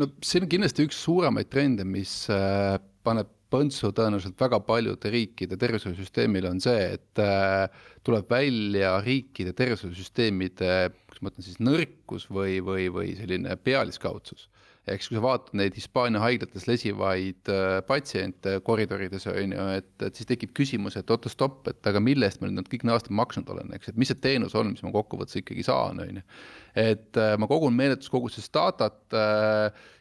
no 0.00 0.08
see 0.26 0.42
on 0.42 0.50
kindlasti 0.50 0.86
üks 0.88 0.98
suuremaid 1.04 1.50
trende, 1.52 1.86
mis 1.86 2.14
äh, 2.34 2.78
paneb 3.06 3.30
põntsu 3.50 3.90
tõenäoliselt 3.96 4.38
väga 4.40 4.60
paljude 4.66 5.10
riikide 5.12 5.58
tervishoiusüsteemile 5.60 6.50
on 6.52 6.62
see, 6.62 6.94
et 6.96 7.22
äh, 7.22 7.66
tuleb 8.06 8.30
välja 8.30 8.96
riikide 9.04 9.54
tervishoiusüsteemide, 9.58 10.72
kuidas 11.10 11.24
ma 11.24 11.32
ütlen 11.32 11.46
siis, 11.46 11.60
nõrkus 11.62 12.28
või, 12.30 12.60
või, 12.64 12.88
või 12.94 13.14
selline 13.18 13.58
pealiskaudsus. 13.64 14.48
eks 14.90 15.06
kui 15.06 15.14
sa 15.18 15.22
vaatad 15.22 15.54
neid 15.54 15.76
Hispaania 15.76 16.22
haiglates 16.22 16.64
lesivaid 16.66 17.50
äh, 17.52 17.76
patsiente 17.86 18.56
koridorides 18.66 19.26
on 19.30 19.52
ju, 19.54 19.66
et, 19.76 19.90
et 20.06 20.16
siis 20.16 20.26
tekib 20.30 20.54
küsimus, 20.56 20.96
et 20.96 21.10
oota 21.10 21.30
stopp, 21.30 21.68
et 21.68 21.86
aga 21.86 22.00
mille 22.02 22.26
eest 22.26 22.40
ma 22.40 22.48
nüüd 22.48 22.62
need 22.62 22.72
kõik 22.72 22.86
need 22.86 22.96
aastad 22.96 23.14
maksnud 23.14 23.52
olen, 23.52 23.70
eks, 23.76 23.92
et 23.92 24.00
mis 24.00 24.10
see 24.10 24.18
teenus 24.24 24.56
on, 24.58 24.72
mis 24.72 24.82
ma 24.86 24.94
kokkuvõttes 24.94 25.42
ikkagi 25.42 25.66
saan, 25.66 26.00
on 26.02 26.22
ju. 26.22 26.26
et 26.86 27.20
äh, 27.20 27.36
ma 27.38 27.50
kogun 27.50 27.76
meeletus 27.76 28.10
koguses 28.10 28.50
datat 28.54 29.18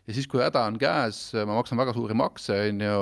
ja 0.10 0.15
siis, 0.15 0.26
kui 0.30 0.41
häda 0.41 0.63
on 0.65 0.78
käes, 0.82 1.19
ma 1.38 1.54
maksan 1.54 1.78
väga 1.78 1.93
suuri 1.93 2.15
makse, 2.17 2.56
on 2.72 2.82
ju, 2.82 3.02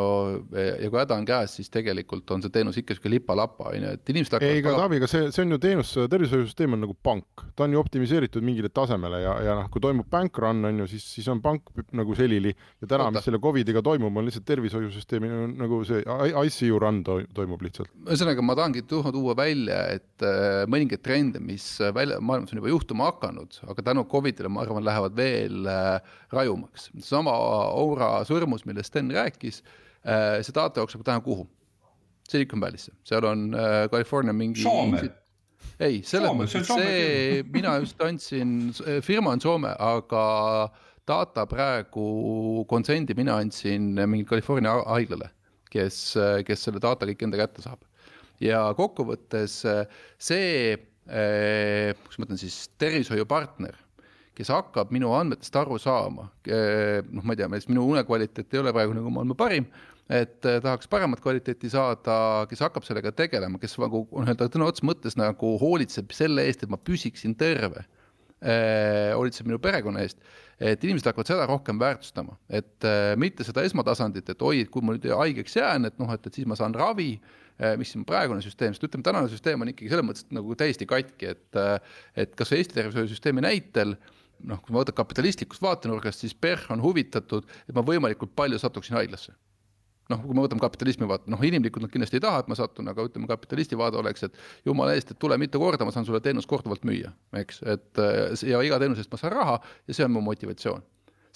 ja 0.57 0.89
kui 0.91 0.99
häda 0.99 1.15
on 1.15 1.27
käes, 1.27 1.53
siis 1.55 1.71
tegelikult 1.71 2.27
on 2.35 2.43
see 2.43 2.51
teenus 2.53 2.79
ikka 2.81 2.97
sihuke 2.97 3.11
lipa-lapa, 3.13 3.69
on 3.71 3.85
ju, 3.85 3.91
et 3.95 4.11
inimesed 4.11 4.43
ei, 4.43 4.59
aga 4.59 4.73
Taavi, 4.81 4.99
aga 4.99 5.09
see, 5.11 5.29
see 5.31 5.45
on 5.45 5.55
ju 5.55 5.59
teenus, 5.63 5.93
tervishoiusüsteem 6.11 6.75
on 6.75 6.83
nagu 6.83 6.95
pank, 7.07 7.45
ta 7.55 7.63
on 7.63 7.75
ju 7.75 7.79
optimiseeritud 7.79 8.43
mingile 8.43 8.71
tasemele 8.75 9.21
ja, 9.23 9.37
ja 9.45 9.55
noh, 9.61 9.69
kui 9.71 9.83
toimub 9.83 10.09
bank 10.11 10.41
run 10.43 10.67
on 10.67 10.83
ju, 10.83 10.89
siis, 10.91 11.05
siis 11.15 11.29
on 11.31 11.39
pank 11.43 11.71
nagu 11.95 12.17
selili. 12.17 12.51
Ja 12.83 12.91
täna, 12.91 13.07
mis 13.15 13.23
selle 13.27 13.39
Covidiga 13.43 13.83
toimub, 13.85 14.19
on 14.19 14.27
lihtsalt 14.27 14.47
tervishoiusüsteemi 14.49 15.31
nagu 15.55 15.79
see 15.87 16.03
ICU 16.03 16.81
run 16.83 16.99
toimub 17.07 17.63
lihtsalt. 17.63 17.93
ühesõnaga, 18.03 18.43
ma 18.43 18.57
tahangi 18.59 18.83
tuua 18.89 19.37
välja, 19.37 19.79
et 19.95 20.27
äh, 20.27 20.65
mõningaid 20.67 21.05
trende, 21.05 21.39
mis 21.43 21.69
välja, 21.95 22.19
maailmas 22.19 22.51
on 22.51 22.59
juba 22.59 22.73
juhtuma 22.73 23.11
hakanud, 23.13 23.61
aga 23.71 23.87
tänu 23.93 24.03
Covidile, 24.11 24.51
ma 24.51 24.65
arvan, 24.65 24.83
lähevad 24.87 25.15
veel 25.15 25.71
äh, 25.71 26.17
rajumaks 26.35 26.91
seesama 27.03 27.33
Aura 27.33 28.23
sõrmus, 28.27 28.65
millest 28.67 28.91
Sten 28.91 29.11
rääkis, 29.13 29.61
äh, 30.03 30.39
see 30.45 30.55
data 30.55 30.83
jookseb 30.83 31.05
täna 31.07 31.23
kuhu? 31.25 31.47
Silicon 32.27 32.59
Valley'sse, 32.59 32.91
seal 33.07 33.23
on 33.27 33.47
äh, 33.55 33.85
California 33.91 34.35
mingi. 34.35 34.65
Soome 34.65 35.05
ei, 35.81 36.01
selles 36.05 36.33
mõttes, 36.33 36.67
see, 36.69 37.41
mina 37.55 37.75
just 37.81 38.01
andsin, 38.03 38.73
firma 39.05 39.35
on 39.35 39.41
Soome, 39.43 39.73
aga 39.77 40.23
data 41.07 41.45
praegu, 41.49 42.07
konsendi 42.69 43.15
mina 43.17 43.37
andsin 43.41 43.93
mingi 44.09 44.25
California 44.27 44.73
haiglale, 44.89 45.29
kes, 45.71 46.01
kes 46.47 46.67
selle 46.67 46.81
data 46.83 47.07
kõik 47.09 47.27
enda 47.27 47.39
kätte 47.39 47.65
saab. 47.65 47.85
ja 48.43 48.67
kokkuvõttes 48.77 49.61
see, 49.63 50.77
kuidas 51.07 52.19
ma 52.19 52.27
ütlen 52.27 52.41
siis, 52.41 52.65
tervishoiupartner 52.81 53.77
kes 54.37 54.51
hakkab 54.53 54.91
minu 54.93 55.11
andmetest 55.17 55.55
aru 55.57 55.79
saama, 55.81 56.27
noh, 57.09 57.23
ma 57.25 57.33
ei 57.33 57.39
tea, 57.39 57.49
minu 57.71 57.87
unekvaliteet 57.89 58.53
ei 58.53 58.61
ole 58.61 58.73
praegu 58.75 58.93
nagu 58.93 59.13
maailma 59.13 59.37
parim, 59.37 59.65
et 60.07 60.45
eh, 60.47 60.59
tahaks 60.63 60.87
paremat 60.91 61.21
kvaliteeti 61.23 61.71
saada, 61.71 62.45
kes 62.49 62.61
hakkab 62.63 62.85
sellega 62.87 63.11
tegelema, 63.15 63.59
kes 63.59 63.75
nagu 63.81 64.05
nii-öelda 64.13 64.49
sõna 64.53 64.69
otseses 64.69 64.87
mõttes 64.87 65.17
nagu 65.19 65.55
hoolitseb 65.61 66.13
selle 66.15 66.45
eest, 66.47 66.63
et 66.63 66.71
ma 66.71 66.79
püsiksin 66.79 67.35
terve 67.39 67.83
eh,, 68.39 69.11
hoolitseb 69.15 69.49
minu 69.49 69.59
perekonna 69.63 70.05
eest, 70.05 70.21
et 70.61 70.83
inimesed 70.85 71.09
hakkavad 71.11 71.33
seda 71.33 71.47
rohkem 71.49 71.81
väärtustama, 71.81 72.37
et 72.47 72.87
eh, 72.87 73.15
mitte 73.19 73.47
seda 73.47 73.65
esmatasandit, 73.67 74.31
et 74.31 74.47
oi, 74.47 74.61
et 74.63 74.71
kui 74.71 74.85
ma 74.85 74.95
nüüd 74.95 75.09
haigeks 75.11 75.59
jään, 75.59 75.89
et 75.89 75.99
noh, 75.99 76.13
et, 76.13 76.29
et 76.29 76.39
siis 76.39 76.47
ma 76.47 76.59
saan 76.59 76.77
ravi 76.77 77.15
mis 77.81 77.89
on 77.97 78.03
praegune 78.05 78.37
süsteem, 78.45 78.69
sest 78.75 78.83
ütleme, 78.85 79.01
tänane 79.01 79.31
süsteem 79.31 79.63
on 79.65 79.71
ikkagi 79.71 79.89
selles 79.89 80.05
mõttes 80.05 80.27
nagu 80.29 80.53
täiesti 80.53 80.85
katki, 80.85 81.31
et 81.31 81.57
et 82.13 82.35
kas 82.37 82.51
või 82.53 82.59
Eesti 82.61 82.77
tervishoiusüsteemi 82.77 83.41
näitel 83.41 83.95
äh, 83.95 84.11
noh, 84.43 84.61
kui 84.61 84.73
ma 84.73 84.83
võtan 84.83 84.97
kapitalistlikust 84.97 85.61
vaatenurgast, 85.63 86.23
siis 86.23 86.35
PERH 86.37 86.71
on 86.75 86.83
huvitatud, 86.83 87.47
et 87.67 87.75
ma 87.75 87.83
võimalikult 87.85 88.35
palju 88.37 88.59
satuksin 88.61 88.97
haiglasse. 88.99 89.35
noh, 90.07 90.21
kui 90.23 90.31
me 90.37 90.39
võtame 90.39 90.63
kapitalismi 90.63 91.03
vaate, 91.03 91.27
noh 91.27 91.41
inimlikult 91.43 91.83
nad 91.83 91.91
kindlasti 91.91 92.15
ei 92.15 92.21
taha, 92.23 92.39
et 92.39 92.47
ma 92.47 92.55
satun, 92.55 92.87
aga 92.87 93.03
ütleme, 93.09 93.27
kapitalisti 93.27 93.75
vaade 93.75 93.97
oleks, 93.99 94.23
et 94.23 94.37
jumala 94.63 94.93
eest, 94.95 95.11
et 95.11 95.19
tule 95.19 95.35
mitu 95.35 95.59
korda, 95.59 95.83
ma 95.83 95.91
saan 95.91 96.07
sulle 96.07 96.21
teenust 96.23 96.47
korduvalt 96.47 96.85
müüa, 96.87 97.11
eks, 97.41 97.59
et 97.67 97.99
ja 98.47 98.61
iga 98.63 98.79
teenuse 98.79 99.03
eest 99.03 99.11
ma 99.11 99.19
saan 99.19 99.35
raha 99.35 99.57
ja 99.59 99.97
see 99.97 100.07
on 100.07 100.15
mu 100.15 100.23
motivatsioon 100.23 100.85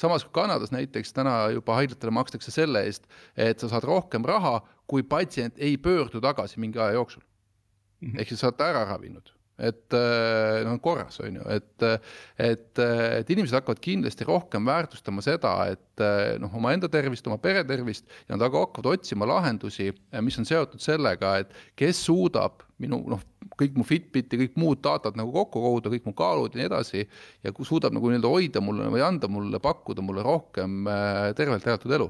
samas 0.01 0.23
kui 0.25 0.33
Kanadas 0.33 0.71
näiteks 0.73 1.13
täna 1.13 1.33
juba 1.53 1.75
haiglatele 1.77 2.13
makstakse 2.15 2.49
selle 2.51 2.85
eest, 2.87 3.03
et 3.37 3.59
sa 3.59 3.69
saad 3.69 3.85
rohkem 3.85 4.25
raha, 4.25 4.61
kui 4.89 5.03
patsient 5.03 5.59
ei 5.61 5.75
pöördu 5.77 6.21
tagasi 6.23 6.59
mingi 6.59 6.79
aja 6.79 6.95
jooksul. 6.97 7.21
Mhm. 8.01 8.19
ehk 8.19 8.31
siis 8.31 8.39
sa 8.41 8.49
oled 8.49 8.63
ära 8.65 8.85
ravinud 8.87 9.29
et 9.61 9.95
noh, 10.65 10.77
korras 10.81 11.19
on 11.21 11.37
ju, 11.37 11.43
et, 11.53 11.85
et, 12.41 12.81
et 12.81 13.29
inimesed 13.35 13.55
hakkavad 13.59 13.81
kindlasti 13.83 14.25
rohkem 14.27 14.65
väärtustama 14.65 15.23
seda, 15.25 15.53
et 15.73 16.03
äh, 16.03 16.35
noh, 16.41 16.53
omaenda 16.57 16.89
tervist, 16.91 17.27
oma 17.29 17.37
pere 17.41 17.63
tervist 17.67 18.07
ja 18.25 18.35
nad 18.35 18.47
hakkavad 18.47 18.93
otsima 18.95 19.27
lahendusi, 19.29 19.91
mis 20.25 20.39
on 20.41 20.47
seotud 20.49 20.81
sellega, 20.83 21.37
et 21.43 21.53
kes 21.79 22.01
suudab 22.07 22.65
minu 22.81 23.03
noh, 23.11 23.21
kõik 23.59 23.75
mu 23.77 23.85
Fitbiti, 23.85 24.39
kõik 24.39 24.57
muud 24.59 24.81
datat 24.83 25.17
nagu 25.19 25.33
kokku 25.35 25.61
koguda, 25.61 25.91
kõik 25.93 26.07
mu 26.09 26.15
kaalud 26.17 26.55
ja 26.55 26.61
nii 26.61 26.69
edasi 26.69 27.03
ja 27.03 27.53
suudab 27.67 27.93
nagu 27.93 28.09
nii-öelda 28.09 28.31
hoida 28.31 28.63
mulle 28.63 28.89
või 28.93 29.05
anda 29.05 29.29
mulle, 29.31 29.61
pakkuda 29.61 30.05
mulle 30.05 30.25
rohkem 30.25 30.89
äh, 30.89 31.29
tervelt 31.37 31.67
elatud 31.67 31.93
elu 31.99 32.09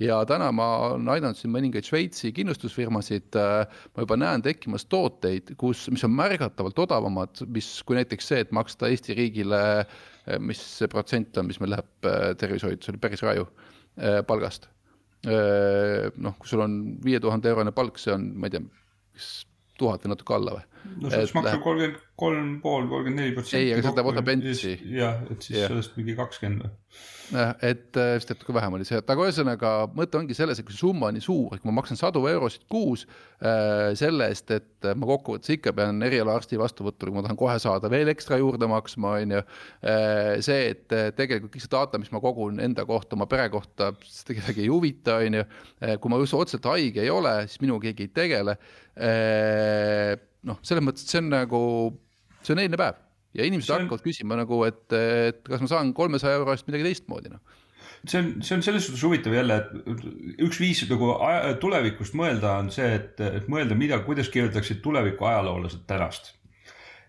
ja 0.00 0.18
täna 0.28 0.48
ma 0.54 0.66
olen 0.88 1.08
aidanud 1.12 1.38
siin 1.38 1.52
mõningaid 1.54 1.86
Šveitsi 1.86 2.32
kindlustusfirmasid, 2.36 3.36
äh, 3.38 3.82
ma 3.92 4.04
juba 4.04 4.18
näen 4.20 4.44
tekkimas 4.44 4.86
tooteid, 4.90 5.54
kus, 5.60 5.84
mis 5.92 6.04
on 6.06 6.14
märgatavalt 6.16 6.78
odavamad, 6.86 7.44
mis, 7.52 7.68
kui 7.86 7.98
näiteks 7.98 8.32
see, 8.32 8.42
et 8.44 8.52
maksta 8.56 8.90
Eesti 8.92 9.16
riigile, 9.18 9.62
äh, 9.82 10.40
mis 10.40 10.62
see 10.78 10.90
protsent 10.92 11.38
on, 11.38 11.48
mis 11.50 11.60
meil 11.62 11.74
läheb 11.76 12.08
äh, 12.08 12.28
tervishoidu, 12.40 12.82
see 12.82 12.94
oli 12.94 13.02
päris 13.02 13.24
raju, 13.26 13.48
palgast. 14.26 14.70
noh, 15.22 16.32
kui 16.40 16.48
sul 16.48 16.62
on 16.64 16.72
viie 17.04 17.18
tuhande 17.20 17.50
eurone 17.50 17.74
palk, 17.76 17.98
see 18.00 18.14
on, 18.14 18.24
ma 18.40 18.48
ei 18.48 18.54
tea, 18.54 18.62
kas 19.12 19.26
tuhat 19.78 20.06
või 20.06 20.14
natuke 20.14 20.34
alla 20.34 20.54
või? 20.56 20.71
No 20.98 21.10
see 21.10 21.22
oleks 21.22 21.34
maksuv 21.36 21.64
kolmkümmend 21.64 22.04
kolm 22.22 22.52
pool, 22.64 22.86
kolmkümmend 22.90 23.22
neli 23.22 23.34
protsenti. 23.36 23.64
ei, 23.64 23.74
aga 23.76 23.88
seda 23.90 24.06
võtab 24.06 24.30
Entsi. 24.34 24.76
jah, 24.98 25.24
et 25.30 25.48
siis 25.48 25.58
ja. 25.62 25.72
sellest 25.72 25.98
mingi 26.00 26.16
kakskümmend 26.18 26.66
või 26.66 26.76
jah, 27.32 27.54
et 27.64 27.96
äh, 27.96 28.14
vist 28.18 28.30
natuke 28.32 28.54
vähem 28.54 28.76
oli 28.76 28.86
see, 28.86 28.98
et 29.00 29.10
aga 29.12 29.26
ühesõnaga 29.26 29.72
mõte 29.96 30.18
ongi 30.18 30.36
selles, 30.36 30.58
et 30.58 30.66
kui 30.66 30.74
see 30.74 30.82
summa 30.82 31.08
on 31.08 31.16
nii 31.16 31.24
suur, 31.24 31.54
et 31.54 31.62
kui 31.62 31.70
ma 31.70 31.76
maksan 31.78 31.98
sadu 31.98 32.24
eurosid 32.28 32.64
kuus 32.72 33.04
äh, 33.06 33.92
selle 33.98 34.28
eest, 34.32 34.50
et 34.54 34.88
ma 34.98 35.08
kokkuvõttes 35.08 35.54
ikka 35.56 35.74
pean 35.76 36.02
erialaarsti 36.04 36.60
vastuvõtule, 36.60 37.12
kui 37.12 37.18
ma 37.18 37.24
tahan 37.26 37.38
kohe 37.40 37.56
saada 37.62 37.90
veel 37.92 38.12
ekstra 38.12 38.38
juurde 38.40 38.68
maksma, 38.70 39.14
on 39.22 39.36
ju 39.38 39.42
äh,. 39.42 40.40
see, 40.44 40.72
et 40.74 40.96
äh, 40.96 41.08
tegelikult 41.16 41.54
kõik 41.54 41.64
see 41.64 41.72
data, 41.72 42.00
mis 42.02 42.12
ma 42.14 42.22
kogun 42.22 42.60
enda 42.62 42.84
kohta, 42.88 43.16
oma 43.16 43.28
pere 43.30 43.48
kohta, 43.52 43.92
seda 44.08 44.38
kedagi 44.40 44.66
ei 44.66 44.72
huvita, 44.72 45.20
on 45.22 45.40
ju. 45.40 45.46
Äh, 45.82 45.96
kui 46.02 46.12
ma 46.12 46.20
just 46.22 46.36
otseselt 46.36 46.68
haige 46.68 47.02
ei 47.04 47.10
ole, 47.12 47.34
siis 47.48 47.62
minuga 47.64 47.88
keegi 47.88 48.10
ei 48.10 48.14
tegele 48.22 48.58
äh,. 48.98 50.20
Noh, 50.48 50.60
selles 50.66 50.84
mõttes, 50.84 51.06
et 51.06 51.14
see 51.14 51.22
on 51.22 51.32
nagu, 51.32 51.62
see 52.42 52.54
on 52.56 52.62
eilne 52.64 52.80
päev. 52.80 53.00
Ja 53.32 53.48
inimesed 53.48 53.72
on... 53.72 53.86
hakkavad 53.86 54.04
küsima 54.04 54.36
nagu, 54.36 54.60
et, 54.68 54.84
et 54.92 55.42
kas 55.46 55.62
ma 55.64 55.70
saan 55.70 55.94
kolmesaja 55.96 56.40
euro 56.40 56.52
eest 56.52 56.68
midagi 56.68 56.88
teistmoodi, 56.90 57.32
noh. 57.32 57.58
See 58.02 58.18
on, 58.18 58.32
see 58.42 58.56
on 58.56 58.64
selles 58.66 58.88
suhtes 58.88 59.02
huvitav 59.06 59.34
jälle, 59.36 59.60
et 59.62 60.40
üks 60.42 60.58
viis 60.58 60.80
nagu 60.90 61.12
tulevikust 61.62 62.16
mõelda 62.18 62.56
on 62.58 62.70
see, 62.74 62.88
et, 62.98 63.20
et 63.22 63.46
mõelda, 63.52 63.76
mida, 63.78 64.00
kuidas 64.02 64.30
kirjeldaksid 64.32 64.80
tuleviku 64.82 65.28
ajaloolased 65.30 65.84
tänast. 65.86 66.32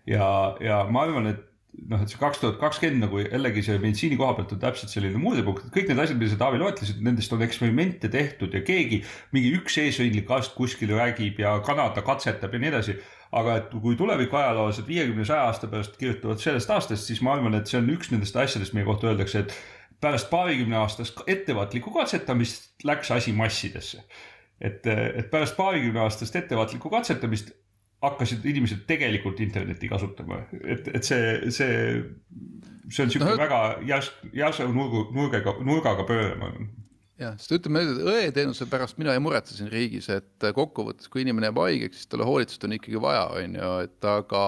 ja, 0.06 0.28
ja 0.62 0.84
ma 0.86 1.02
arvan, 1.08 1.26
et 1.32 1.42
noh, 1.90 2.02
et 2.02 2.12
see 2.12 2.20
kaks 2.20 2.40
tuhat 2.42 2.60
kakskümmend 2.60 3.04
nagu 3.06 3.20
jällegi 3.24 3.64
see 3.66 3.80
meditsiini 3.82 4.18
koha 4.20 4.36
pealt 4.38 4.52
on 4.54 4.60
täpselt 4.62 4.92
selline 4.92 5.18
murdepunkt, 5.20 5.66
et 5.66 5.74
kõik 5.74 5.90
need 5.90 6.02
asjad, 6.04 6.18
mida 6.20 6.30
sa 6.32 6.38
Taavi 6.44 6.60
loetlesid, 6.62 7.00
nendest 7.04 7.34
on 7.34 7.42
eksperimente 7.46 8.10
tehtud 8.12 8.54
ja 8.54 8.62
keegi, 8.66 9.00
mingi 9.34 9.50
üks 9.58 9.78
eesrindlik 9.82 10.30
arst 10.34 10.54
kuskil 10.58 10.94
räägib 10.94 11.42
ja 11.42 11.56
Kanada 11.66 12.04
katsetab 12.06 12.54
ja 12.54 12.62
nii 12.62 12.70
edasi 12.70 12.96
aga 13.34 13.56
et 13.58 13.72
kui 13.82 13.96
tuleviku 13.98 14.38
ajaloolased 14.38 14.86
viiekümne, 14.86 15.24
saja 15.26 15.48
aasta 15.48 15.68
pärast 15.70 15.96
kirjutavad 15.98 16.42
sellest 16.42 16.70
aastast, 16.70 17.08
siis 17.08 17.22
ma 17.24 17.34
arvan, 17.34 17.56
et 17.58 17.70
see 17.70 17.80
on 17.80 17.90
üks 17.94 18.12
nendest 18.12 18.36
asjadest, 18.38 18.76
mille 18.76 18.86
kohta 18.86 19.10
öeldakse, 19.10 19.42
et 19.44 19.56
pärast 20.04 20.30
paarikümne 20.30 20.78
aastast 20.78 21.24
ettevaatlikku 21.26 21.90
katsetamist 21.94 22.84
läks 22.86 23.10
asi 23.14 23.32
massidesse. 23.32 24.04
et, 24.60 24.86
et 24.86 25.30
pärast 25.30 25.56
paarikümne 25.56 26.00
aastast 26.00 26.36
ettevaatlikku 26.36 26.90
katsetamist 26.90 27.50
hakkasid 28.04 28.44
inimesed 28.44 28.84
tegelikult 28.86 29.40
internetti 29.40 29.88
kasutama, 29.88 30.44
et, 30.60 30.88
et 30.94 31.04
see, 31.04 31.50
see, 31.50 31.74
see 32.92 33.04
on 33.04 33.10
niisugune 33.10 33.32
no, 33.32 33.40
väga 33.40 33.60
järsk, 33.88 34.24
järsu 34.36 34.68
nurgu, 34.72 35.06
nurgaga, 35.16 35.56
nurgaga 35.64 36.06
pööre, 36.08 36.34
ma 36.38 36.50
arvan 36.52 36.68
jah, 37.20 37.36
sest 37.38 37.54
ütleme, 37.58 37.84
õeteenuse 38.10 38.66
pärast 38.70 38.98
mina 38.98 39.14
ei 39.14 39.22
muretse 39.22 39.54
siin 39.56 39.70
riigis, 39.72 40.08
et 40.10 40.48
kokkuvõttes, 40.56 41.06
kui 41.10 41.22
inimene 41.22 41.50
jääb 41.50 41.60
haigeks, 41.62 42.00
siis 42.00 42.10
talle 42.10 42.26
hoolitsust 42.26 42.66
on 42.66 42.74
ikkagi 42.76 43.00
vaja, 43.02 43.28
on 43.38 43.54
ju, 43.60 43.70
et 43.86 44.08
aga 44.10 44.42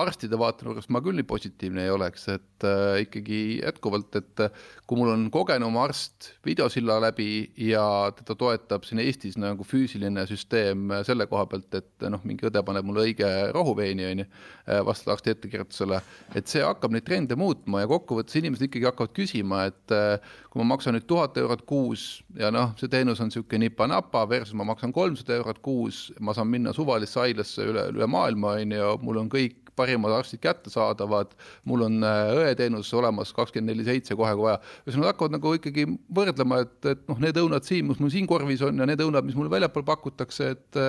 arstide 0.00 0.38
vaatenurgast 0.38 0.90
ma 0.94 1.02
küll 1.02 1.18
nii 1.18 1.26
positiivne 1.26 1.82
ei 1.84 1.90
oleks, 1.90 2.28
et 2.30 2.66
äh, 2.66 3.00
ikkagi 3.04 3.40
jätkuvalt, 3.58 4.14
et 4.20 4.42
äh, 4.46 4.62
kui 4.86 5.00
mul 5.00 5.10
on 5.12 5.26
kogenum 5.34 5.76
arst 5.82 6.30
videosilla 6.46 7.00
läbi 7.02 7.50
ja 7.58 7.82
teda 8.16 8.36
toetab 8.38 8.86
siin 8.86 9.02
Eestis 9.02 9.36
nagu 9.40 9.66
füüsiline 9.66 10.24
süsteem 10.30 10.94
selle 11.06 11.26
koha 11.30 11.48
pealt, 11.50 11.74
et 11.74 12.06
noh, 12.06 12.22
mingi 12.24 12.46
õde 12.46 12.62
paneb 12.66 12.86
mulle 12.86 13.08
õige 13.08 13.28
rohuveini, 13.56 14.06
on 14.12 14.22
ju, 14.24 14.28
äh, 14.70 14.80
vastavalt 14.86 15.18
arsti 15.18 15.34
ettekirjutusele, 15.34 16.00
et 16.38 16.48
see 16.48 16.62
hakkab 16.64 16.94
neid 16.94 17.08
trende 17.08 17.36
muutma 17.38 17.82
ja 17.82 17.90
kokkuvõttes 17.90 18.38
inimesed 18.38 18.70
ikkagi 18.70 18.88
hakkavad 18.88 19.16
küsima, 19.16 19.64
et 19.72 19.96
äh, 19.96 20.38
kui 20.50 20.62
ma 20.62 20.70
maksan 20.76 20.94
nüüd 20.96 21.08
tuhat 21.10 21.36
eurot 21.42 21.66
kuus 21.66 21.89
ja 22.38 22.50
noh, 22.54 22.74
see 22.80 22.90
teenus 22.92 23.20
on 23.22 23.30
niisugune 23.30 23.66
nipa-napa 23.66 24.26
versus 24.30 24.56
ma 24.58 24.66
maksan 24.68 24.92
kolmsada 24.94 25.38
eurot 25.38 25.60
kuus, 25.64 26.08
ma 26.20 26.34
saan 26.36 26.50
minna 26.50 26.74
suvalisse 26.76 27.20
haiglasse 27.20 27.66
üle, 27.70 27.88
üle 27.94 28.08
maailma, 28.10 28.56
on 28.60 28.76
ju, 28.76 28.92
mul 29.04 29.22
on 29.22 29.32
kõik 29.32 29.58
parimad 29.80 30.12
arstid 30.12 30.42
kättesaadavad, 30.44 31.32
mul 31.68 31.86
on 31.86 32.04
õeteenus 32.04 32.90
olemas 32.98 33.32
kakskümmend 33.36 33.72
neli 33.72 33.86
seitse 33.86 34.16
kohe, 34.18 34.32
kui 34.36 34.48
vaja. 34.48 34.60
ühesõnaga 34.84 35.14
hakkavad 35.14 35.36
nagu 35.38 35.54
ikkagi 35.56 35.86
võrdlema, 36.16 36.62
et, 36.66 36.78
et 36.92 37.04
noh, 37.08 37.20
need 37.22 37.38
õunad 37.40 37.66
siin, 37.66 37.88
mis 37.88 38.00
mul 38.02 38.12
siin 38.12 38.28
korvis 38.30 38.64
on 38.66 38.82
ja 38.82 38.88
need 38.88 39.02
õunad, 39.04 39.26
mis 39.26 39.38
mulle 39.38 39.52
väljapool 39.52 39.86
pakutakse, 39.88 40.54
et, 40.56 40.80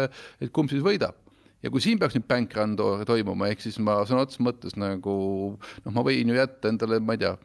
et 0.42 0.52
kumb 0.56 0.74
siis 0.74 0.84
võidab 0.86 1.18
ja 1.62 1.70
kui 1.70 1.84
siin 1.84 2.00
peaks 2.02 2.18
nüüd 2.18 2.28
bank 2.30 2.56
run 2.58 2.76
toimuma, 3.08 3.52
ehk 3.52 3.64
siis 3.64 3.78
ma 3.84 4.00
sõna 4.10 4.26
otseses 4.26 4.42
mõttes 4.44 4.78
nagu 4.80 5.16
noh, 5.62 5.94
ma 5.94 6.04
võin 6.06 6.34
ju 6.34 6.38
jätta 6.38 6.72
endale, 6.72 7.00
ma 7.04 7.18
ei 7.18 7.22
tea, 7.22 7.36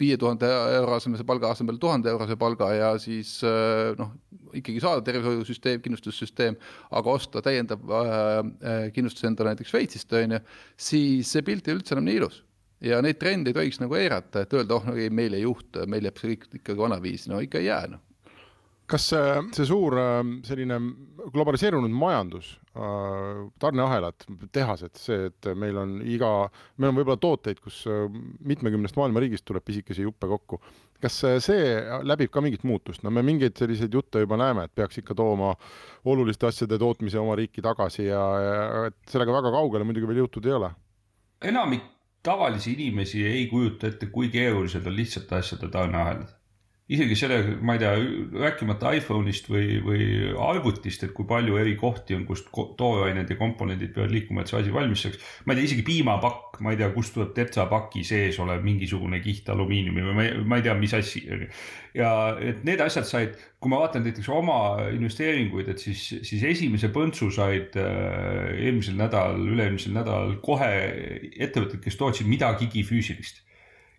viie 0.00 0.16
tuhande 0.20 0.48
euro 0.76 0.96
asemel 0.96 1.24
palga 1.26 1.50
asemel 1.54 1.78
tuhande 1.82 2.10
eurose 2.12 2.36
palga 2.40 2.70
ja 2.74 2.92
siis 3.02 3.36
äh, 3.46 3.92
noh, 3.98 4.14
ikkagi 4.54 4.82
saada 4.82 5.04
tervishoiusüsteem, 5.06 5.82
kindlustussüsteem, 5.84 6.56
aga 6.94 7.14
osta 7.18 7.42
täiendav 7.44 7.84
äh, 7.90 8.08
äh, 8.70 8.88
kindlustus 8.94 9.26
endale 9.28 9.52
näiteks 9.52 9.74
Šveitsist 9.74 10.16
on 10.18 10.38
ju, 10.38 10.42
siis 10.76 11.34
see 11.34 11.46
pilt 11.46 11.68
ei 11.68 11.74
ole 11.74 11.82
üldse 11.82 11.96
enam 11.96 12.08
nii 12.08 12.18
ilus. 12.22 12.42
Ja 12.84 12.98
neid 13.04 13.16
trende 13.20 13.48
ei 13.52 13.56
tohiks 13.56 13.78
nagu 13.80 13.96
eirata, 13.96 14.42
et 14.44 14.52
öelda, 14.52 14.76
oh 14.76 14.88
no 14.90 14.96
ei, 14.98 15.08
meil 15.08 15.36
ei 15.36 15.46
juhtu, 15.46 15.86
meil 15.88 16.04
jääb 16.04 16.18
see 16.20 16.34
kõik 16.34 16.58
ikkagi 16.60 16.82
vanaviisi, 16.82 17.30
no 17.32 17.40
ikka 17.44 17.62
ei 17.62 17.70
jää 17.70 17.86
noh 17.94 18.02
kas 18.90 19.06
see, 19.12 19.28
see 19.56 19.66
suur 19.68 19.96
selline 20.44 20.76
globaliseerunud 21.32 21.92
majandus, 21.94 22.50
tarneahelad, 23.62 24.26
tehased, 24.52 24.98
see, 25.00 25.30
et 25.30 25.48
meil 25.58 25.78
on 25.80 25.94
iga, 26.02 26.30
meil 26.76 26.92
on 26.92 26.98
võib-olla 26.98 27.20
tooteid, 27.22 27.62
kus 27.64 27.84
mitmekümnest 28.44 28.98
maailma 29.00 29.22
riigist 29.24 29.46
tuleb 29.48 29.64
pisikesi 29.64 30.04
juppe 30.04 30.28
kokku. 30.30 30.60
kas 31.04 31.18
see 31.44 31.64
läbib 32.06 32.30
ka 32.32 32.40
mingit 32.44 32.62
muutust, 32.64 33.02
no 33.04 33.10
me 33.12 33.24
mingeid 33.24 33.56
selliseid 33.60 33.92
jutte 33.92 34.22
juba 34.22 34.38
näeme, 34.40 34.64
et 34.64 34.74
peaks 34.74 35.00
ikka 35.02 35.16
tooma 35.16 35.52
oluliste 36.08 36.48
asjade 36.48 36.78
tootmise 36.80 37.20
oma 37.20 37.36
riiki 37.36 37.64
tagasi 37.64 38.06
ja, 38.06 38.22
ja 38.40 38.86
et 38.88 38.96
sellega 39.12 39.34
väga 39.36 39.52
kaugele 39.52 39.84
muidugi 39.84 40.08
veel 40.08 40.22
jõutud 40.24 40.48
ei 40.48 40.56
ole. 40.60 40.70
enamik 41.44 41.84
tavalisi 42.24 42.72
inimesi 42.72 43.26
ei 43.28 43.46
kujuta 43.46 43.90
ette, 43.90 44.08
kui 44.12 44.30
keerulised 44.32 44.86
on 44.86 44.96
lihtsate 44.96 45.36
asjade 45.40 45.68
tarneahelad 45.68 46.32
isegi 46.92 47.16
selle, 47.16 47.38
ma 47.64 47.78
ei 47.78 47.80
tea, 47.80 47.92
rääkimata 48.42 48.90
iPhone'ist 48.98 49.46
või, 49.48 49.78
või 49.80 50.06
arvutist, 50.36 51.06
et 51.06 51.14
kui 51.16 51.24
palju 51.28 51.56
eri 51.56 51.72
kohti 51.80 52.12
on, 52.16 52.26
kust 52.28 52.50
toorained 52.52 53.30
ja 53.32 53.36
komponendid 53.38 53.94
peavad 53.94 54.12
liikuma, 54.12 54.42
et 54.42 54.52
see 54.52 54.58
asi 54.58 54.74
valmis 54.74 55.06
saaks. 55.06 55.22
ma 55.46 55.54
ei 55.54 55.62
tea, 55.62 55.68
isegi 55.70 55.84
piimapakk, 55.86 56.58
ma 56.60 56.74
ei 56.74 56.80
tea, 56.80 56.90
kust 56.92 57.16
tuleb 57.16 57.30
tetsapaki 57.36 58.04
sees 58.04 58.36
olev 58.44 58.60
mingisugune 58.66 59.22
kiht 59.24 59.48
alumiiniumi 59.54 60.04
või 60.10 60.18
ma 60.18 60.26
ei, 60.26 60.42
ma 60.44 60.58
ei 60.60 60.66
tea, 60.66 60.74
mis 60.82 60.92
asi. 60.98 61.24
ja 61.96 62.10
et 62.36 62.60
need 62.68 62.84
asjad 62.84 63.08
said, 63.08 63.40
kui 63.56 63.72
ma 63.72 63.80
vaatan 63.80 64.04
näiteks 64.04 64.28
oma 64.28 64.58
investeeringuid, 64.92 65.72
et 65.72 65.80
siis, 65.80 66.04
siis 66.20 66.44
esimese 66.52 66.92
põntsu 66.92 67.30
said 67.32 67.80
äh, 67.80 68.52
eelmisel 68.60 69.00
nädalal, 69.00 69.40
üle-eelmisel 69.40 69.96
nädalal 69.96 70.36
kohe 70.44 70.70
ettevõtted, 71.32 71.80
kes 71.80 71.96
tootsid 71.96 72.28
midagigi 72.28 72.84
füüsilist 72.84 73.40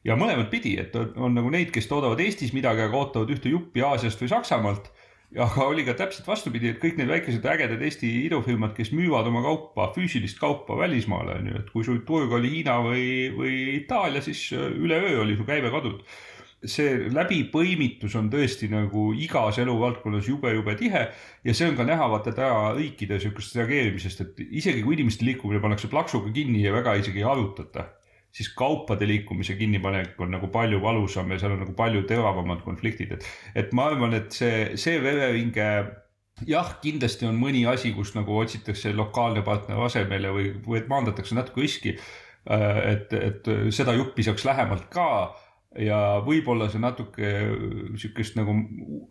ja 0.06 0.18
mõlemat 0.20 0.52
pidi, 0.52 0.76
et 0.82 0.96
on, 1.00 1.10
on 1.28 1.34
nagu 1.38 1.50
neid, 1.54 1.72
kes 1.74 1.90
toodavad 1.90 2.22
Eestis 2.22 2.54
midagi, 2.56 2.86
aga 2.86 3.00
ootavad 3.00 3.34
ühte 3.34 3.52
juppi 3.52 3.84
Aasiast 3.86 4.22
või 4.22 4.32
Saksamaalt. 4.32 4.92
aga 5.42 5.66
oli 5.66 5.84
ka 5.84 5.96
täpselt 5.98 6.28
vastupidi, 6.30 6.70
et 6.70 6.78
kõik 6.80 7.00
need 7.00 7.10
väikesed 7.10 7.46
ägedad 7.50 7.82
Eesti 7.84 8.08
idufirmad, 8.28 8.76
kes 8.78 8.94
müüvad 8.96 9.28
oma 9.28 9.42
kaupa, 9.44 9.90
füüsilist 9.98 10.40
kaupa 10.40 10.78
välismaale 10.78 11.40
on 11.40 11.50
ju, 11.50 11.58
et 11.60 11.74
kui 11.74 11.84
su 11.84 11.98
turg 12.08 12.32
oli 12.38 12.54
Hiina 12.54 12.78
või, 12.86 13.08
või 13.36 13.58
Itaalia, 13.82 14.22
siis 14.24 14.46
üleöö 14.54 15.26
oli 15.26 15.36
su 15.36 15.48
käive 15.48 15.74
kadunud 15.74 16.06
see 16.66 17.10
läbipõimitus 17.14 18.16
on 18.18 18.30
tõesti 18.34 18.70
nagu 18.72 19.10
igas 19.22 19.60
eluvaldkonnas 19.62 20.30
jube-jube 20.30 20.74
tihe 20.80 21.04
ja 21.46 21.54
see 21.54 21.68
on 21.70 21.76
ka 21.78 21.86
näha 21.86 22.08
vaata 22.10 22.34
täna 22.34 22.72
riikide 22.78 23.20
sihukesest 23.22 23.60
reageerimisest, 23.60 24.24
et 24.24 24.42
isegi 24.46 24.82
kui 24.86 24.98
inimeste 24.98 25.28
liikumine 25.28 25.62
pannakse 25.62 25.92
plaksuga 25.92 26.32
kinni 26.34 26.64
ja 26.64 26.74
väga 26.74 26.96
isegi 27.02 27.22
ei 27.22 27.28
arutata 27.30 27.90
siis 28.36 28.50
kaupade 28.58 29.08
liikumise 29.08 29.56
kinnipanek 29.56 30.20
on 30.20 30.34
nagu 30.36 30.50
palju 30.52 30.82
valusam 30.84 31.30
ja 31.32 31.40
seal 31.40 31.56
on 31.56 31.62
nagu 31.64 31.76
palju 31.78 32.04
teravamad 32.10 32.66
konfliktid, 32.66 33.16
et, 33.16 33.30
et 33.56 33.72
ma 33.76 33.88
arvan, 33.92 34.16
et 34.18 34.36
see, 34.36 34.74
see 34.80 35.00
vereringe 35.04 35.70
jah, 36.50 36.74
kindlasti 36.84 37.30
on 37.30 37.40
mõni 37.40 37.64
asi, 37.70 37.94
kus 37.96 38.12
nagu 38.18 38.36
otsitakse 38.42 38.92
lokaalne 38.96 39.44
partner 39.46 39.80
asemele 39.88 40.34
või, 40.36 40.52
või 40.68 40.84
maandatakse 40.90 41.38
natuke 41.38 41.64
riski. 41.64 41.96
Äh, 42.52 42.80
et, 42.92 43.14
et 43.16 43.48
seda 43.74 43.96
juppi 43.96 44.26
saaks 44.26 44.46
lähemalt 44.46 44.90
ka 44.94 45.08
ja 45.80 45.98
võib-olla 46.24 46.68
see 46.72 46.82
natuke 46.82 47.32
sihukest 48.00 48.38
nagu, 48.40 48.54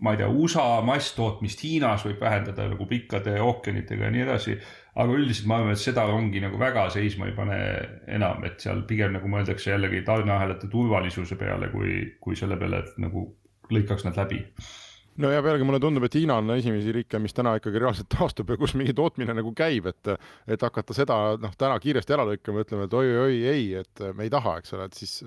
ma 0.05 0.15
ei 0.15 0.21
tea, 0.21 0.29
USA 0.31 0.81
masstootmist 0.87 1.65
Hiinas 1.65 2.07
võib 2.07 2.23
vähendada 2.25 2.69
nagu 2.71 2.87
pikkade 2.89 3.37
ookeanitega 3.45 4.09
ja 4.09 4.15
nii 4.15 4.25
edasi. 4.25 4.57
Aga 4.95 5.17
üldiselt 5.19 5.49
ma 5.51 5.59
arvan, 5.59 5.75
et 5.75 5.83
seda 5.83 6.05
rongi 6.07 6.41
nagu 6.43 6.59
väga 6.61 6.87
seisma 6.95 7.27
ei 7.27 7.35
pane 7.37 7.59
enam, 8.15 8.45
et 8.47 8.63
seal 8.63 8.85
pigem 8.89 9.17
nagu 9.17 9.29
mõeldakse 9.31 9.73
jällegi 9.73 10.05
tarneahelate 10.07 10.71
turvalisuse 10.71 11.37
peale, 11.41 11.69
kui, 11.73 12.01
kui 12.23 12.39
selle 12.39 12.59
peale, 12.61 12.85
et 12.85 12.99
nagu 13.03 13.27
lõikaks 13.75 14.07
nad 14.07 14.19
läbi. 14.23 14.45
No 15.23 15.31
ja 15.31 15.43
pealegi 15.47 15.67
mulle 15.67 15.79
tundub, 15.83 16.03
et 16.09 16.15
Hiina 16.19 16.41
on 16.41 16.51
esimesi 16.57 16.91
riike, 16.95 17.21
mis 17.23 17.35
täna 17.35 17.53
ikkagi 17.59 17.79
reaalselt 17.83 18.09
taastub 18.11 18.49
ja 18.51 18.57
kus 18.59 18.73
mingi 18.79 18.95
tootmine 18.99 19.35
nagu 19.37 19.53
käib, 19.55 19.87
et 19.87 20.11
et 20.51 20.63
hakata 20.67 20.97
seda 20.97 21.19
noh, 21.39 21.53
täna 21.59 21.77
kiiresti 21.83 22.17
ära 22.17 22.25
lõikama 22.27 22.63
ja 22.63 22.67
ütlema, 22.67 22.89
et 22.89 22.97
oi-oi 22.99 23.37
ei, 23.53 23.69
et 23.83 24.03
me 24.15 24.27
ei 24.27 24.33
taha, 24.35 24.57
eks 24.59 24.75
ole, 24.75 24.89
et 24.91 24.99
siis 24.99 25.21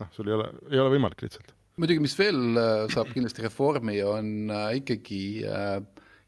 noh, 0.00 0.12
sul 0.16 0.30
ei 0.30 0.36
ole, 0.36 0.50
ei 0.72 0.82
ole 0.82 0.94
võimalik 0.96 1.24
lihtsalt. 1.24 1.54
muidugi, 1.80 2.02
mis 2.04 2.16
veel 2.18 2.60
äh, 2.60 2.84
saab 2.92 3.12
kindlasti 3.14 3.46
reformi, 3.46 3.96
on 4.04 4.52
äh, 4.52 4.68
ikkagi 4.80 5.22
äh, 5.48 5.78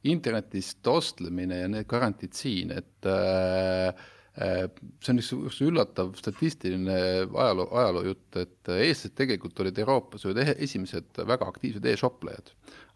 internetist 0.08 0.86
ostlemine 0.90 1.62
ja 1.62 1.70
need 1.70 1.88
garantiid 1.90 2.34
siin, 2.36 2.72
et 2.74 3.08
äh, 3.08 3.92
see 4.32 5.12
on 5.12 5.20
üks 5.20 5.58
üllatav 5.60 6.14
statistiline 6.16 6.94
ajaloo, 7.28 7.66
ajaloo 7.76 8.06
jutt, 8.06 8.38
et 8.40 8.70
eestlased 8.78 9.12
tegelikult 9.18 9.60
olid 9.60 9.80
Euroopas 9.82 10.24
ühed 10.24 10.40
esimesed 10.54 11.20
väga 11.28 11.50
aktiivsed 11.52 11.84
e-shoplejad. 11.92 12.48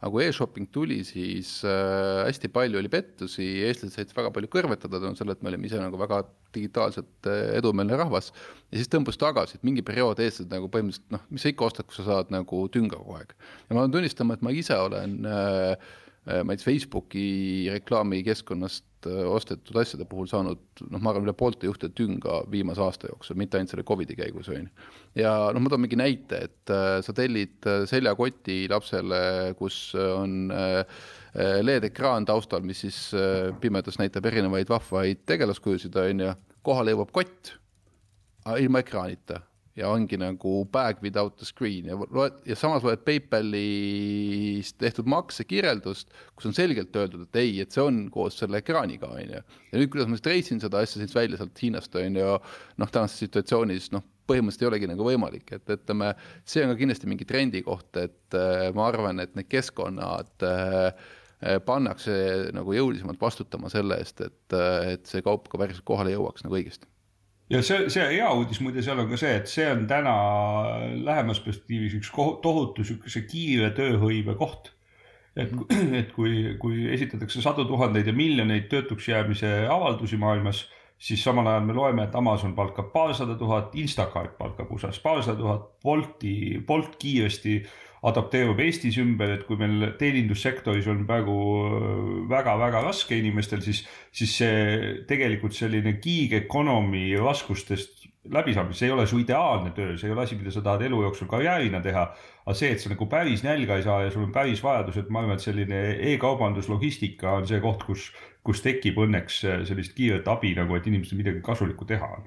Aga 0.07 0.15
kui 0.15 0.25
e-shopping 0.25 0.71
tuli, 0.75 1.01
siis 1.07 1.59
äh, 1.67 2.23
hästi 2.29 2.51
palju 2.55 2.79
oli 2.81 2.91
pettusi, 2.93 3.47
eestlased 3.67 3.99
said 3.99 4.15
väga 4.17 4.31
palju 4.35 4.51
kõrvetada 4.53 5.03
tänu 5.03 5.19
sellele, 5.19 5.37
et 5.37 5.45
me 5.45 5.53
olime 5.53 5.69
ise 5.69 5.83
nagu 5.83 5.99
väga 6.01 6.23
digitaalselt 6.55 7.31
äh, 7.31 7.59
edumeelne 7.59 7.99
rahvas. 7.99 8.33
ja 8.71 8.81
siis 8.81 8.91
tõmbus 8.93 9.19
tagasi, 9.21 9.59
et 9.59 9.67
mingi 9.67 9.85
periood 9.87 10.23
eestlased 10.23 10.55
nagu 10.55 10.71
põhimõtteliselt 10.73 11.19
noh, 11.19 11.29
mis 11.35 11.45
sa 11.45 11.53
ikka 11.53 11.69
ostad, 11.69 11.91
kui 11.91 11.99
sa 11.99 12.09
saad 12.09 12.35
nagu 12.35 12.65
tünga 12.73 12.97
kogu 13.03 13.19
aeg. 13.19 13.37
ja 13.67 13.77
ma 13.77 13.83
pean 13.83 13.99
tunnistama, 13.99 14.39
et 14.39 14.47
ma 14.47 14.55
ise 14.55 14.79
olen 14.87 15.21
äh, 15.27 15.95
Äh, 16.27 16.43
ma 16.43 16.53
ei 16.53 16.59
tea, 16.59 16.73
Facebooki 16.73 17.27
reklaamikeskkonnast 17.71 18.85
ostetud 19.31 19.77
asjade 19.81 20.07
puhul 20.09 20.29
saanud 20.31 20.83
noh, 20.91 21.01
ma 21.01 21.13
arvan, 21.13 21.27
üle 21.27 21.35
poolte 21.37 21.69
juhtide 21.69 21.95
tünga 21.97 22.43
viimase 22.53 22.83
aasta 22.85 23.11
jooksul, 23.11 23.39
mitte 23.41 23.59
ainult 23.59 23.73
selle 23.73 23.87
Covidi 23.87 24.17
käigus, 24.19 24.51
on 24.53 24.65
ju. 24.65 24.89
ja 25.23 25.35
noh, 25.55 25.63
ma 25.63 25.73
toon 25.73 25.85
mingi 25.85 25.99
näite, 26.01 26.43
et 26.49 26.75
äh, 26.75 26.99
sa 27.07 27.15
tellid 27.17 27.69
äh, 27.69 27.85
seljakoti 27.91 28.65
lapsele, 28.73 29.21
kus 29.59 29.81
on 29.97 30.53
äh, 30.55 31.03
LED-ekraan 31.67 32.29
taustal, 32.29 32.65
mis 32.67 32.85
siis 32.87 33.01
äh, 33.17 33.51
pimedas 33.61 34.01
näitab 34.01 34.27
erinevaid 34.31 34.71
vahvaid 34.73 35.27
tegelaskujusid, 35.29 35.97
on 36.03 36.25
ju, 36.27 36.33
kohale 36.67 36.97
jõuab 36.97 37.13
kott 37.15 37.55
ilma 38.61 38.83
ekraanita 38.83 39.41
ja 39.77 39.91
ongi 39.93 40.17
nagu 40.21 40.65
back 40.73 41.03
without 41.05 41.37
the 41.37 41.47
screen 41.47 41.91
ja 41.91 41.97
loed 41.99 42.39
ja 42.49 42.57
samas 42.57 42.85
loed 42.87 43.03
PayPalis 43.05 44.73
tehtud 44.81 45.09
maksekirjeldust, 45.13 46.13
kus 46.35 46.49
on 46.51 46.57
selgelt 46.57 46.97
öeldud, 46.97 47.27
et 47.29 47.41
ei, 47.43 47.59
et 47.65 47.77
see 47.77 47.85
on 47.85 48.07
koos 48.13 48.39
selle 48.41 48.63
ekraaniga, 48.63 49.11
on 49.13 49.35
ju. 49.37 49.43
ja 49.43 49.81
nüüd, 49.83 49.93
kuidas 49.93 50.09
ma 50.09 50.19
siis 50.19 50.31
reisin 50.33 50.63
seda 50.65 50.81
asja 50.81 51.03
siis 51.03 51.15
välja 51.17 51.41
sealt 51.41 51.63
Hiinast, 51.63 52.01
on 52.01 52.17
ju, 52.23 52.33
noh, 52.81 52.95
tänases 52.95 53.27
situatsioonis, 53.27 53.91
noh, 53.93 54.07
põhimõtteliselt 54.27 54.65
ei 54.65 54.71
olegi 54.73 54.91
nagu 54.91 55.07
võimalik, 55.07 55.53
et 55.55 55.77
ütleme, 55.77 56.11
see 56.49 56.65
on 56.65 56.73
ka 56.73 56.81
kindlasti 56.81 57.13
mingi 57.13 57.29
trendi 57.29 57.63
koht, 57.67 57.93
et 58.01 58.39
äh, 58.39 58.67
ma 58.77 58.89
arvan, 58.91 59.21
et 59.23 59.37
need 59.39 59.53
keskkonnad 59.53 60.49
äh, 60.49 61.07
pannakse 61.69 62.17
nagu 62.57 62.73
jõulisemalt 62.73 63.21
vastutama 63.21 63.69
selle 63.71 64.01
eest, 64.01 64.25
et, 64.25 64.45
äh, 64.57 64.95
et 64.97 65.07
see 65.11 65.23
kaup 65.27 65.53
ka 65.53 65.61
päriselt 65.61 65.85
kohale 65.87 66.17
jõuaks 66.17 66.49
nagu 66.49 66.57
õigesti 66.59 66.89
ja 67.51 67.63
see, 67.63 67.91
see 67.93 68.07
hea 68.17 68.31
uudis 68.35 68.61
muide 68.65 68.83
seal 68.85 69.01
on 69.03 69.11
ka 69.11 69.19
see, 69.21 69.35
et 69.41 69.51
see 69.51 69.67
on 69.71 69.85
täna 69.91 70.15
lähemas 71.07 71.43
perspektiivis 71.45 71.99
üks 72.01 72.11
tohutu 72.43 72.87
sihukese 72.87 73.27
kiire 73.29 73.71
tööhõive 73.77 74.37
koht. 74.39 74.73
et, 75.37 75.53
et 76.01 76.13
kui, 76.17 76.57
kui 76.61 76.87
esitatakse 76.95 77.43
sadu 77.45 77.67
tuhandeid 77.69 78.07
ja 78.09 78.17
miljoneid 78.17 78.71
töötuks 78.73 79.09
jäämise 79.09 79.53
avaldusi 79.71 80.17
maailmas, 80.17 80.65
siis 80.99 81.23
samal 81.25 81.47
ajal 81.47 81.67
me 81.67 81.75
loeme, 81.77 82.07
et 82.07 82.15
Amazon 82.17 82.55
palkab 82.57 82.89
paarsada 82.93 83.37
tuhat, 83.37 83.75
Instacart 83.77 84.39
palkab 84.39 84.71
USA-s 84.73 85.03
paarsada 85.05 85.39
tuhat, 85.39 85.69
Bolti, 85.85 86.63
Bolt 86.67 86.97
kiiresti 86.99 87.61
adapteerub 88.07 88.61
Eestis 88.63 88.99
ümber, 89.03 89.33
et 89.35 89.45
kui 89.49 89.59
meil 89.61 89.93
teenindussektoris 89.99 90.87
on 90.93 91.05
praegu 91.09 91.37
väga-väga 92.31 92.83
äh, 92.83 92.87
raske 92.87 93.19
inimestel, 93.19 93.63
siis, 93.65 93.83
siis 94.15 94.37
see 94.43 94.93
tegelikult 95.09 95.57
selline 95.57 95.97
gig 96.03 96.37
economy 96.39 97.09
raskustest 97.19 98.07
läbisaamist, 98.33 98.81
see 98.81 98.89
ei 98.89 98.95
ole 98.95 99.07
su 99.07 99.21
ideaalne 99.23 99.73
töö, 99.75 99.97
see 99.99 100.11
ei 100.11 100.15
ole 100.15 100.25
asi, 100.25 100.39
mida 100.39 100.51
sa 100.55 100.63
tahad 100.65 100.83
elu 100.87 101.03
jooksul 101.05 101.31
karjäärina 101.31 101.83
teha. 101.83 102.07
aga 102.47 102.55
see, 102.59 102.71
et 102.75 102.83
sa 102.83 102.91
nagu 102.91 103.09
päris 103.11 103.43
nälga 103.47 103.79
ei 103.79 103.85
saa 103.87 104.01
ja 104.05 104.11
sul 104.15 104.27
on 104.27 104.33
päris 104.35 104.63
vajadused, 104.63 105.11
ma 105.11 105.23
arvan, 105.23 105.39
et 105.39 105.47
selline 105.47 105.83
e-kaubandus, 106.13 106.71
logistika 106.71 107.37
on 107.41 107.47
see 107.47 107.61
koht, 107.63 107.87
kus, 107.87 108.11
kus 108.47 108.63
tekib 108.63 108.99
õnneks 109.03 109.43
sellist 109.67 109.95
kiiret 109.99 110.31
abi 110.31 110.55
nagu, 110.59 110.79
et 110.79 110.87
inimestel 110.87 111.23
midagi 111.23 111.43
kasulikku 111.47 111.87
teha 111.91 112.11
on 112.19 112.27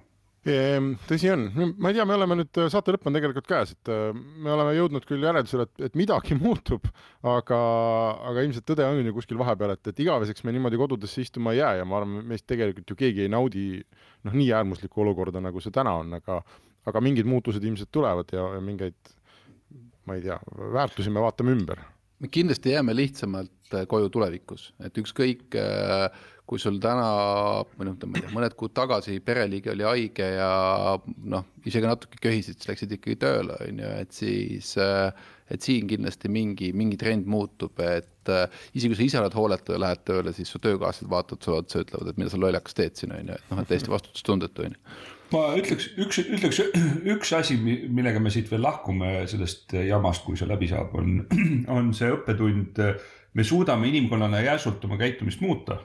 tõsi 1.09 1.29
on, 1.33 1.45
ma 1.79 1.91
ei 1.91 1.97
tea, 1.97 2.05
me 2.07 2.15
oleme 2.15 2.37
nüüd, 2.39 2.51
äh, 2.61 2.69
saate 2.71 2.93
lõpp 2.93 3.07
on 3.09 3.15
tegelikult 3.15 3.47
käes, 3.49 3.73
et 3.75 3.91
äh, 3.93 4.09
me 4.15 4.51
oleme 4.53 4.73
jõudnud 4.77 5.05
küll 5.07 5.25
järeldusele, 5.25 5.65
et, 5.67 5.83
et 5.89 5.99
midagi 5.99 6.37
muutub, 6.43 6.87
aga, 7.27 7.59
aga 8.31 8.45
ilmselt 8.45 8.67
tõde 8.69 8.87
on 8.87 9.01
ju 9.03 9.15
kuskil 9.15 9.39
vahepeal, 9.41 9.75
et, 9.75 9.91
et 9.91 10.01
igaveseks 10.05 10.45
me 10.47 10.55
niimoodi 10.55 10.79
kodudesse 10.81 11.23
istuma 11.25 11.53
ei 11.55 11.61
jää 11.61 11.75
ja 11.81 11.85
ma 11.89 11.99
arvan, 11.99 12.23
meist 12.31 12.47
tegelikult 12.49 12.89
ju 12.93 12.97
keegi 12.99 13.25
ei 13.25 13.33
naudi 13.33 13.67
noh, 13.79 14.33
nii 14.33 14.49
äärmuslikku 14.57 15.05
olukorda, 15.05 15.43
nagu 15.43 15.63
see 15.63 15.75
täna 15.75 15.97
on, 16.01 16.17
aga, 16.19 16.41
aga 16.89 17.03
mingid 17.05 17.29
muutused 17.29 17.63
ilmselt 17.63 17.91
tulevad 17.95 18.33
ja, 18.35 18.49
ja 18.57 18.63
mingeid, 18.63 19.15
ma 20.09 20.17
ei 20.17 20.25
tea, 20.25 20.39
väärtusi 20.75 21.13
me 21.13 21.23
vaatame 21.23 21.55
ümber. 21.57 21.85
me 22.19 22.27
kindlasti 22.27 22.73
jääme 22.73 22.95
lihtsamalt 22.95 23.75
äh, 23.75 23.85
koju 23.87 24.09
tulevikus, 24.11 24.73
et 24.83 24.97
ükskõik 24.99 25.55
kui 26.49 26.61
sul 26.61 26.79
täna 26.81 27.09
või 27.77 27.91
noh, 27.91 27.97
ma 28.09 28.17
ei 28.17 28.23
tea, 28.23 28.33
mõned 28.33 28.55
kuud 28.57 28.73
tagasi 28.77 29.19
pereliige 29.21 29.73
oli 29.75 29.85
haige 29.85 30.29
ja 30.39 30.49
noh, 31.29 31.45
isegi 31.69 31.85
natuke 31.85 32.17
köhisid, 32.23 32.57
siis 32.57 32.71
läksid 32.71 32.95
ikkagi 32.97 33.19
tööle, 33.21 33.57
on 33.67 33.83
ju, 33.83 33.91
et 34.01 34.15
siis, 34.17 34.71
et 35.53 35.65
siin 35.65 35.85
kindlasti 35.91 36.31
mingi, 36.33 36.71
mingi 36.73 36.97
trend 37.01 37.29
muutub, 37.29 37.77
et 37.85 38.33
isegi 38.73 38.89
kui 38.89 38.97
sa 38.97 39.05
ise 39.05 39.21
oled 39.21 39.37
hooletu 39.37 39.75
ja 39.75 39.83
lähed 39.85 40.01
tööle, 40.09 40.33
siis 40.33 40.49
su 40.49 40.61
töökaaslased 40.63 41.11
vaatavad 41.11 41.45
sulle 41.45 41.61
otsa, 41.61 41.83
ütlevad, 41.85 42.09
et 42.09 42.21
mida 42.23 42.33
sa 42.33 42.41
lollakas 42.41 42.77
teed 42.81 42.97
siin, 42.97 43.13
on 43.13 43.29
ju, 43.29 43.37
et 43.37 43.53
noh, 43.53 43.61
et 43.61 43.69
täiesti 43.69 43.93
vastutustundetu, 43.93 44.65
on 44.65 44.77
ju 44.77 45.05
ma 45.29 45.43
ütleks, 45.59 45.91
üks, 46.01 46.23
ütleks 46.23 46.63
üks 47.13 47.35
asi, 47.37 47.59
millega 47.61 48.17
me 48.17 48.33
siit 48.33 48.49
veel 48.49 48.65
lahkume 48.65 49.11
sellest 49.29 49.77
jamast, 49.85 50.25
kui 50.25 50.39
see 50.39 50.49
läbi 50.49 50.71
saab, 50.71 50.97
on, 50.97 51.21
on 51.77 51.93
see 51.93 52.09
õppetund. 52.15 52.81
me 53.37 53.45
suudame 53.45 53.85
inimkonnana 53.91 54.41
järsult 54.41 54.89
oma 54.89 54.97
käitumist 54.97 55.45
muuta 55.45 55.77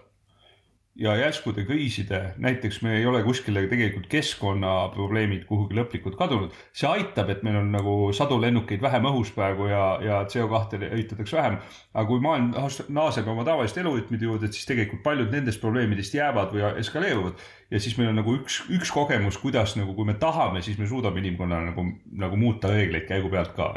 ja 0.97 1.17
järskude 1.17 1.65
kriiside, 1.65 2.21
näiteks 2.39 2.83
me 2.83 2.97
ei 2.97 3.07
ole 3.07 3.23
kuskile 3.23 3.65
tegelikult 3.67 4.07
keskkonnaprobleemid 4.13 5.43
kuhugi 5.49 5.75
lõplikult 5.75 6.15
kadunud. 6.19 6.55
see 6.73 6.89
aitab, 6.89 7.31
et 7.35 7.43
meil 7.43 7.59
on 7.59 7.73
nagu 7.75 8.13
sadu 8.15 8.39
lennukeid 8.41 8.83
vähem 8.83 9.09
õhus 9.11 9.33
praegu 9.35 9.67
ja, 9.67 9.83
ja 10.05 10.21
CO2 10.31 10.85
ehitatakse 10.91 11.37
vähem. 11.37 11.59
aga 11.95 12.07
kui 12.09 12.21
maailm 12.21 12.55
naaseb 12.89 13.29
oma 13.29 13.45
tavaliste 13.45 13.83
elurütmide 13.83 14.31
juurde, 14.31 14.53
siis 14.53 14.71
tegelikult 14.71 15.03
paljud 15.03 15.35
nendest 15.35 15.61
probleemidest 15.61 16.15
jäävad 16.15 16.55
või 16.55 16.71
eskaleeruvad. 16.85 17.43
ja 17.71 17.81
siis 17.81 17.99
meil 17.99 18.13
on 18.15 18.23
nagu 18.23 18.39
üks, 18.39 18.63
üks 18.71 18.95
kogemus, 18.95 19.39
kuidas 19.43 19.75
nagu, 19.81 19.95
kui 19.99 20.07
me 20.07 20.15
tahame, 20.15 20.63
siis 20.63 20.79
me 20.79 20.87
suudame 20.87 21.25
inimkonnana 21.25 21.73
nagu, 21.73 21.89
nagu 22.13 22.39
muuta 22.39 22.71
reegleid 22.71 23.11
käigu 23.11 23.35
pealt 23.35 23.55
ka 23.59 23.75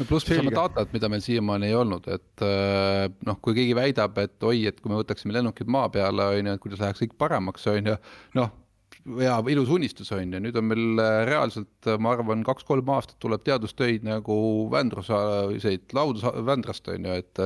no 0.00 0.06
pluss 0.08 0.28
me 0.28 0.38
saame 0.38 0.54
datat, 0.54 0.94
mida 0.94 1.10
meil 1.12 1.24
siiamaani 1.24 1.70
ei 1.70 1.76
olnud, 1.76 2.08
et 2.14 2.46
äh, 2.46 3.04
noh, 3.26 3.42
kui 3.44 3.56
keegi 3.58 3.76
väidab, 3.78 4.16
et 4.22 4.48
oi, 4.48 4.64
et 4.70 4.80
kui 4.80 4.92
me 4.92 5.00
võtaksime 5.02 5.36
lennukid 5.36 5.70
maa 5.70 5.90
peale, 5.92 6.32
on 6.38 6.50
ju, 6.50 6.56
et 6.56 6.64
kuidas 6.64 6.82
läheks 6.84 7.04
kõik 7.04 7.20
paremaks, 7.20 7.68
on 7.72 7.94
ju, 7.94 8.00
noh 8.40 8.56
hea 9.00 9.36
ilus 9.48 9.70
unistus 9.72 10.10
on 10.12 10.34
ju, 10.34 10.40
nüüd 10.44 10.56
on 10.60 10.66
meil 10.68 11.00
äh, 11.00 11.22
reaalselt, 11.28 11.88
ma 12.02 12.12
arvan, 12.12 12.42
kaks-kolm 12.44 12.90
aastat 12.92 13.16
tuleb 13.22 13.42
teadustöid 13.46 14.04
nagu 14.04 14.36
Vändruseid 14.72 15.94
lauda 15.96 16.34
Vändrast 16.46 16.90
on 16.92 17.08
ju, 17.08 17.16
et. 17.22 17.42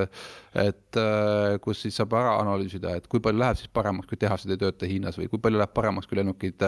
et 0.58 0.98
äh, 0.98 1.56
kus 1.62 1.80
siis 1.84 1.96
saab 1.98 2.14
ära 2.18 2.36
analüüsida, 2.42 2.96
et 2.98 3.08
kui 3.10 3.22
palju 3.22 3.40
läheb 3.42 3.58
siis 3.58 3.70
paremaks, 3.74 4.10
kui 4.10 4.18
tehased 4.20 4.50
ei 4.50 4.60
tööta 4.60 4.90
Hiinas 4.90 5.18
või 5.18 5.30
kui 5.30 5.42
palju 5.42 5.58
läheb 5.58 5.74
paremaks, 5.74 6.10
kui 6.10 6.18
lennukid, 6.20 6.62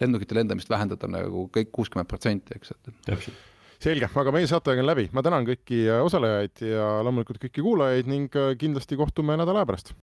lennukite 0.00 0.38
lendamist 0.38 0.72
vähendada 0.72 1.10
nagu 1.10 1.48
kõik 1.52 1.72
kuuskümmend 1.76 2.08
protsenti, 2.08 2.56
eks, 2.56 2.72
et. 2.76 2.96
täpselt 3.08 3.55
selge, 3.82 4.08
aga 4.08 4.34
meie 4.34 4.48
saateaeg 4.50 4.82
on 4.82 4.90
läbi, 4.90 5.08
ma 5.16 5.24
tänan 5.26 5.46
kõiki 5.48 5.84
äh, 5.88 6.02
osalejaid 6.06 6.64
ja 6.64 6.88
loomulikult 7.06 7.40
kõiki 7.42 7.64
kuulajaid 7.64 8.10
ning 8.10 8.36
äh, 8.38 8.54
kindlasti 8.60 8.98
kohtume 8.98 9.38
nädala 9.38 9.64
aja 9.64 9.70
pärast. 9.72 9.94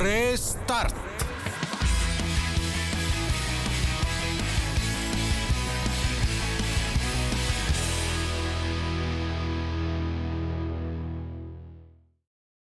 Restart. 0.00 1.09